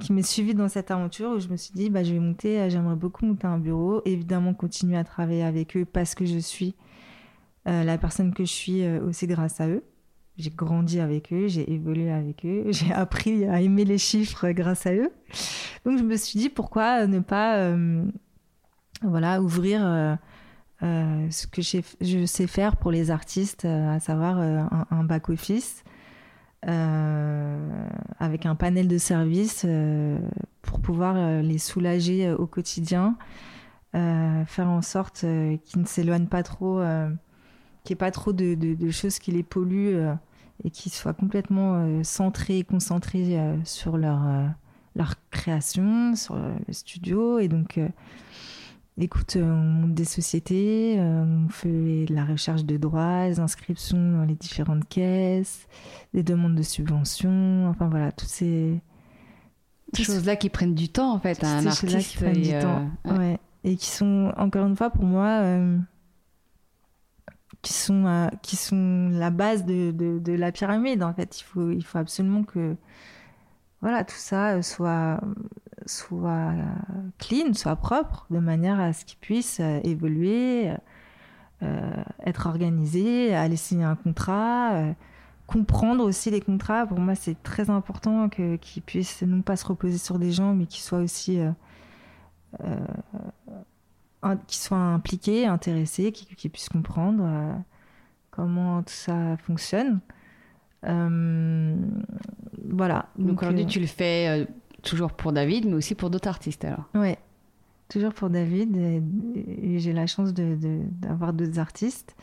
qui 0.00 0.12
m'est 0.12 0.22
suivi 0.22 0.52
dans 0.52 0.68
cette 0.68 0.90
aventure 0.90 1.30
où 1.30 1.38
je 1.38 1.46
me 1.46 1.56
suis 1.56 1.72
dit 1.74 1.90
bah, 1.90 2.02
je 2.02 2.12
vais 2.12 2.18
monter, 2.18 2.60
euh, 2.60 2.68
j'aimerais 2.68 2.96
beaucoup 2.96 3.24
monter 3.24 3.46
un 3.46 3.58
bureau, 3.58 4.02
évidemment 4.04 4.52
continuer 4.52 4.96
à 4.96 5.04
travailler 5.04 5.44
avec 5.44 5.76
eux 5.76 5.84
parce 5.84 6.16
que 6.16 6.24
je 6.24 6.38
suis 6.38 6.74
euh, 7.68 7.84
la 7.84 7.98
personne 7.98 8.34
que 8.34 8.44
je 8.44 8.50
suis 8.50 8.88
aussi 8.98 9.28
grâce 9.28 9.60
à 9.60 9.68
eux. 9.68 9.84
J'ai 10.38 10.50
grandi 10.50 10.98
avec 10.98 11.32
eux, 11.32 11.46
j'ai 11.46 11.72
évolué 11.72 12.10
avec 12.10 12.44
eux, 12.44 12.64
j'ai 12.70 12.92
appris 12.92 13.44
à 13.44 13.60
aimer 13.60 13.84
les 13.84 13.98
chiffres 13.98 14.50
grâce 14.50 14.86
à 14.86 14.94
eux. 14.94 15.12
Donc 15.84 15.96
je 15.96 16.02
me 16.02 16.16
suis 16.16 16.40
dit 16.40 16.48
pourquoi 16.48 17.06
ne 17.06 17.20
pas 17.20 17.72
voilà, 19.02 19.40
ouvrir 19.40 20.18
euh, 20.82 21.30
ce 21.30 21.46
que 21.46 21.62
je 21.62 22.26
sais 22.26 22.46
faire 22.46 22.76
pour 22.76 22.90
les 22.90 23.10
artistes, 23.10 23.64
euh, 23.64 23.94
à 23.94 24.00
savoir 24.00 24.40
euh, 24.40 24.60
un, 24.90 25.04
back-office 25.04 25.84
avec 28.18 28.46
un 28.46 28.54
panel 28.54 28.88
de 28.88 28.96
services 28.96 29.66
pour 30.62 30.80
pouvoir 30.80 31.42
les 31.42 31.58
soulager 31.58 32.32
au 32.32 32.46
quotidien, 32.46 33.18
faire 33.92 34.70
en 34.70 34.80
sorte 34.80 35.26
qu'ils 35.64 35.82
ne 35.82 35.86
s'éloignent 35.86 36.26
pas 36.26 36.42
trop, 36.42 36.80
qu'il 37.84 37.92
n'y 37.92 37.92
ait 37.92 37.96
pas 37.96 38.10
trop 38.10 38.32
de, 38.32 38.90
choses 38.90 39.18
qui 39.18 39.30
les 39.30 39.42
polluent 39.42 39.94
et 40.64 40.70
qu'ils 40.70 40.90
soient 40.90 41.12
complètement 41.12 42.02
centrés 42.02 42.60
et 42.60 42.64
concentrés 42.64 43.38
sur 43.64 43.98
leur, 43.98 44.22
leur 44.96 45.16
création, 45.30 46.16
sur 46.16 46.34
le 46.36 46.72
studio. 46.72 47.40
Et 47.40 47.48
donc, 47.48 47.78
Écoute, 48.96 49.34
euh, 49.34 49.42
on 49.42 49.56
monte 49.56 49.94
des 49.94 50.04
sociétés, 50.04 50.96
euh, 51.00 51.24
on 51.24 51.48
fait 51.48 52.04
de 52.04 52.14
la 52.14 52.24
recherche 52.24 52.64
de 52.64 52.76
droits, 52.76 53.26
des 53.26 53.40
inscriptions 53.40 53.98
dans 53.98 54.24
les 54.24 54.36
différentes 54.36 54.88
caisses, 54.88 55.66
des 56.12 56.22
demandes 56.22 56.54
de 56.54 56.62
subventions, 56.62 57.66
enfin 57.68 57.88
voilà, 57.88 58.12
toutes 58.12 58.28
ces 58.28 58.80
choses-là 59.92 60.36
qui 60.36 60.48
prennent 60.48 60.76
du 60.76 60.90
temps 60.90 61.12
en 61.12 61.18
fait 61.18 61.42
à 61.42 61.48
un 61.48 61.66
artiste. 61.66 62.10
Qui 62.10 62.16
prennent 62.18 62.40
du 62.40 62.50
temps, 62.50 62.88
euh, 63.08 63.18
ouais. 63.18 63.38
Et 63.64 63.74
qui 63.74 63.88
sont, 63.88 64.32
encore 64.36 64.64
une 64.64 64.76
fois, 64.76 64.90
pour 64.90 65.04
moi, 65.04 65.42
qui, 67.62 67.72
sont, 67.72 68.30
qui 68.42 68.54
sont 68.54 69.08
la 69.10 69.30
base 69.30 69.64
de, 69.64 69.90
de, 69.90 70.20
de, 70.20 70.32
la 70.34 70.52
pyramide 70.52 71.02
en 71.02 71.14
fait. 71.14 71.40
Il 71.40 71.44
faut, 71.44 71.70
il 71.70 71.82
faut 71.82 71.98
absolument 71.98 72.44
que 72.44 72.76
voilà, 73.80 74.04
tout 74.04 74.14
ça 74.16 74.62
soit 74.62 75.18
soit 75.86 76.52
clean, 77.18 77.52
soit 77.54 77.76
propre, 77.76 78.26
de 78.30 78.38
manière 78.38 78.80
à 78.80 78.92
ce 78.92 79.04
qu'il 79.04 79.18
puisse 79.18 79.60
évoluer, 79.60 80.72
être 82.24 82.46
organisé, 82.46 83.34
aller 83.34 83.56
signer 83.56 83.84
un 83.84 83.96
contrat, 83.96 84.94
comprendre 85.46 86.04
aussi 86.04 86.30
les 86.30 86.40
contrats. 86.40 86.86
Pour 86.86 86.98
moi, 87.00 87.14
c'est 87.14 87.42
très 87.42 87.70
important 87.70 88.28
qu'ils 88.28 88.82
puissent 88.82 89.22
non 89.22 89.42
pas 89.42 89.56
se 89.56 89.66
reposer 89.66 89.98
sur 89.98 90.18
des 90.18 90.32
gens, 90.32 90.54
mais 90.54 90.66
qu'ils 90.66 90.82
soient 90.82 91.00
aussi 91.00 91.40
qui 94.46 94.58
soient 94.58 94.78
impliqués, 94.78 95.46
intéressés, 95.46 96.12
qui, 96.12 96.48
puissent 96.48 96.68
comprendre 96.68 97.24
euh, 97.26 97.52
comment 98.30 98.82
tout 98.82 98.92
ça 98.92 99.36
fonctionne. 99.38 100.00
Euh, 100.86 101.76
voilà. 102.70 103.08
Donc, 103.18 103.42
aujourd'hui, 103.42 103.64
euh, 103.64 103.68
tu 103.68 103.80
le 103.80 103.86
fais 103.86 104.46
toujours 104.84 105.12
pour 105.12 105.32
David, 105.32 105.66
mais 105.66 105.74
aussi 105.74 105.94
pour 105.94 106.10
d'autres 106.10 106.28
artistes 106.28 106.64
alors 106.64 106.84
Ouais, 106.94 107.18
toujours 107.88 108.14
pour 108.14 108.30
David. 108.30 108.76
Et, 108.76 109.78
j'ai 109.78 109.92
la 109.92 110.06
chance 110.06 110.32
d'avoir 110.32 111.32
de, 111.32 111.44
d'autres 111.44 111.58
artistes. 111.58 112.14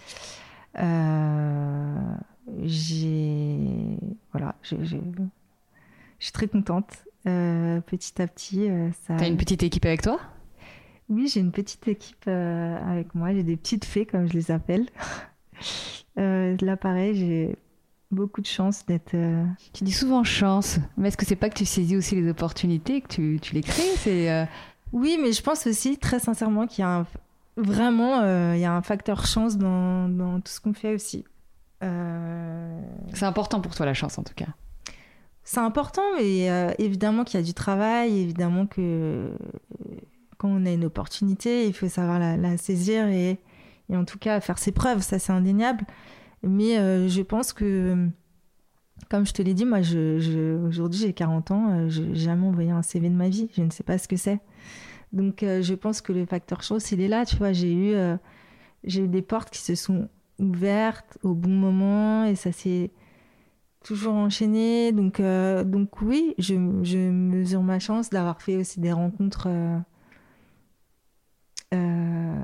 j'ai. 2.64 3.98
Voilà, 4.32 4.56
je 4.64 4.76
suis 6.20 6.32
très 6.32 6.48
contente. 6.48 7.06
petit 7.24 8.22
à 8.22 8.28
petit, 8.28 8.70
ça. 9.08 9.16
T'as 9.18 9.28
une 9.28 9.38
petite 9.38 9.64
équipe 9.64 9.86
avec 9.86 10.02
toi? 10.02 10.20
Oui, 11.12 11.28
j'ai 11.28 11.42
une 11.42 11.52
petite 11.52 11.86
équipe 11.90 12.24
euh, 12.30 12.78
avec 12.90 13.14
moi. 13.16 13.34
J'ai 13.34 13.44
des 13.44 13.58
petites 13.58 13.84
fées, 13.84 14.06
comme 14.06 14.28
je 14.28 14.34
les 14.34 14.50
appelle. 14.50 14.88
euh, 16.18 16.56
là, 16.62 16.78
pareil, 16.78 17.16
j'ai 17.16 17.58
beaucoup 18.12 18.42
de 18.42 18.48
chance 18.48 18.86
d'être. 18.86 19.14
Euh, 19.14 19.46
tu 19.74 19.84
dis 19.84 19.92
souvent 19.92 20.24
chance, 20.24 20.80
mais 20.98 21.08
est-ce 21.08 21.18
que 21.18 21.26
c'est 21.26 21.36
pas 21.36 21.50
que 21.50 21.56
tu 21.56 21.66
saisis 21.66 21.96
aussi 21.98 22.16
les 22.16 22.30
opportunités, 22.30 23.02
que 23.02 23.08
tu, 23.08 23.40
tu 23.42 23.54
les 23.54 23.62
crées 23.62 23.84
C'est. 23.98 24.32
Euh, 24.32 24.46
oui, 24.94 25.18
mais 25.22 25.32
je 25.32 25.42
pense 25.42 25.68
aussi, 25.68 25.98
très 25.98 26.20
sincèrement, 26.20 26.68
qu'il 26.68 26.82
y 26.82 26.86
a 26.86 27.00
un... 27.00 27.08
vraiment 27.56 28.24
il 28.54 28.60
y 28.60 28.66
a 28.66 28.74
un 28.74 28.82
facteur 28.82 29.26
chance 29.26 29.58
dans, 29.58 30.10
dans 30.10 30.42
tout 30.42 30.52
ce 30.52 30.60
qu'on 30.60 30.74
fait 30.74 30.94
aussi. 30.94 31.24
C'est 31.82 33.26
important 33.26 33.62
pour 33.62 33.74
toi 33.74 33.86
la 33.86 33.94
chance, 33.94 34.18
en 34.18 34.24
tout 34.24 34.36
cas. 34.36 34.50
C'est 35.44 35.62
important, 35.62 36.04
mais 36.18 36.76
évidemment 36.78 37.24
qu'il 37.24 37.40
y 37.40 37.44
a 37.44 37.46
du 37.46 37.54
travail, 37.54 38.20
évidemment 38.20 38.68
que 38.68 39.32
quand 40.42 40.50
on 40.50 40.66
a 40.66 40.72
une 40.72 40.86
opportunité, 40.86 41.68
il 41.68 41.74
faut 41.74 41.88
savoir 41.88 42.18
la, 42.18 42.58
saisir 42.58 43.08
et, 43.08 43.38
en 43.94 44.06
tout 44.06 44.18
cas 44.18 44.42
faire 44.42 44.58
ses 44.58 44.72
preuves, 44.72 45.02
ça 45.02 45.20
c'est 45.20 45.32
indéniable. 45.32 45.86
Mais 46.44 46.78
euh, 46.78 47.08
je 47.08 47.22
pense 47.22 47.54
que, 47.54 48.08
comme 49.10 49.26
je 49.26 49.34
te 49.34 49.42
l'ai 49.42 49.54
dit, 49.54 49.66
moi 49.66 49.82
je, 49.82 50.58
aujourd'hui 50.66 51.00
j'ai 51.00 51.14
40 51.14 51.52
ans, 51.52 51.70
euh, 51.70 51.90
je 51.90 52.02
n'ai 52.02 52.16
jamais 52.16 52.48
envoyé 52.48 52.72
un 52.72 52.82
CV 52.82 53.10
de 53.10 53.16
ma 53.16 53.30
vie, 53.30 53.50
je 53.56 53.62
ne 53.62 53.70
sais 53.70 53.84
pas 53.84 53.98
ce 53.98 54.08
que 54.08 54.16
c'est. 54.16 54.40
Donc 55.14 55.44
euh, 55.44 55.62
je 55.62 55.74
pense 55.76 56.02
que 56.02 56.14
le 56.14 56.26
facteur 56.26 56.64
chance, 56.64 56.92
il 56.92 57.02
est 57.02 57.08
là, 57.08 57.26
tu 57.26 57.36
vois. 57.36 57.52
J'ai 57.52 57.74
eu, 57.74 57.96
j'ai 58.84 59.04
eu 59.04 59.08
des 59.08 59.22
portes 59.22 59.52
qui 59.52 59.60
se 59.60 59.76
sont 59.76 60.10
ouvertes 60.40 61.18
au 61.24 61.34
bon 61.36 61.52
moment 61.52 62.26
et 62.26 62.36
ça 62.36 62.52
s'est 62.52 62.92
toujours 63.84 64.14
enchaîné. 64.14 64.92
Donc, 64.92 65.22
donc 65.22 66.02
oui, 66.02 66.34
je, 66.40 66.56
je, 66.84 66.98
mesure 66.98 67.62
ma 67.62 67.80
chance 67.80 68.10
d'avoir 68.10 68.42
fait 68.42 68.58
aussi 68.58 68.80
des 68.80 68.92
rencontres 68.92 69.48
euh, 71.74 72.36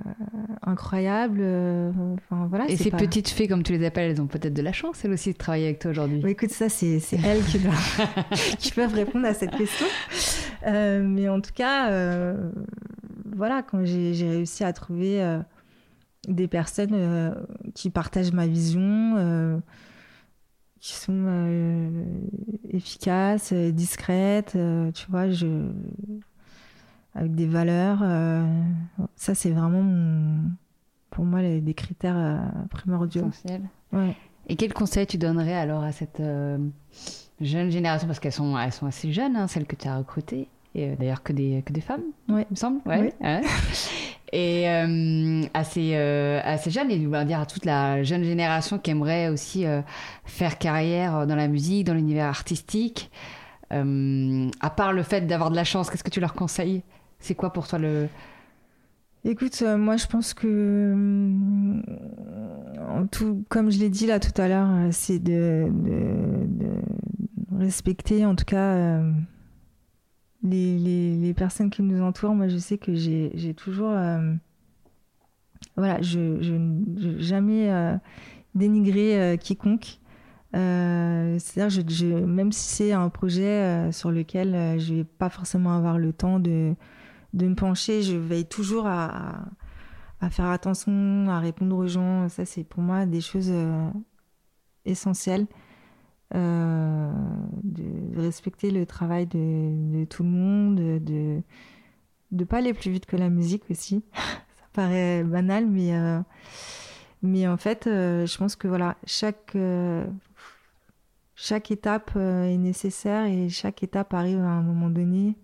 incroyable. 0.65 1.39
Euh, 1.41 1.91
enfin, 2.15 2.47
voilà, 2.47 2.69
et 2.69 2.77
ces 2.77 2.91
petites 2.91 3.27
fées, 3.27 3.49
comme 3.49 3.61
tu 3.61 3.73
les 3.77 3.85
appelles, 3.85 4.11
elles 4.11 4.21
ont 4.21 4.27
peut-être 4.27 4.53
de 4.53 4.61
la 4.61 4.71
chance, 4.71 5.03
elles 5.03 5.11
aussi, 5.11 5.33
de 5.33 5.37
travailler 5.37 5.65
avec 5.65 5.79
toi 5.79 5.91
aujourd'hui. 5.91 6.21
écoute, 6.25 6.51
ça, 6.51 6.69
c'est 6.69 7.01
elles 7.25 7.43
qui, 7.43 7.59
qui, 8.57 8.71
peuvent 8.71 8.93
répondre 8.93 9.25
à 9.25 9.33
cette 9.33 9.51
question. 9.51 9.85
Euh, 10.65 11.03
mais 11.03 11.27
en 11.27 11.41
tout 11.41 11.51
cas, 11.53 11.91
voilà, 13.35 13.63
quand 13.63 13.83
j'ai 13.83 14.29
réussi 14.29 14.63
à 14.63 14.71
trouver 14.71 15.39
des 16.27 16.47
personnes 16.47 17.35
qui 17.75 17.89
partagent 17.89 18.31
ma 18.31 18.47
vision, 18.47 19.61
qui 20.79 20.93
sont 20.93 21.93
efficaces, 22.69 23.51
discrètes, 23.51 24.57
tu 24.93 25.05
vois, 25.09 25.29
je 25.29 25.69
avec 27.17 27.33
des 27.33 27.47
valeurs. 27.47 27.99
Euh, 28.03 28.45
ça, 29.15 29.33
c'est 29.33 29.49
vraiment 29.49 29.83
pour 31.09 31.25
moi 31.25 31.41
les, 31.41 31.61
des 31.61 31.73
critères 31.73 32.17
euh, 32.17 32.37
primordiaux. 32.69 33.29
Ouais. 33.91 34.15
Et 34.47 34.55
quel 34.55 34.73
conseil 34.73 35.07
tu 35.07 35.17
donnerais 35.17 35.55
alors 35.55 35.83
à 35.83 35.91
cette 35.91 36.19
euh, 36.19 36.57
jeune 37.41 37.71
génération? 37.71 38.07
Parce 38.07 38.19
qu'elles 38.19 38.31
sont, 38.31 38.57
elles 38.57 38.71
sont 38.71 38.85
assez 38.85 39.11
jeunes, 39.11 39.35
hein, 39.35 39.47
celles 39.47 39.65
que 39.65 39.75
tu 39.75 39.87
as 39.87 39.97
recrutées. 39.97 40.47
Et 40.75 40.95
d'ailleurs, 40.95 41.23
que 41.23 41.33
des, 41.33 41.63
que 41.65 41.73
des 41.73 41.81
femmes, 41.81 42.03
ouais. 42.29 42.45
il 42.49 42.51
me 42.51 42.55
semble. 42.55 42.81
Ouais. 42.85 43.11
Et 44.31 44.67
assez, 45.55 45.95
assez 45.95 46.69
jeunes, 46.69 46.91
et 46.91 47.03
va 47.07 47.25
dire 47.25 47.39
à 47.39 47.47
toute 47.47 47.65
la 47.65 48.03
jeune 48.03 48.23
génération 48.23 48.77
qui 48.77 48.91
aimerait 48.91 49.29
aussi 49.29 49.65
faire 50.25 50.59
carrière 50.59 51.25
dans 51.25 51.35
la 51.35 51.47
musique, 51.47 51.85
dans 51.85 51.95
l'univers 51.95 52.27
artistique. 52.27 53.09
à 53.71 54.69
part 54.69 54.93
le 54.93 55.01
fait 55.01 55.21
d'avoir 55.21 55.49
de 55.49 55.55
la 55.55 55.63
chance, 55.63 55.89
qu'est-ce 55.89 56.03
que 56.03 56.11
tu 56.11 56.19
leur 56.19 56.33
conseilles? 56.33 56.83
C'est 57.19 57.35
quoi 57.35 57.51
pour 57.53 57.67
toi 57.67 57.79
le... 57.79 58.07
Écoute, 59.29 59.61
euh, 59.61 59.77
moi 59.77 59.97
je 59.97 60.07
pense 60.07 60.33
que, 60.33 60.47
euh, 60.47 61.81
tout, 63.11 63.43
comme 63.49 63.69
je 63.69 63.77
l'ai 63.79 63.89
dit 63.89 64.05
là 64.07 64.21
tout 64.21 64.41
à 64.41 64.47
l'heure, 64.47 64.69
euh, 64.69 64.87
c'est 64.91 65.19
de, 65.19 65.69
respecter 67.57 68.25
en 68.25 68.35
tout 68.35 68.45
cas 68.45 69.01
les, 70.43 70.77
les, 71.17 71.33
personnes 71.33 71.69
qui 71.69 71.81
nous 71.81 72.01
entourent. 72.01 72.35
Moi 72.35 72.47
je 72.47 72.57
sais 72.57 72.77
que 72.77 72.95
j'ai 72.95 73.53
toujours... 73.53 73.95
voilà, 75.75 76.01
je 76.01 76.19
n'ai 76.19 77.19
jamais 77.19 77.69
dénigré 78.55 79.37
quiconque. 79.41 79.99
C'est-à-dire, 80.53 81.69
je, 81.69 81.81
je, 81.87 82.05
même 82.05 82.51
si 82.53 82.75
c'est 82.75 82.91
un 82.93 83.09
projet 83.09 83.91
sur 83.91 84.11
lequel 84.11 84.79
je 84.79 84.93
vais 84.93 85.03
pas 85.03 85.29
forcément 85.29 85.75
avoir 85.75 85.97
le 85.97 86.13
temps 86.13 86.39
de 86.39 86.75
de 87.33 87.47
me 87.47 87.55
pencher. 87.55 88.01
Je 88.01 88.15
veille 88.15 88.45
toujours 88.45 88.87
à, 88.87 89.45
faire 90.29 90.45
attention, 90.45 91.27
à 91.29 91.39
répondre 91.39 91.75
aux 91.75 91.87
gens. 91.87 92.29
Ça, 92.29 92.45
c'est 92.45 92.63
pour 92.63 92.81
moi 92.81 93.05
des 93.05 93.21
choses 93.21 93.49
euh, 93.49 93.89
essentielles. 94.85 95.47
Euh, 96.35 97.09
de, 97.63 98.19
respecter 98.19 98.71
le 98.71 98.85
travail 98.85 99.27
de, 99.27 100.03
tout 100.05 100.23
le 100.23 100.29
monde, 100.29 100.75
de 100.75 101.41
ne 102.31 102.43
pas 102.43 102.57
aller 102.57 102.73
plus 102.73 102.91
vite 102.91 103.05
que 103.05 103.15
la 103.15 103.29
musique 103.29 103.63
aussi. 103.69 104.03
ça 104.13 104.65
paraît 104.73 105.23
banal, 105.23 105.67
mais, 105.67 105.95
euh, 105.95 106.19
en 107.51 107.57
fait, 107.57 107.83
je 107.85 108.37
pense 108.37 108.55
que 108.55 108.67
voilà, 108.67 108.97
chaque, 109.05 109.55
chaque 111.35 111.71
étape 111.71 112.15
est 112.15 112.57
nécessaire 112.57 113.25
et 113.25 113.47
chaque 113.47 113.83
étape 113.83 114.13
arrive 114.13 114.39
à 114.39 114.49
un 114.49 114.63
moment 114.63 114.89
donné 114.89 115.37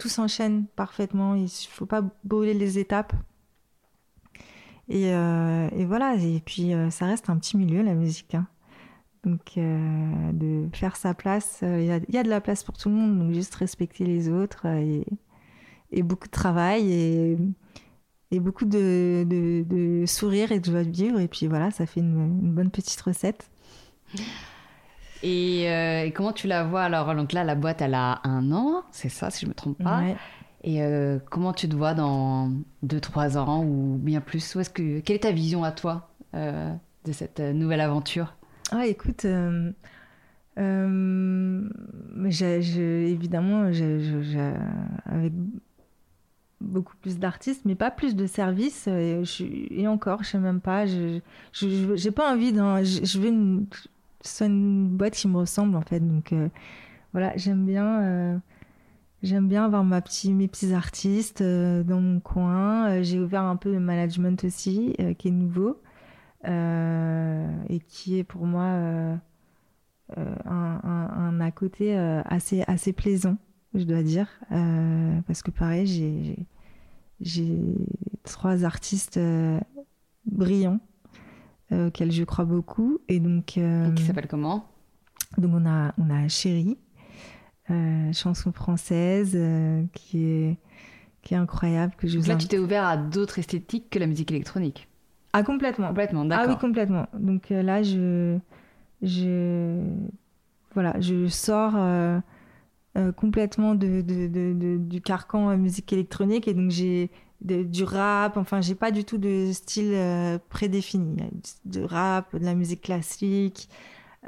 tout 0.00 0.08
s'enchaîne 0.08 0.66
parfaitement. 0.74 1.34
Il 1.36 1.48
faut 1.48 1.86
pas 1.86 2.02
brûler 2.24 2.54
les 2.54 2.78
étapes. 2.78 3.12
Et, 4.88 5.14
euh, 5.14 5.68
voilà, 5.86 6.16
et 6.16 6.42
puis 6.44 6.74
euh, 6.74 6.90
ça 6.90 7.06
reste 7.06 7.30
un 7.30 7.36
petit 7.36 7.56
milieu, 7.56 7.82
la 7.82 7.94
musique. 7.94 8.34
Hein. 8.34 8.48
Donc, 9.24 9.52
euh, 9.56 10.32
de 10.32 10.68
faire 10.72 10.96
sa 10.96 11.14
place, 11.14 11.58
il 11.62 11.84
y, 11.84 12.18
a 12.18 12.22
de 12.22 12.28
la 12.28 12.40
place 12.40 12.64
pour 12.64 12.76
tout 12.76 12.88
le 12.88 12.94
monde, 12.96 13.18
donc 13.18 13.32
juste 13.32 13.54
respecter 13.54 14.04
les 14.04 14.30
autres 14.30 14.66
et, 14.66 15.04
beaucoup 16.02 16.26
de 16.26 16.32
travail 16.32 16.90
et, 18.30 18.40
beaucoup 18.40 18.64
de, 18.64 19.24
de, 19.28 20.04
sourire 20.06 20.50
et 20.50 20.58
de 20.58 20.64
joie 20.64 20.84
de 20.84 20.90
vivre. 20.90 21.20
Et 21.20 21.28
puis 21.28 21.46
voilà, 21.46 21.70
ça 21.70 21.86
fait 21.86 22.00
une 22.00 22.52
bonne 22.52 22.70
petite 22.70 23.00
recette. 23.02 23.50
Euh, 25.24 26.04
et, 26.04 26.12
comment 26.12 26.32
tu 26.32 26.46
la 26.46 26.64
vois 26.64 26.82
alors? 26.82 27.14
Donc 27.14 27.32
là, 27.32 27.44
la 27.44 27.54
boîte, 27.54 27.82
elle 27.82 27.94
a 27.94 28.20
un 28.24 28.52
an, 28.52 28.82
c'est 28.90 29.08
ça, 29.08 29.30
si 29.30 29.44
je 29.44 29.50
me 29.50 29.54
trompe 29.54 29.82
pas. 29.82 30.02
Et 30.62 30.82
euh, 30.82 31.18
comment 31.30 31.54
tu 31.54 31.68
te 31.68 31.74
vois 31.74 31.94
dans 31.94 32.50
2-3 32.84 33.38
ans 33.38 33.64
ou 33.64 33.96
bien 33.98 34.20
plus? 34.20 34.54
Où 34.54 34.60
est-ce 34.60 34.70
que, 34.70 35.00
Quelle 35.00 35.16
est 35.16 35.20
ta 35.20 35.32
vision 35.32 35.64
à 35.64 35.72
toi 35.72 36.10
euh, 36.34 36.70
de 37.06 37.12
cette 37.12 37.40
nouvelle 37.40 37.80
aventure? 37.80 38.34
Ah, 38.70 38.86
écoute, 38.86 39.26
évidemment, 43.06 43.62
avec 45.06 45.32
beaucoup 46.60 46.94
plus 47.00 47.18
d'artistes, 47.18 47.62
mais 47.64 47.74
pas 47.74 47.90
plus 47.90 48.14
de 48.14 48.26
services. 48.26 48.86
Et, 48.86 49.22
et 49.70 49.88
encore, 49.88 50.22
je 50.22 50.28
sais 50.30 50.38
même 50.38 50.60
pas. 50.60 50.84
Je 50.84 51.20
n'ai 51.62 52.10
pas 52.10 52.32
envie. 52.32 52.54
Je, 52.54 53.18
vais 53.18 53.32
soit 54.22 54.46
une 54.46 54.88
boîte 54.88 55.14
qui 55.14 55.28
me 55.28 55.36
ressemble 55.36 55.76
en 55.76 55.82
fait. 55.82 56.00
Donc 56.00 56.32
euh, 56.32 56.48
voilà, 57.12 57.36
j'aime 57.36 57.66
bien, 57.66 58.02
euh, 58.02 58.38
bien 59.22 59.64
avoir 59.64 59.84
mes 59.84 60.48
petits 60.48 60.72
artistes 60.72 61.40
euh, 61.40 61.82
dans 61.82 62.00
mon 62.00 62.20
coin. 62.20 63.02
J'ai 63.02 63.20
ouvert 63.20 63.42
un 63.42 63.56
peu 63.56 63.72
de 63.72 63.78
management 63.78 64.44
aussi, 64.44 64.94
qui 65.18 65.28
est 65.28 65.32
nouveau 65.32 65.80
et 66.44 67.80
qui 67.88 68.18
est 68.18 68.24
pour 68.24 68.46
moi 68.46 68.64
un, 68.64 69.20
un, 70.46 71.40
à 71.40 71.50
côté 71.50 71.96
assez, 71.96 72.62
assez 72.66 72.94
plaisant. 72.94 73.36
je 73.74 73.84
dois 73.84 74.02
dire, 74.02 74.26
parce 75.26 75.42
que 75.42 75.50
pareil, 75.50 76.36
j'ai 77.20 77.76
trois 78.24 78.64
artistes 78.64 79.20
brillants 80.24 80.80
auxquels 81.72 82.12
je 82.12 82.24
crois 82.24 82.44
beaucoup. 82.44 82.98
Et 83.08 83.20
donc, 83.20 83.56
et 83.58 83.94
qui 83.96 84.02
s'appelle 84.04 84.28
comment? 84.28 84.66
Donc 85.38 85.52
on 85.54 85.66
a 85.66 85.94
on 85.98 86.10
a 86.10 86.28
Chéri, 86.28 86.78
chanson 88.12 88.52
française 88.52 89.38
qui 89.92 90.24
est 90.24 90.58
qui 91.22 91.34
est 91.34 91.36
incroyable 91.36 91.92
que 91.96 92.08
je 92.08 92.18
donc 92.18 92.26
là 92.26 92.36
tu 92.36 92.48
t'es 92.48 92.58
ouvert 92.58 92.84
à 92.84 92.96
d'autres 92.96 93.38
esthétiques 93.38 93.90
que 93.90 93.98
la 93.98 94.06
musique 94.06 94.30
électronique. 94.30 94.88
Ah 95.32 95.42
complètement. 95.42 95.88
Complètement, 95.88 96.24
d'accord. 96.24 96.46
Ah 96.48 96.52
oui 96.52 96.58
complètement. 96.58 97.06
Donc 97.14 97.50
là 97.50 97.82
je 97.82 98.38
je 99.02 99.80
voilà, 100.74 101.00
je 101.00 101.26
sors 101.26 101.74
euh, 101.76 102.20
euh, 102.96 103.12
complètement 103.12 103.74
du 103.74 105.00
carcan 105.04 105.56
musique 105.56 105.92
électronique. 105.92 106.48
Et 106.48 106.54
donc 106.54 106.70
j'ai 106.70 107.10
du 107.40 107.84
rap, 107.84 108.36
enfin 108.36 108.60
j'ai 108.60 108.74
pas 108.74 108.90
du 108.90 109.04
tout 109.04 109.16
de 109.16 109.50
style 109.52 109.92
euh, 109.94 110.38
prédéfini, 110.48 111.16
de 111.64 111.82
rap, 111.82 112.36
de 112.36 112.44
la 112.44 112.54
musique 112.54 112.82
classique, 112.82 113.68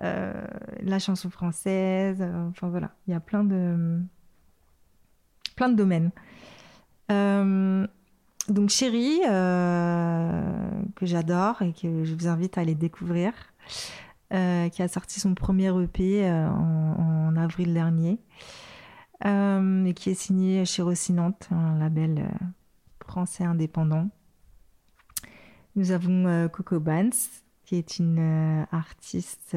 la 0.01 0.99
chanson 0.99 1.29
française, 1.29 2.23
enfin 2.51 2.69
voilà, 2.69 2.93
il 3.07 3.11
y 3.11 3.15
a 3.15 3.21
plein 3.21 3.45
de 3.45 4.01
plein 5.57 5.69
de 5.69 5.75
domaines. 5.75 6.11
donc 7.11 8.71
Chérie, 8.71 9.21
que 9.23 11.07
j'adore 11.07 11.63
et 11.63 11.73
que 11.73 12.05
je 12.05 12.15
vous 12.15 12.29
invite 12.29 12.57
à 12.57 12.63
aller 12.63 12.75
découvrir. 12.75 13.33
Euh, 14.33 14.71
qui 14.71 14.81
a 14.81 14.89
sorti 14.89 15.21
son 15.21 15.35
premier 15.35 15.69
EP 15.83 16.27
euh, 16.27 16.49
en, 16.49 17.37
avril 17.37 17.75
dernier, 17.75 18.19
euh, 19.27 19.85
et 19.85 19.93
qui 19.93 20.09
est 20.09 20.15
signé 20.15 20.65
chez 20.65 20.81
Rocinante, 20.81 21.49
un 21.51 21.79
label 21.79 22.31
français 23.05 23.45
indépendant. 23.45 24.09
Nous 25.77 25.91
avons 25.91 26.49
Coco 26.49 26.81
Bans, 26.81 27.11
qui 27.65 27.77
est 27.77 27.99
une 27.99 28.67
artiste 28.71 29.57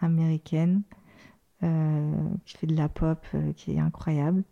américaine 0.00 0.82
qui 1.60 2.56
fait 2.56 2.66
de 2.66 2.76
la 2.76 2.88
pop, 2.88 3.26
qui 3.56 3.72
est 3.72 3.80
incroyable. 3.80 4.44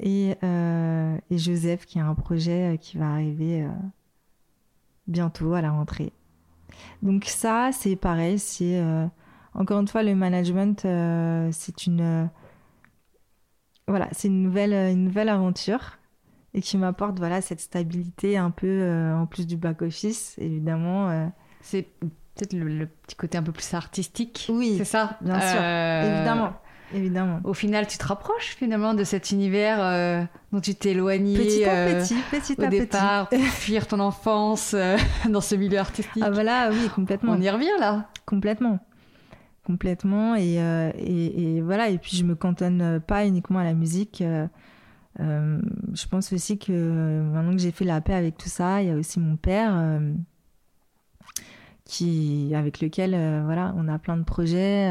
Et, 0.00 0.30
et, 0.30 1.38
Joseph, 1.38 1.86
qui 1.86 1.98
a 1.98 2.06
un 2.06 2.14
projet 2.14 2.78
qui 2.80 2.96
va 2.98 3.12
arriver 3.12 3.66
bientôt 5.06 5.52
à 5.52 5.62
la 5.62 5.70
rentrée. 5.70 6.12
Donc 7.02 7.24
ça, 7.24 7.70
c'est 7.72 7.96
pareil, 7.96 8.38
c'est 8.38 8.78
euh, 8.78 9.06
encore 9.54 9.80
une 9.80 9.88
fois 9.88 10.02
le 10.02 10.14
management, 10.14 10.84
euh, 10.84 11.48
c'est 11.52 11.86
une 11.86 12.00
euh, 12.00 12.26
voilà, 13.88 14.08
c'est 14.12 14.28
une 14.28 14.42
nouvelle 14.42 14.72
une 14.72 15.04
nouvelle 15.04 15.28
aventure 15.28 15.98
et 16.54 16.60
qui 16.60 16.78
m'apporte 16.78 17.18
voilà 17.18 17.40
cette 17.40 17.60
stabilité 17.60 18.36
un 18.36 18.50
peu 18.50 19.12
en 19.14 19.26
plus 19.26 19.46
du 19.46 19.56
back 19.56 19.82
office 19.82 20.36
évidemment. 20.38 21.30
c'est 21.60 21.88
peut-être 22.34 22.52
le, 22.52 22.86
petit 22.86 23.16
côté 23.16 23.38
un 23.38 23.42
peu 23.42 23.52
plus 23.52 23.74
artistique. 23.74 24.48
Oui, 24.50 24.76
c'est 24.78 24.84
ça, 24.84 25.18
bien 25.20 25.40
sûr, 25.40 25.62
évidemment. 25.62 26.52
Évidemment. 26.94 27.40
Au 27.44 27.54
final, 27.54 27.86
tu 27.86 27.98
te 27.98 28.06
rapproches 28.06 28.56
finalement 28.56 28.94
de 28.94 29.04
cet 29.04 29.30
univers 29.30 29.78
euh, 29.80 30.22
dont 30.52 30.60
tu 30.60 30.74
t'es 30.74 30.90
éloigné 30.90 31.36
petit 31.36 31.64
à 31.64 31.74
euh, 31.74 32.00
petit, 32.00 32.16
petit 32.30 32.54
au 32.58 32.66
départ, 32.68 33.28
pour 33.28 33.38
fuir 33.40 33.86
ton 33.86 34.00
enfance 34.00 34.74
euh, 34.74 34.96
dans 35.28 35.40
ce 35.40 35.54
milieu 35.54 35.78
artistique. 35.78 36.22
Ah 36.24 36.30
voilà, 36.30 36.70
oui, 36.70 36.88
complètement. 36.94 37.32
On 37.32 37.40
y 37.40 37.50
revient 37.50 37.78
là. 37.80 38.08
Complètement, 38.26 38.78
complètement. 39.64 40.36
Et, 40.36 40.56
et, 40.56 41.56
et, 41.56 41.60
voilà. 41.60 41.88
Et 41.88 41.98
puis 41.98 42.16
je 42.16 42.24
me 42.24 42.34
cantonne 42.34 43.00
pas 43.00 43.26
uniquement 43.26 43.58
à 43.58 43.64
la 43.64 43.74
musique. 43.74 44.22
je 45.18 46.06
pense 46.10 46.32
aussi 46.32 46.58
que 46.58 47.22
maintenant 47.32 47.52
que 47.52 47.62
j'ai 47.62 47.72
fait 47.72 47.84
la 47.84 48.00
paix 48.00 48.14
avec 48.14 48.36
tout 48.36 48.48
ça, 48.48 48.82
il 48.82 48.88
y 48.88 48.90
a 48.90 48.96
aussi 48.96 49.20
mon 49.20 49.36
père. 49.36 50.00
qui, 51.84 52.52
avec 52.54 52.80
lequel 52.80 53.10
voilà, 53.44 53.74
on 53.76 53.88
a 53.88 53.98
plein 53.98 54.16
de 54.16 54.24
projets 54.24 54.90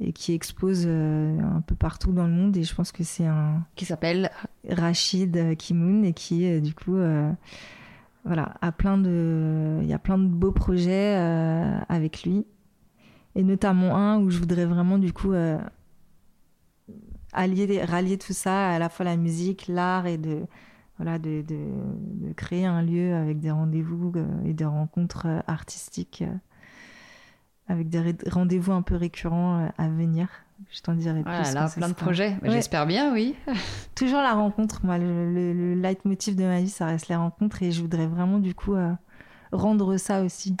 et 0.00 0.12
qui 0.12 0.32
expose 0.32 0.84
euh, 0.86 1.38
un 1.40 1.60
peu 1.60 1.74
partout 1.74 2.12
dans 2.12 2.26
le 2.26 2.32
monde. 2.32 2.56
Et 2.56 2.64
je 2.64 2.74
pense 2.74 2.90
que 2.90 3.04
c'est 3.04 3.26
un. 3.26 3.64
Qui 3.76 3.84
s'appelle 3.84 4.30
Rachid 4.68 5.56
Kimoun 5.56 6.04
et 6.04 6.12
qui, 6.12 6.46
euh, 6.46 6.60
du 6.60 6.74
coup, 6.74 6.96
euh, 6.96 7.30
voilà, 8.24 8.54
a 8.62 8.72
plein 8.72 8.96
de. 8.96 9.78
Il 9.82 9.88
y 9.88 9.92
a 9.92 9.98
plein 9.98 10.18
de 10.18 10.26
beaux 10.26 10.52
projets 10.52 11.14
avec 11.88 12.22
lui. 12.22 12.46
Et 13.36 13.44
notamment 13.44 13.96
un 13.96 14.18
où 14.18 14.30
je 14.30 14.38
voudrais 14.38 14.66
vraiment, 14.66 14.98
du 14.98 15.12
coup, 15.12 15.32
allier, 17.32 17.84
rallier 17.84 18.18
tout 18.18 18.32
ça, 18.32 18.70
à 18.70 18.78
la 18.78 18.88
fois 18.88 19.04
la 19.04 19.16
musique, 19.16 19.68
l'art 19.68 20.06
et 20.06 20.18
de. 20.18 20.42
Voilà, 20.96 21.18
de, 21.18 21.40
de, 21.40 21.56
de, 22.26 22.32
créer 22.34 22.66
un 22.66 22.82
lieu 22.82 23.14
avec 23.14 23.40
des 23.40 23.50
rendez-vous 23.50 24.12
et 24.44 24.52
des 24.52 24.66
rencontres 24.66 25.26
artistiques 25.46 26.22
avec 27.70 27.88
des 27.88 28.16
rendez-vous 28.28 28.72
un 28.72 28.82
peu 28.82 28.96
récurrents 28.96 29.60
euh, 29.60 29.68
à 29.78 29.88
venir. 29.88 30.28
Je 30.72 30.80
t'en 30.80 30.92
dirai 30.92 31.22
plus. 31.22 31.32
Voilà, 31.32 31.68
plein 31.68 31.88
de 31.88 31.94
projets. 31.94 32.36
J'espère 32.42 32.84
bien, 32.84 33.12
oui. 33.12 33.36
Toujours 33.94 34.20
la 34.20 34.34
rencontre. 34.34 34.80
Moi, 34.84 34.98
le, 34.98 35.32
le, 35.32 35.74
leitmotiv 35.74 36.34
de 36.34 36.44
ma 36.44 36.60
vie, 36.60 36.68
ça 36.68 36.86
reste 36.86 37.08
les 37.08 37.14
rencontres 37.14 37.62
et 37.62 37.70
je 37.70 37.80
voudrais 37.80 38.08
vraiment, 38.08 38.40
du 38.40 38.54
coup, 38.54 38.74
euh, 38.74 38.92
rendre 39.52 39.96
ça 39.96 40.22
aussi. 40.22 40.56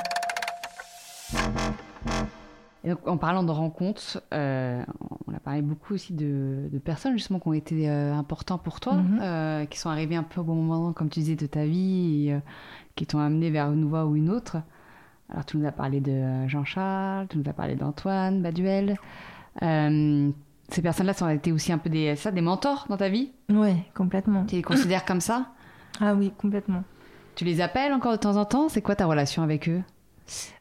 en 3.06 3.16
parlant 3.18 3.42
de 3.42 3.50
rencontres, 3.50 4.22
euh, 4.32 4.82
on 5.26 5.34
a 5.34 5.40
parlé 5.40 5.62
beaucoup 5.62 5.94
aussi 5.94 6.14
de, 6.14 6.70
personnes 6.84 7.12
justement 7.12 7.40
qui 7.40 7.48
ont 7.48 7.52
été 7.52 7.88
importantes 7.88 8.62
pour 8.62 8.78
toi, 8.78 8.94
mhm. 8.94 9.66
qui 9.66 9.78
sont 9.80 9.90
arrivées 9.90 10.16
un 10.16 10.22
peu 10.22 10.40
au 10.40 10.44
bon 10.44 10.54
moment, 10.54 10.92
comme 10.92 11.10
tu 11.10 11.18
disais, 11.18 11.36
de 11.36 11.46
ta 11.46 11.66
vie, 11.66 12.28
et, 12.30 12.40
qui 12.94 13.04
t'ont 13.04 13.18
amené 13.18 13.50
vers 13.50 13.72
une 13.72 13.84
voie 13.84 14.06
ou 14.06 14.14
une 14.14 14.30
autre. 14.30 14.58
Alors, 15.30 15.44
tu 15.44 15.56
nous 15.58 15.66
as 15.66 15.72
parlé 15.72 16.00
de 16.00 16.10
euh, 16.10 16.48
Jean-Charles, 16.48 17.28
tu 17.28 17.38
nous 17.38 17.48
as 17.48 17.52
parlé 17.52 17.76
d'Antoine, 17.76 18.42
Baduel. 18.42 18.96
Euh, 19.62 20.30
ces 20.68 20.82
personnes-là 20.82 21.12
ont 21.20 21.28
été 21.28 21.52
aussi 21.52 21.72
un 21.72 21.78
peu 21.78 21.88
des, 21.88 22.16
ça, 22.16 22.32
des 22.32 22.40
mentors 22.40 22.86
dans 22.88 22.96
ta 22.96 23.08
vie? 23.08 23.30
Oui, 23.48 23.74
complètement. 23.94 24.44
Tu 24.46 24.56
les 24.56 24.62
considères 24.62 25.04
comme 25.04 25.20
ça? 25.20 25.46
Ah 26.00 26.14
oui, 26.14 26.32
complètement. 26.36 26.82
Tu 27.36 27.44
les 27.44 27.60
appelles 27.60 27.92
encore 27.92 28.12
de 28.12 28.16
temps 28.16 28.36
en 28.36 28.44
temps? 28.44 28.68
C'est 28.68 28.82
quoi 28.82 28.96
ta 28.96 29.06
relation 29.06 29.42
avec 29.42 29.68
eux? 29.68 29.82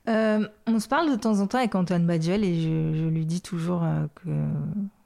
Euh, 0.07 0.47
On 0.67 0.79
se 0.79 0.87
parle 0.87 1.09
de 1.11 1.15
temps 1.15 1.39
en 1.39 1.47
temps 1.47 1.57
avec 1.57 1.73
Antoine 1.73 2.05
Baduel 2.05 2.43
et 2.43 2.61
je, 2.61 3.07
lui 3.07 3.25
dis 3.25 3.41
toujours 3.41 3.83
que, 4.15 4.29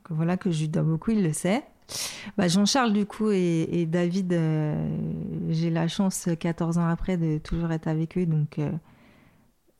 que, 0.04 0.14
voilà 0.14 0.38
que 0.38 0.52
je 0.52 0.62
lui 0.62 0.68
dois 0.70 0.84
beaucoup, 0.84 1.12
il 1.12 1.24
le 1.24 1.34
sait. 1.34 1.64
Bah, 2.38 2.48
Jean-Charles, 2.48 2.94
du 2.94 3.06
coup, 3.06 3.30
et, 3.32 3.86
David, 3.90 4.38
j'ai 5.50 5.70
la 5.70 5.88
chance, 5.88 6.30
14 6.40 6.78
ans 6.78 6.88
après, 6.88 7.18
de 7.18 7.38
toujours 7.38 7.72
être 7.72 7.88
avec 7.88 8.18
eux. 8.18 8.26
Donc, 8.26 8.60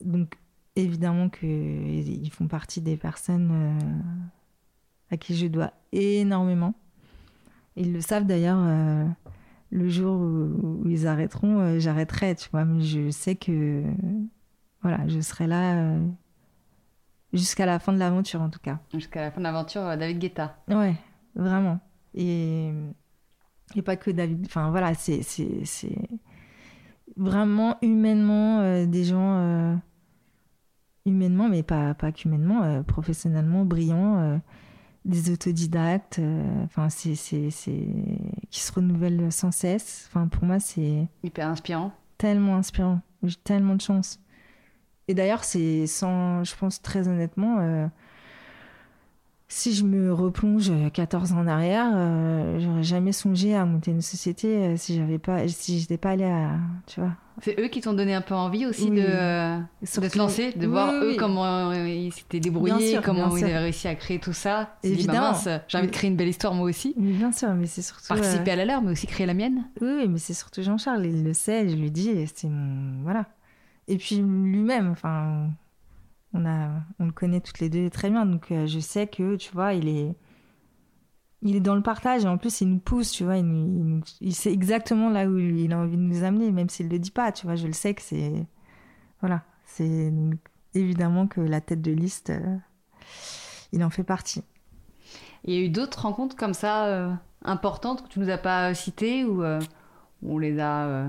donc, 0.04 0.38
évidemment 0.76 1.30
qu'ils 1.30 2.32
font 2.32 2.48
partie 2.48 2.82
des 2.82 2.98
personnes 2.98 3.52
euh, 3.52 5.12
à 5.12 5.18
qui 5.18 5.36
je 5.36 5.48
dois 5.48 5.72
énormément. 5.92 6.74
Ils 7.76 7.94
le 7.94 8.02
savent 8.02 8.26
d'ailleurs, 8.26 8.60
euh, 8.62 9.06
le 9.72 9.90
jour 9.90 10.20
où, 10.20 10.84
ils 10.88 11.08
arrêteront, 11.08 11.60
euh, 11.60 11.80
j'arrêterai, 11.80 12.36
tu 12.36 12.50
vois. 12.52 12.66
Mais 12.66 12.84
je 12.84 13.10
sais 13.10 13.36
que, 13.36 13.84
voilà, 14.82 15.08
je 15.08 15.20
serai 15.20 15.48
là 15.48 15.98
jusqu'à 17.32 17.66
la 17.66 17.80
fin 17.80 17.94
de 17.94 17.98
l'aventure, 17.98 18.42
en 18.42 18.50
tout 18.50 18.60
cas. 18.60 18.80
Jusqu'à 18.94 19.22
la 19.22 19.32
fin 19.32 19.40
de 19.40 19.44
l'aventure, 19.44 19.82
David 19.98 20.20
Guetta. 20.20 20.58
Ouais, 20.68 20.96
vraiment. 21.36 21.80
Et, 22.14 22.72
et 23.76 23.82
pas 23.82 23.96
que 23.96 24.12
David. 24.12 24.46
Enfin, 24.46 24.70
voilà, 24.70 24.94
c'est 24.94 25.22
vraiment 27.16 27.78
humainement 27.82 28.86
des 28.86 29.04
gens 29.04 29.80
humainement, 31.06 31.50
mais 31.50 31.64
pas, 31.64 31.94
pas 31.94 32.12
qu'humainement, 32.12 32.64
euh, 32.64 32.84
professionnellement 32.84 33.66
brillant, 33.66 34.18
euh, 34.20 34.38
des 35.06 35.32
autodidactes, 35.32 36.20
euh, 36.20 36.64
enfin 36.64 36.90
c'est, 36.90 37.16
c'est, 37.16 37.50
c'est, 37.50 37.88
qui 38.50 38.60
se 38.62 38.72
renouvellent 38.72 39.32
sans 39.32 39.52
cesse. 39.52 40.08
Enfin 40.10 40.28
pour 40.28 40.46
moi 40.46 40.60
c'est 40.60 41.08
hyper 41.24 41.48
inspirant. 41.48 41.92
Tellement 42.18 42.56
inspirant. 42.56 43.02
J'ai 43.24 43.36
tellement 43.44 43.76
de 43.76 43.82
chance. 43.82 44.20
Et 45.10 45.14
d'ailleurs 45.14 45.44
c'est 45.44 45.88
sans, 45.88 46.44
je 46.44 46.56
pense 46.56 46.82
très 46.82 47.08
honnêtement 47.08 47.90
si 49.54 49.76
je 49.76 49.84
me 49.84 50.12
replonge 50.12 50.72
14 50.94 51.34
ans 51.34 51.42
en 51.42 51.48
arrière, 51.48 51.92
euh, 51.94 52.60
j'aurais 52.60 52.84
jamais 52.84 53.12
songé 53.12 53.56
à 53.56 53.66
monter 53.66 53.92
une 53.92 54.02
société 54.02 54.48
euh, 54.48 54.78
si 54.78 54.96
j'avais 54.96 55.20
pas, 55.20 55.48
si 55.48 55.80
j'étais 55.80 55.98
pas 55.98 56.12
allée 56.12 56.24
à, 56.24 56.58
tu 56.88 57.00
vois. 57.00 57.12
C'est 57.40 57.60
eux 57.60 57.68
qui 57.68 57.80
t'ont 57.80 57.94
donné 57.94 58.16
un 58.16 58.22
peu 58.22 58.34
envie 58.34 58.66
aussi 58.66 58.90
de, 58.90 59.06
euh, 59.08 59.60
de 59.82 59.86
se 59.86 60.18
lancer, 60.18 60.54
de 60.54 60.66
voir 60.66 60.92
eux 60.94 61.16
comment 61.20 61.72
ils 61.72 62.12
s'étaient 62.12 62.40
débrouillés, 62.40 63.00
comment 63.04 63.36
ils 63.38 63.44
avaient 63.44 63.60
réussi 63.60 63.88
à 63.88 63.94
créer 63.94 64.20
tout 64.20 64.34
ça. 64.34 64.62
Bah, 64.64 64.90
Évidemment. 64.90 65.34
j'ai 65.68 65.78
envie 65.78 65.88
de 65.88 65.92
créer 65.92 66.10
une 66.10 66.18
belle 66.18 66.30
histoire 66.30 66.56
moi 66.56 66.68
aussi. 66.68 66.96
bien 66.98 67.32
sûr, 67.32 67.54
mais 67.54 67.68
c'est 67.68 67.84
surtout 67.84 68.08
participer 68.08 68.52
à 68.52 68.56
la 68.56 68.66
leur, 68.66 68.82
mais 68.82 68.92
aussi 68.92 69.06
créer 69.06 69.28
la 69.28 69.36
mienne. 69.36 69.66
Oui, 69.82 69.90
oui 69.98 70.08
mais 70.08 70.18
c'est 70.18 70.34
surtout 70.34 70.64
Jean-Charles, 70.64 71.06
il 71.06 71.24
le 71.24 71.34
sait, 71.34 71.70
je 71.70 71.76
lui 71.76 71.92
dis, 71.92 72.12
c'est 72.34 72.50
mon, 72.50 73.04
voilà. 73.04 73.26
Et 73.88 73.98
puis 73.98 74.16
lui-même, 74.16 74.90
enfin 74.92 75.50
on, 76.34 76.46
a, 76.46 76.70
on 77.00 77.06
le 77.06 77.12
connaît 77.12 77.42
toutes 77.42 77.60
les 77.60 77.70
deux 77.70 77.90
très 77.90 78.10
bien, 78.10 78.26
donc 78.26 78.52
euh, 78.52 78.68
je 78.68 78.80
sais 78.80 79.08
que, 79.08 79.36
tu 79.36 79.52
vois, 79.54 79.74
il 79.74 79.88
est, 79.88 80.16
il 81.42 81.56
est 81.56 81.60
dans 81.60 81.76
le 81.76 81.82
partage 81.84 82.24
et 82.24 82.28
en 82.28 82.38
plus 82.38 82.62
il 82.62 82.70
nous 82.70 82.80
pousse, 82.80 83.12
tu 83.12 83.24
vois, 83.24 83.38
il, 83.38 83.46
nous- 83.46 84.02
il, 84.22 84.28
il 84.28 84.34
sait 84.36 84.52
exactement 84.54 85.10
là 85.10 85.28
où 85.28 85.38
il 85.38 85.72
a 85.74 85.78
envie 85.78 85.98
de 85.98 86.02
nous 86.02 86.24
amener, 86.24 86.52
même 86.52 86.70
s'il 86.70 86.90
le 86.90 87.00
dit 87.00 87.12
pas, 87.12 87.32
tu 87.32 87.46
vois, 87.46 87.56
je 87.56 87.68
le 87.68 87.74
sais 87.74 87.94
que 87.94 88.02
c'est 88.02 88.46
voilà, 89.22 89.44
c'est 89.66 90.12
évidemment 90.74 91.28
que 91.28 91.42
la 91.42 91.62
tête 91.62 91.82
de 91.82 91.92
liste, 91.92 92.30
euh, 92.32 92.58
il 93.72 93.84
en 93.84 93.90
fait 93.90 94.04
partie. 94.04 94.44
Il 95.46 95.54
y 95.54 95.58
a 95.58 95.62
eu 95.62 95.70
d'autres 95.70 96.02
rencontres 96.02 96.36
comme 96.36 96.54
ça 96.54 96.86
euh, 96.86 97.12
importantes 97.44 98.04
que 98.04 98.08
tu 98.10 98.20
nous 98.20 98.30
as 98.30 98.38
pas 98.38 98.74
citées 98.74 99.26
ou 99.26 99.44
euh, 99.44 99.60
on 100.26 100.38
les 100.38 100.60
a 100.60 101.08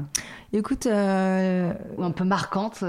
Écoute, 0.52 0.86
ou 0.86 2.02
un 2.04 2.10
peu 2.14 2.24
marquantes 2.24 2.82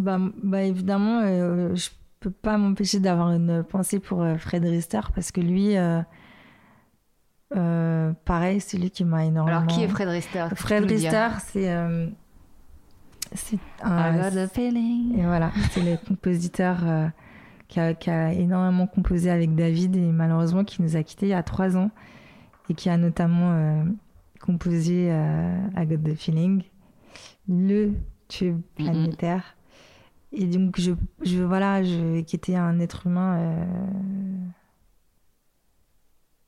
bah, 0.00 0.18
bah, 0.42 0.62
évidemment, 0.62 1.20
euh, 1.22 1.74
je 1.74 1.90
peux 2.20 2.30
pas 2.30 2.58
m'empêcher 2.58 3.00
d'avoir 3.00 3.32
une 3.32 3.64
pensée 3.64 3.98
pour 3.98 4.22
euh, 4.22 4.36
Fred 4.36 4.64
Rister 4.64 5.00
parce 5.14 5.32
que 5.32 5.40
lui, 5.40 5.76
euh, 5.76 6.02
euh, 7.56 8.12
pareil, 8.26 8.60
c'est 8.60 8.76
lui 8.76 8.90
qui 8.90 9.04
m'a 9.04 9.24
énormément. 9.24 9.58
Alors 9.58 9.66
qui 9.66 9.82
est 9.82 9.88
Fred 9.88 10.08
Rister 10.08 10.46
Fred 10.54 10.84
Rister, 10.84 11.28
c'est 11.38 12.10
c'est 13.32 13.58
un, 13.82 14.16
I 14.16 14.30
got 14.30 14.38
a 14.38 14.48
feeling. 14.48 15.18
Et 15.18 15.22
voilà, 15.22 15.50
c'est 15.70 15.82
le 15.82 15.96
compositeur 15.96 16.78
qui, 17.68 17.78
a, 17.78 17.94
qui 17.94 18.10
a 18.10 18.32
énormément 18.32 18.88
composé 18.88 19.30
avec 19.30 19.54
David 19.54 19.94
et 19.94 20.12
malheureusement 20.12 20.64
qui 20.64 20.82
nous 20.82 20.96
a 20.96 21.02
quittés 21.04 21.26
il 21.26 21.30
y 21.30 21.34
a 21.34 21.42
trois 21.44 21.76
ans 21.76 21.92
et 22.68 22.74
qui 22.74 22.90
a 22.90 22.96
notamment 22.96 23.84
composé 24.40 25.06
I 25.76 25.86
Got 25.86 26.10
the 26.10 26.16
Feeling, 26.16 26.64
le 27.48 27.92
tube 28.26 28.60
planétaire. 28.74 29.56
Et 30.32 30.46
donc, 30.46 30.80
je, 30.80 30.92
je, 31.22 31.42
voilà, 31.42 31.82
qui 31.82 32.36
était 32.36 32.54
un 32.54 32.78
être 32.78 33.06
humain 33.06 33.38
euh, 33.38 33.64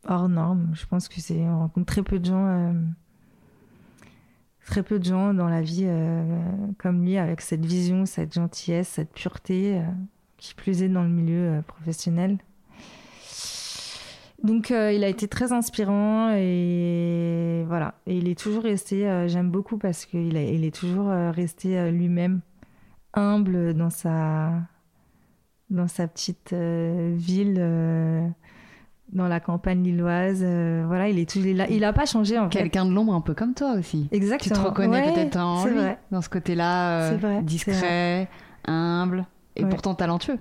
hors 0.06 0.28
norme. 0.28 0.70
Je 0.74 0.86
pense 0.86 1.08
que 1.08 1.20
c'est, 1.20 1.40
on 1.40 1.58
rencontre 1.58 1.86
très 1.86 2.02
peu 2.02 2.18
de 2.18 2.24
gens. 2.24 2.46
euh, 2.46 2.72
très 4.66 4.84
peu 4.84 5.00
de 5.00 5.04
gens 5.04 5.34
dans 5.34 5.48
la 5.48 5.60
vie 5.60 5.84
euh, 5.86 6.40
comme 6.78 7.04
lui, 7.04 7.18
avec 7.18 7.40
cette 7.40 7.66
vision, 7.66 8.06
cette 8.06 8.32
gentillesse, 8.32 8.88
cette 8.88 9.12
pureté, 9.12 9.82
qui 10.36 10.54
plus 10.54 10.84
est 10.84 10.88
dans 10.88 11.02
le 11.02 11.08
milieu 11.08 11.62
professionnel. 11.66 12.38
Donc 14.44 14.70
il 14.70 15.04
a 15.04 15.08
été 15.08 15.28
très 15.28 15.52
inspirant 15.52 16.30
et 16.34 17.64
voilà. 17.66 17.94
Et 18.06 18.16
il 18.16 18.28
est 18.28 18.38
toujours 18.38 18.62
resté, 18.62 19.26
j'aime 19.28 19.50
beaucoup 19.50 19.78
parce 19.78 20.04
qu'il 20.04 20.36
il 20.36 20.64
est 20.64 20.74
toujours 20.74 21.08
resté 21.08 21.90
lui-même, 21.90 22.40
humble 23.14 23.74
dans 23.74 23.90
sa, 23.90 24.52
dans 25.70 25.88
sa 25.88 26.06
petite 26.08 26.52
euh, 26.52 27.12
ville, 27.16 27.56
euh, 27.58 28.26
dans 29.12 29.28
la 29.28 29.40
campagne 29.40 29.82
lilloise. 29.82 30.40
euh, 30.42 30.84
voilà, 30.86 31.08
il 31.08 31.18
est 31.18 31.28
toujours, 31.28 31.46
il 31.48 31.60
a, 31.60 31.68
il 31.68 31.84
a 31.84 31.92
pas 31.92 32.06
changé 32.06 32.38
en. 32.38 32.48
Quelqu'un 32.48 32.86
de 32.86 32.92
l'ombre 32.92 33.14
un 33.14 33.20
peu 33.20 33.34
comme 33.34 33.54
toi 33.54 33.72
aussi. 33.72 34.08
Tu 34.10 34.16
Exactement. 34.16 34.62
te 34.62 34.68
reconnais 34.68 35.02
Ouais, 35.06 35.12
peut-être 35.12 35.36
en 35.36 35.66
lui, 35.66 35.74
vrai. 35.78 35.98
dans 36.10 36.20
ce 36.22 36.28
côté-là 36.28 37.14
discret, 37.42 38.28
humble 38.66 39.26
et 39.56 39.64
Ouais. 39.64 39.70
pourtant 39.70 39.94
talentueux. 39.94 40.38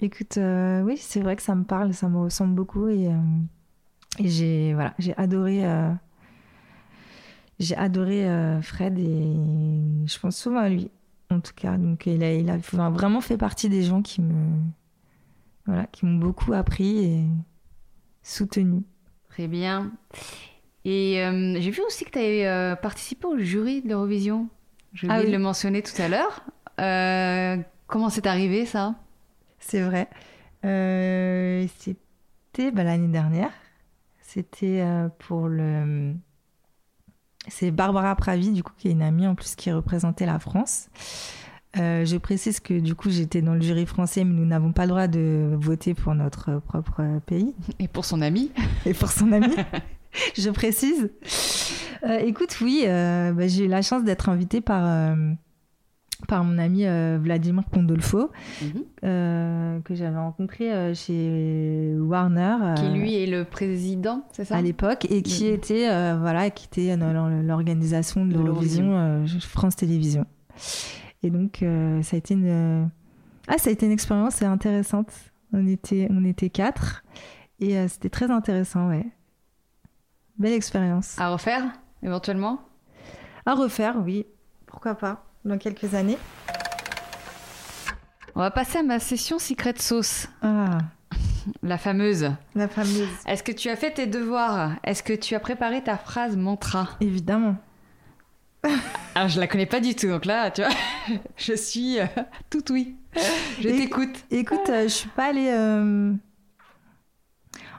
Écoute, 0.00 0.38
oui, 0.84 0.96
c'est 0.98 1.20
vrai 1.20 1.36
que 1.36 1.42
ça 1.42 1.54
me 1.54 1.64
parle, 1.64 1.92
ça 1.94 2.08
me 2.08 2.18
ressemble 2.18 2.54
beaucoup 2.54 2.88
et, 2.88 3.10
et 4.18 4.28
j'ai 4.28 4.74
voilà, 4.74 4.94
j'ai 4.98 5.14
adoré, 5.16 5.62
j'ai 7.58 7.76
adoré 7.76 8.26
Fred 8.62 8.98
et 8.98 9.36
je 10.06 10.18
pense 10.18 10.36
souvent 10.36 10.58
à 10.60 10.68
lui, 10.68 10.90
en 11.30 11.40
tout 11.40 11.52
cas. 11.54 11.76
Donc 11.76 12.06
il 12.06 12.22
a, 12.22 12.34
il 12.34 12.50
a 12.50 12.54
enfin, 12.54 12.90
vraiment 12.90 13.20
fait 13.20 13.36
partie 13.36 13.68
des 13.68 13.82
gens 13.82 14.02
qui 14.02 14.22
me, 14.22 14.58
voilà, 15.66 15.86
qui 15.86 16.06
m'ont 16.06 16.18
beaucoup 16.18 16.52
appris 16.52 17.04
et 17.04 17.24
soutenu. 18.22 18.82
Très 19.28 19.48
bien. 19.48 19.92
Et 20.84 21.22
euh, 21.22 21.60
j'ai 21.60 21.70
vu 21.70 21.82
aussi 21.86 22.04
que 22.04 22.10
tu 22.10 22.18
avais 22.18 22.76
participé 22.76 23.26
au 23.26 23.38
jury 23.38 23.82
de 23.82 23.88
l'Eurovision. 23.88 24.48
Oublié 24.94 25.12
Ah 25.12 25.20
oui. 25.22 25.30
le 25.30 25.38
mentionner 25.38 25.82
tout 25.82 26.00
à 26.00 26.08
l'heure. 26.08 26.44
Euh, 26.80 27.62
comment 27.86 28.08
c'est 28.08 28.26
arrivé 28.26 28.66
ça? 28.66 28.94
C'est 29.58 29.82
vrai. 29.82 30.08
Euh, 30.64 31.66
c'était 31.78 32.70
bah, 32.70 32.84
l'année 32.84 33.08
dernière. 33.08 33.50
C'était 34.20 34.80
euh, 34.80 35.08
pour 35.18 35.48
le. 35.48 36.14
C'est 37.48 37.70
Barbara 37.70 38.14
Pravi, 38.16 38.50
du 38.50 38.62
coup, 38.62 38.72
qui 38.76 38.88
est 38.88 38.92
une 38.92 39.02
amie 39.02 39.26
en 39.26 39.34
plus 39.34 39.54
qui 39.54 39.70
représentait 39.70 40.26
la 40.26 40.38
France. 40.38 40.88
Euh, 41.78 42.04
je 42.04 42.16
précise 42.16 42.60
que 42.60 42.78
du 42.78 42.94
coup, 42.94 43.10
j'étais 43.10 43.42
dans 43.42 43.54
le 43.54 43.60
jury 43.60 43.86
français, 43.86 44.24
mais 44.24 44.32
nous 44.32 44.46
n'avons 44.46 44.72
pas 44.72 44.82
le 44.82 44.88
droit 44.88 45.06
de 45.08 45.56
voter 45.60 45.94
pour 45.94 46.14
notre 46.14 46.60
propre 46.60 47.02
pays 47.26 47.54
Et 47.78 47.88
pour 47.88 48.04
son 48.04 48.22
ami 48.22 48.50
et 48.86 48.94
pour 48.94 49.10
son 49.10 49.30
ami. 49.32 49.54
je 50.36 50.50
précise. 50.50 51.10
Euh, 52.04 52.18
écoute, 52.18 52.56
oui, 52.62 52.84
euh, 52.86 53.32
bah, 53.32 53.46
j'ai 53.46 53.64
eu 53.64 53.68
la 53.68 53.82
chance 53.82 54.04
d'être 54.04 54.28
invitée 54.28 54.60
par, 54.60 55.14
par 56.28 56.44
mon 56.44 56.56
ami 56.58 56.86
euh, 56.86 57.18
Vladimir 57.20 57.64
Condolfo 57.72 58.30
euh, 59.04 59.80
que 59.80 59.94
j'avais 59.94 60.16
rencontré 60.16 60.72
euh, 60.72 60.94
chez 60.94 61.94
Warner 61.98 62.56
Qui 62.76 62.88
lui 62.98 63.14
est 63.16 63.26
le 63.26 63.44
président, 63.44 64.24
c'est 64.32 64.44
ça? 64.44 64.56
à 64.56 64.62
l'époque 64.62 65.06
et 65.10 65.22
qui 65.22 65.44
Mhm. 65.44 65.52
était 65.54 66.14
voilà 66.16 66.50
qui 66.50 66.66
était 66.66 66.96
dans 66.96 67.12
l'organisation 67.42 68.24
de 68.26 68.38
l'Eurovision 68.38 69.24
France 69.40 69.76
Télévisions. 69.76 70.26
Et 71.22 71.30
donc 71.30 71.58
ça 72.02 72.16
a 72.16 72.18
été 72.18 72.34
une 72.34 72.88
ah 73.48 73.58
ça 73.58 73.68
a 73.70 73.72
été 73.72 73.86
une 73.86 73.92
expérience 73.92 74.42
intéressante. 74.42 75.12
On 75.52 75.66
était 75.66 76.08
on 76.10 76.24
était 76.24 76.50
quatre 76.50 77.04
et 77.60 77.78
euh, 77.78 77.86
c'était 77.88 78.10
très 78.10 78.30
intéressant 78.30 78.88
ouais. 78.88 79.06
Belle 80.38 80.52
expérience. 80.54 81.16
À 81.18 81.30
refaire, 81.30 81.62
éventuellement? 82.02 82.60
À 83.46 83.54
refaire 83.54 83.96
oui. 84.04 84.26
Pourquoi 84.66 84.94
pas? 84.96 85.25
Dans 85.46 85.58
quelques 85.58 85.94
années 85.94 86.18
On 88.34 88.40
va 88.40 88.50
passer 88.50 88.78
à 88.78 88.82
ma 88.82 88.98
session 88.98 89.38
Secret 89.38 89.74
Sauce, 89.78 90.28
ah 90.42 90.78
la 91.62 91.78
fameuse. 91.78 92.30
la 92.54 92.68
fameuse 92.68 93.08
Est-ce 93.26 93.42
que 93.42 93.52
tu 93.52 93.68
as 93.68 93.76
fait 93.76 93.92
tes 93.92 94.06
devoirs? 94.06 94.72
Est-ce 94.84 95.02
que 95.02 95.12
tu 95.12 95.34
as 95.34 95.40
préparé 95.40 95.82
ta 95.82 95.96
phrase 95.96 96.36
mantra? 96.36 96.88
Évidemment 97.00 97.56
Alors, 99.14 99.28
je 99.28 99.38
la 99.40 99.46
connais 99.46 99.66
pas 99.66 99.80
du 99.80 99.94
tout, 99.94 100.08
donc 100.08 100.24
là, 100.24 100.50
tu 100.50 100.62
vois, 100.62 100.70
je 101.36 101.54
suis 101.54 102.00
euh, 102.00 102.06
tout 102.50 102.72
oui. 102.72 102.96
Je 103.60 103.68
t'écoute. 103.68 104.24
Écoute, 104.30 104.68
euh, 104.68 104.82
je 104.84 104.88
suis 104.92 105.08
pas 105.10 105.26
allée. 105.30 105.48
euh, 105.50 106.12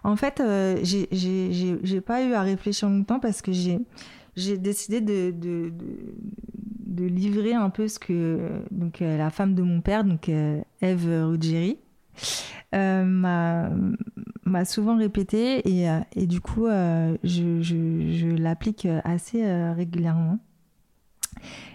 En 0.03 0.15
fait, 0.15 0.39
euh, 0.39 0.79
j'ai- 0.81 2.01
pas 2.01 2.23
eu 2.23 2.33
à 2.33 2.41
réfléchir 2.41 2.89
longtemps 2.89 3.19
parce 3.19 3.41
que 3.41 3.51
j'ai 3.51 3.79
j'ai 4.37 4.57
décidé 4.57 5.01
de, 5.01 5.31
de, 5.31 5.69
de, 5.69 6.13
de 6.97 7.05
livrer 7.05 7.53
un 7.53 7.69
peu 7.69 7.87
ce 7.87 7.99
que 7.99 8.49
donc 8.71 9.01
euh, 9.01 9.17
la 9.17 9.29
femme 9.29 9.53
de 9.53 9.61
mon 9.61 9.81
père, 9.81 10.03
donc 10.03 10.29
euh, 10.29 10.61
Eve 10.81 11.07
Ruggieri, 11.29 11.77
euh, 12.75 13.03
m'a 13.05 14.65
souvent 14.65 14.97
répété 14.97 15.67
et, 15.69 15.87
et 16.15 16.25
du 16.25 16.41
coup 16.41 16.65
je, 16.67 17.15
je, 17.23 17.61
je 17.61 18.27
l'applique 18.27 18.87
assez 19.03 19.45
régulièrement. 19.73 20.39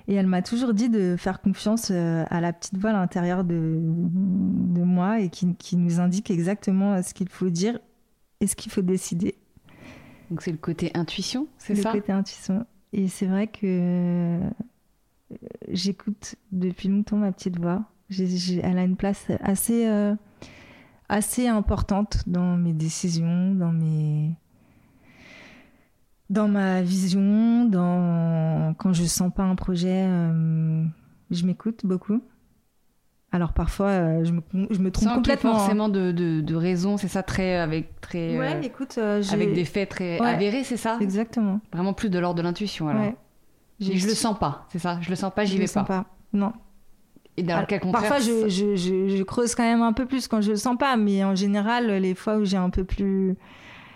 Et 0.09 0.15
elle 0.15 0.27
m'a 0.27 0.43
toujours 0.43 0.75
dit 0.75 0.89
de 0.89 1.15
faire 1.17 1.41
confiance 1.41 1.91
à 1.93 2.41
la 2.41 2.53
petite 2.53 2.77
voix 2.77 2.91
à 2.91 2.95
l'intérieur 2.95 3.45
de, 3.45 3.79
de 3.81 4.83
moi 4.83 5.21
et 5.21 5.29
qui, 5.29 5.55
qui 5.55 5.77
nous 5.77 6.01
indique 6.01 6.31
exactement 6.31 7.01
ce 7.03 7.15
qu'il 7.15 7.29
faut 7.29 7.51
dire 7.51 7.79
et 8.41 8.49
ce 8.49 8.57
qu'il 8.57 8.73
faut 8.73 8.83
décider. 8.83 9.37
Donc, 10.31 10.43
c'est 10.43 10.51
le 10.51 10.57
côté 10.59 10.91
intuition, 10.95 11.47
c'est 11.59 11.75
le 11.75 11.83
ça? 11.83 11.93
côté 11.93 12.11
intuition. 12.11 12.67
Et 12.93 13.07
c'est 13.07 13.27
vrai 13.27 13.47
que 13.47 14.41
j'écoute 15.71 16.37
depuis 16.53 16.89
longtemps 16.89 17.17
ma 17.17 17.33
petite 17.33 17.59
voix. 17.59 17.83
Elle 18.63 18.79
a 18.79 18.83
une 18.85 18.97
place 18.97 19.27
assez, 19.43 19.87
euh, 19.87 20.15
assez 21.09 21.49
importante 21.49 22.23
dans 22.27 22.57
mes 22.57 22.73
décisions, 22.75 23.55
dans 23.55 23.73
mes 23.73 24.31
dans 26.31 26.49
ma 26.49 26.81
vision, 26.83 27.67
dans 27.67 28.75
quand 28.79 28.93
je 28.93 29.05
sens 29.05 29.31
pas 29.35 29.43
un 29.43 29.55
projet, 29.55 30.05
euh, 30.07 30.85
je 31.31 31.45
m'écoute 31.47 31.85
beaucoup. 31.85 32.23
Alors 33.33 33.53
parfois, 33.55 33.89
euh, 33.89 34.25
je, 34.25 34.33
me, 34.33 34.41
je 34.71 34.79
me 34.79 34.91
trompe 34.91 35.09
Sans 35.09 35.15
complètement. 35.17 35.53
hein. 35.53 35.59
forcément 35.59 35.89
de, 35.89 36.13
de, 36.13 36.41
de 36.43 36.55
raison, 36.55 36.97
c'est 36.99 37.09
ça, 37.09 37.23
très 37.23 37.57
avec 37.57 38.01
très 38.03 38.39
Ouais, 38.39 38.57
euh, 38.57 38.61
écoute, 38.63 38.99
avec 38.99 39.55
des 39.55 39.65
faits 39.65 39.89
très 39.91 40.21
Ouais. 40.21 40.27
avérés, 40.27 40.65
c'est 40.65 40.77
ça? 40.77 40.99
Exactement. 41.01 41.61
Vraiment 41.73 41.93
plus 41.95 42.11
de 42.11 42.19
l'ordre 42.19 42.37
de 42.37 42.43
l'intuition 42.43 42.89
alors. 42.89 43.03
Ouais. 43.03 43.17
Je 43.81 44.07
le 44.07 44.15
sens 44.15 44.39
pas, 44.39 44.67
c'est 44.71 44.79
ça. 44.79 44.99
Je 45.01 45.11
le 45.11 45.17
sens 45.17 45.33
pas, 45.35 45.45
j'y 45.45 45.53
je 45.53 45.57
vais 45.57 45.63
le 45.65 45.69
sens 45.69 45.87
pas. 45.87 46.03
pas. 46.03 46.07
Non. 46.33 46.53
Et 47.37 47.43
dans 47.43 47.55
Alors, 47.55 47.67
quel 47.67 47.81
contraire 47.81 48.09
Parfois, 48.09 48.19
je, 48.21 48.49
je, 48.49 48.77
je, 48.77 49.09
je 49.09 49.23
creuse 49.23 49.55
quand 49.55 49.63
même 49.63 49.83
un 49.83 49.93
peu 49.93 50.07
plus 50.07 50.29
quand 50.29 50.41
je 50.41 50.51
le 50.51 50.57
sens 50.57 50.77
pas, 50.77 50.97
mais 50.97 51.25
en 51.25 51.35
général, 51.35 51.91
les 51.91 52.15
fois 52.15 52.37
où 52.37 52.45
j'ai 52.45 52.57
un 52.57 52.71
peu 52.71 52.85
plus. 52.85 53.37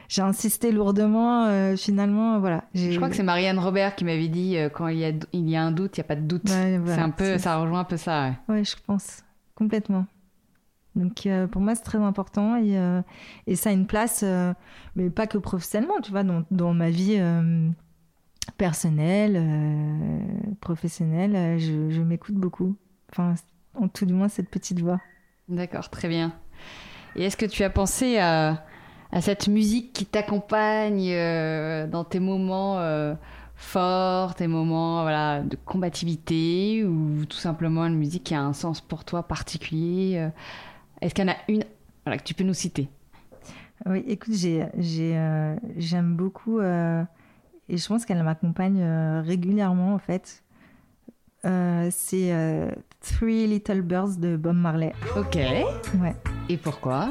J'ai 0.09 0.23
insisté 0.23 0.71
lourdement, 0.71 1.47
euh, 1.47 1.77
finalement, 1.77 2.39
voilà. 2.39 2.63
Je 2.75 2.95
crois 2.95 3.09
que 3.09 3.17
c'est 3.17 3.25
Marianne 3.25 3.59
Robert 3.59 3.97
qui 3.97 4.05
m'avait 4.05 4.29
dit 4.29 4.57
euh, 4.57 4.69
quand 4.69 4.87
il 4.87 4.99
y 4.99 5.05
a, 5.05 5.11
il 5.33 5.51
y 5.51 5.57
a 5.57 5.63
un 5.63 5.73
doute, 5.73 5.97
il 5.97 5.99
y 5.99 6.03
a 6.03 6.05
pas 6.05 6.15
de 6.15 6.21
doute. 6.21 6.49
Ouais, 6.49 6.79
voilà, 6.79 6.95
c'est 6.95 7.03
un 7.03 7.11
peu, 7.11 7.39
ça 7.39 7.57
rejoint 7.59 7.81
un 7.81 7.85
peu 7.85 7.97
ça. 7.97 8.29
ouais. 8.49 8.55
Ouais, 8.55 8.65
je 8.65 8.77
pense. 8.87 9.25
Complètement. 9.57 10.07
Donc 10.95 11.29
pour 11.51 11.61
moi, 11.61 11.75
c'est 11.75 11.83
très 11.83 11.99
important 11.99 12.57
et, 12.57 12.79
et, 13.47 13.57
ça 13.57 13.71
a 13.71 13.73
une 13.73 13.87
place, 13.87 14.25
mais 14.95 15.11
pas 15.11 15.27
que 15.27 15.39
professionnellement, 15.39 16.01
tu 16.03 16.13
vois, 16.13 16.23
dans, 16.23 16.45
dans 16.53 16.73
ma 16.73 16.89
vie 16.89 17.21
personnelle, 18.53 19.43
professionnelle, 20.61 21.59
je, 21.59 21.91
je 21.91 22.03
m'écoute 22.03 22.35
beaucoup. 22.35 22.77
Enfin, 23.11 23.35
en 23.75 23.89
tout 23.89 24.07
du 24.07 24.13
moins, 24.13 24.29
cette 24.29 24.51
petite 24.51 24.81
voix. 24.81 25.01
D'accord, 25.49 25.91
très 25.91 26.09
bien. 26.09 26.33
Et 27.15 27.25
est-ce 27.25 27.37
que 27.37 27.47
tu 27.47 27.63
as 27.63 27.71
pensé 27.71 28.19
à, 28.19 28.65
à 29.13 29.21
cette 29.21 29.49
musique 29.49 29.93
qui 29.93 30.07
t'accompagne 30.07 31.11
euh, 31.11 31.87
dans 31.87 32.05
tes 32.05 32.21
moments 32.21 32.79
euh, 32.79 33.15
forts, 33.55 34.35
tes 34.35 34.47
moments 34.47 35.03
voilà, 35.03 35.43
de 35.43 35.57
combativité, 35.57 36.85
ou 36.85 37.25
tout 37.25 37.39
simplement 37.39 37.87
une 37.87 37.97
musique 37.97 38.25
qui 38.25 38.35
a 38.35 38.43
un 38.43 38.53
sens 38.53 38.81
pour 38.81 39.05
toi 39.05 39.23
particulier 39.23 40.15
euh? 40.17 40.29
Est-ce 41.01 41.15
qu'il 41.15 41.27
y 41.27 41.29
en 41.29 41.33
a 41.33 41.37
une 41.49 41.63
voilà, 42.05 42.19
que 42.19 42.25
tu 42.25 42.35
peux 42.35 42.45
nous 42.45 42.55
citer? 42.55 42.89
Oui, 43.85 44.03
écoute, 44.09 44.35
j'aime 44.35 46.17
beaucoup, 46.17 46.59
et 47.69 47.77
je 47.77 47.87
pense 47.87 48.05
qu'elle 48.05 48.23
m'accompagne 48.23 48.83
régulièrement 49.25 49.95
en 49.95 49.99
fait. 49.99 50.43
c'est 51.43 52.71
Three 53.01 53.47
Little 53.47 53.83
Birds 53.83 54.17
de 54.19 54.37
Bob 54.37 54.57
Marley. 54.57 54.93
Ok. 55.17 55.37
Ouais. 55.37 56.15
Et 56.49 56.57
pourquoi? 56.57 57.11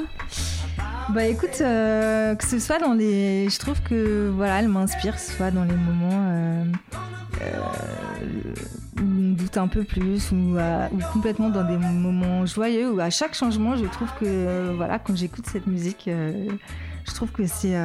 Bah 1.09 1.25
écoute, 1.25 1.61
euh, 1.61 2.33
que 2.35 2.43
ce 2.43 2.57
soit 2.57 2.79
dans 2.79 2.93
les. 2.93 3.47
Je 3.49 3.59
trouve 3.59 3.81
que 3.83 4.31
voilà, 4.35 4.59
elle 4.59 4.69
m'inspire, 4.69 5.19
soit 5.19 5.51
dans 5.51 5.63
les 5.63 5.75
moments 5.75 6.27
euh, 6.29 6.63
euh, 7.41 8.53
où 8.97 9.03
on 9.03 9.31
doute 9.33 9.57
un 9.57 9.67
peu 9.67 9.83
plus, 9.83 10.31
ou, 10.31 10.57
complètement 11.13 11.49
dans 11.49 11.63
des 11.63 11.77
moments 11.77 12.45
joyeux, 12.47 12.91
ou 12.91 12.99
à 12.99 13.11
chaque 13.11 13.35
changement, 13.35 13.75
je 13.75 13.85
trouve 13.85 14.09
que 14.19 14.73
voilà, 14.75 14.97
quand 14.97 15.15
j'écoute 15.15 15.45
cette 15.45 15.67
musique 15.67 16.09
je 17.07 17.13
trouve 17.13 17.31
que 17.31 17.45
c'est 17.47 17.75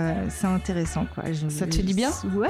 intéressant 0.43 1.07
quoi. 1.15 1.25
ça 1.49 1.67
te 1.67 1.81
dit 1.81 1.95
bien? 1.95 2.11
Ouais, 2.35 2.49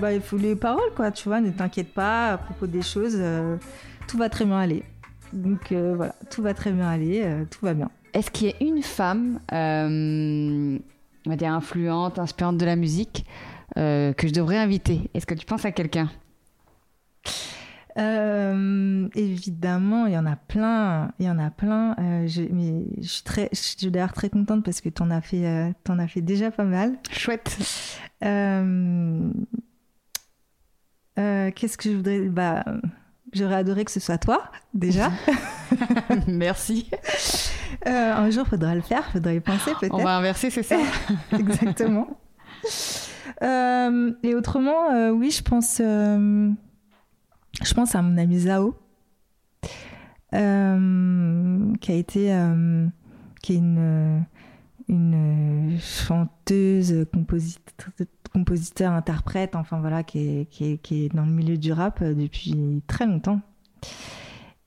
bah, 0.00 0.12
il 0.12 0.20
faut 0.20 0.36
les 0.36 0.56
paroles 0.56 0.92
quoi, 0.94 1.10
tu 1.10 1.28
vois, 1.28 1.40
ne 1.40 1.50
t'inquiète 1.50 1.92
pas 1.92 2.32
à 2.32 2.38
propos 2.38 2.66
des 2.66 2.82
choses, 2.82 3.20
tout 4.06 4.18
va 4.18 4.28
très 4.28 4.44
bien 4.44 4.58
aller. 4.58 4.84
Donc 5.32 5.72
voilà, 5.72 6.14
tout 6.30 6.42
va 6.42 6.54
très 6.54 6.72
bien 6.72 6.88
aller, 6.88 7.26
tout 7.50 7.64
va 7.64 7.74
bien. 7.74 7.90
Est-ce 8.14 8.30
qu'il 8.30 8.48
y 8.48 8.50
a 8.50 8.56
une 8.60 8.82
femme, 8.82 9.40
euh, 9.52 10.78
on 11.26 11.30
va 11.30 11.36
dire 11.36 11.52
influente, 11.52 12.18
inspirante 12.18 12.58
de 12.58 12.64
la 12.64 12.76
musique, 12.76 13.24
euh, 13.76 14.12
que 14.12 14.26
je 14.26 14.32
devrais 14.32 14.56
inviter? 14.56 15.10
Est-ce 15.14 15.26
que 15.26 15.34
tu 15.34 15.46
penses 15.46 15.64
à 15.64 15.72
quelqu'un? 15.72 16.10
Euh, 17.96 19.08
évidemment, 19.14 20.06
il 20.06 20.12
y 20.12 20.18
en 20.18 20.26
a 20.26 20.36
plein, 20.36 21.12
il 21.18 21.26
y 21.26 21.30
en 21.30 21.38
a 21.38 21.50
plein. 21.50 21.94
je, 22.26 22.42
mais 22.52 22.84
je 23.00 23.08
suis 23.08 23.22
très, 23.22 23.48
je 23.52 23.58
suis 23.58 23.90
d'ailleurs 23.90 24.12
très 24.12 24.30
contente 24.30 24.64
parce 24.64 24.80
que 24.80 24.88
tu 24.88 25.02
en 25.02 25.10
as 25.10 25.20
fait, 25.20 25.72
en 25.88 25.98
as 25.98 26.08
fait 26.08 26.20
déjà 26.20 26.50
pas 26.50 26.64
mal. 26.64 26.98
Chouette. 27.10 27.56
Qu'est-ce 31.16 31.76
que 31.76 31.90
je 31.90 31.96
voudrais 31.96 32.20
Bah, 32.28 32.64
j'aurais 33.32 33.56
adoré 33.56 33.84
que 33.84 33.90
ce 33.90 34.00
soit 34.00 34.18
toi 34.18 34.50
déjà. 34.74 35.10
Merci. 36.26 36.88
Euh, 37.86 38.12
un 38.14 38.30
jour, 38.30 38.46
faudra 38.46 38.74
le 38.74 38.80
faire, 38.80 39.04
faudra 39.12 39.32
y 39.32 39.40
penser 39.40 39.72
peut-être. 39.78 39.94
On 39.94 40.02
va 40.02 40.16
inverser, 40.16 40.50
c'est 40.50 40.62
ça 40.62 40.76
Exactement. 41.38 42.18
Euh, 43.42 44.12
et 44.22 44.34
autrement, 44.34 44.90
euh, 44.92 45.10
oui, 45.10 45.30
je 45.30 45.42
pense, 45.42 45.80
je 47.62 47.74
pense 47.74 47.94
à 47.94 48.02
mon 48.02 48.16
amie 48.18 48.40
Zao, 48.40 48.74
qui 50.32 50.36
a 50.36 51.94
été, 51.94 52.34
qui 53.42 53.52
est 53.52 53.56
une, 53.56 54.24
une 54.88 55.78
chanteuse, 55.80 57.06
compositeur, 57.12 57.90
compositeur, 58.32 58.92
interprète, 58.92 59.56
enfin 59.56 59.80
voilà, 59.80 60.02
qui 60.02 60.46
est, 60.60 61.14
dans 61.14 61.24
le 61.24 61.32
milieu 61.32 61.56
du 61.56 61.72
rap 61.72 62.02
depuis 62.02 62.82
très 62.86 63.06
longtemps. 63.06 63.40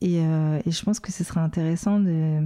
Et, 0.02 0.20
je 0.20 0.84
pense 0.84 1.00
que 1.00 1.12
ce 1.12 1.24
serait 1.24 1.42
intéressant 1.42 2.00
de, 2.00 2.44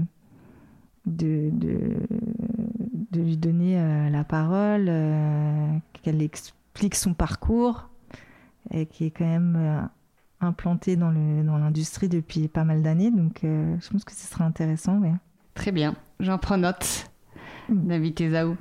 lui 3.14 3.38
donner 3.38 3.80
euh, 3.80 4.10
la 4.10 4.24
parole, 4.24 4.88
euh, 4.90 5.78
qu'elle 6.02 6.22
explique 6.22 6.96
son 6.96 7.14
parcours, 7.14 7.90
et 8.72 8.86
qui 8.86 9.06
est 9.06 9.12
quand 9.12 9.26
même 9.26 9.56
euh, 9.58 9.82
implanté 10.46 10.96
dans 10.96 11.12
l'industrie 11.12 12.08
dans 12.08 12.18
depuis 12.18 12.48
pas 12.48 12.64
mal 12.64 12.82
d'années. 12.82 13.12
Donc 13.12 13.40
je 13.42 13.90
pense 13.90 14.04
que 14.04 14.12
ce 14.14 14.28
serait 14.28 14.44
intéressant. 14.44 15.00
Ouais. 15.00 15.14
Très 15.54 15.72
bien, 15.72 15.96
j'en 16.20 16.38
prends 16.38 16.58
note 16.58 17.10
mm. 17.70 17.88
d'inviter 17.88 18.32
Zao. 18.32 18.56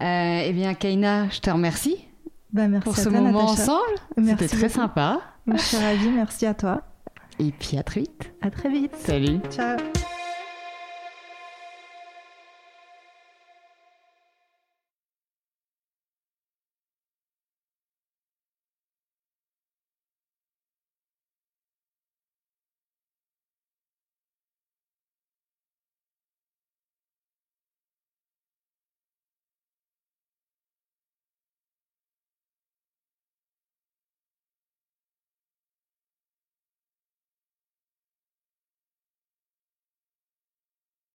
eh 0.00 0.52
bien, 0.54 0.74
Kaina, 0.74 1.28
je 1.28 1.40
te 1.40 1.50
remercie 1.50 2.08
bah, 2.52 2.68
merci 2.68 2.84
pour 2.84 2.96
ce 2.96 3.08
moment 3.08 3.44
ensemble. 3.44 3.96
C'était 4.16 4.48
très 4.48 4.68
sympa. 4.68 5.20
Je 5.46 5.56
suis 5.56 5.76
ravie, 5.78 6.10
merci 6.10 6.46
à 6.46 6.54
toi. 6.54 6.82
Et 7.38 7.50
puis 7.50 7.78
à 7.78 7.82
très 7.82 8.00
vite. 8.00 8.32
À 8.42 8.50
très 8.50 8.68
vite. 8.68 8.94
Salut. 8.96 9.40
Ciao. 9.50 9.78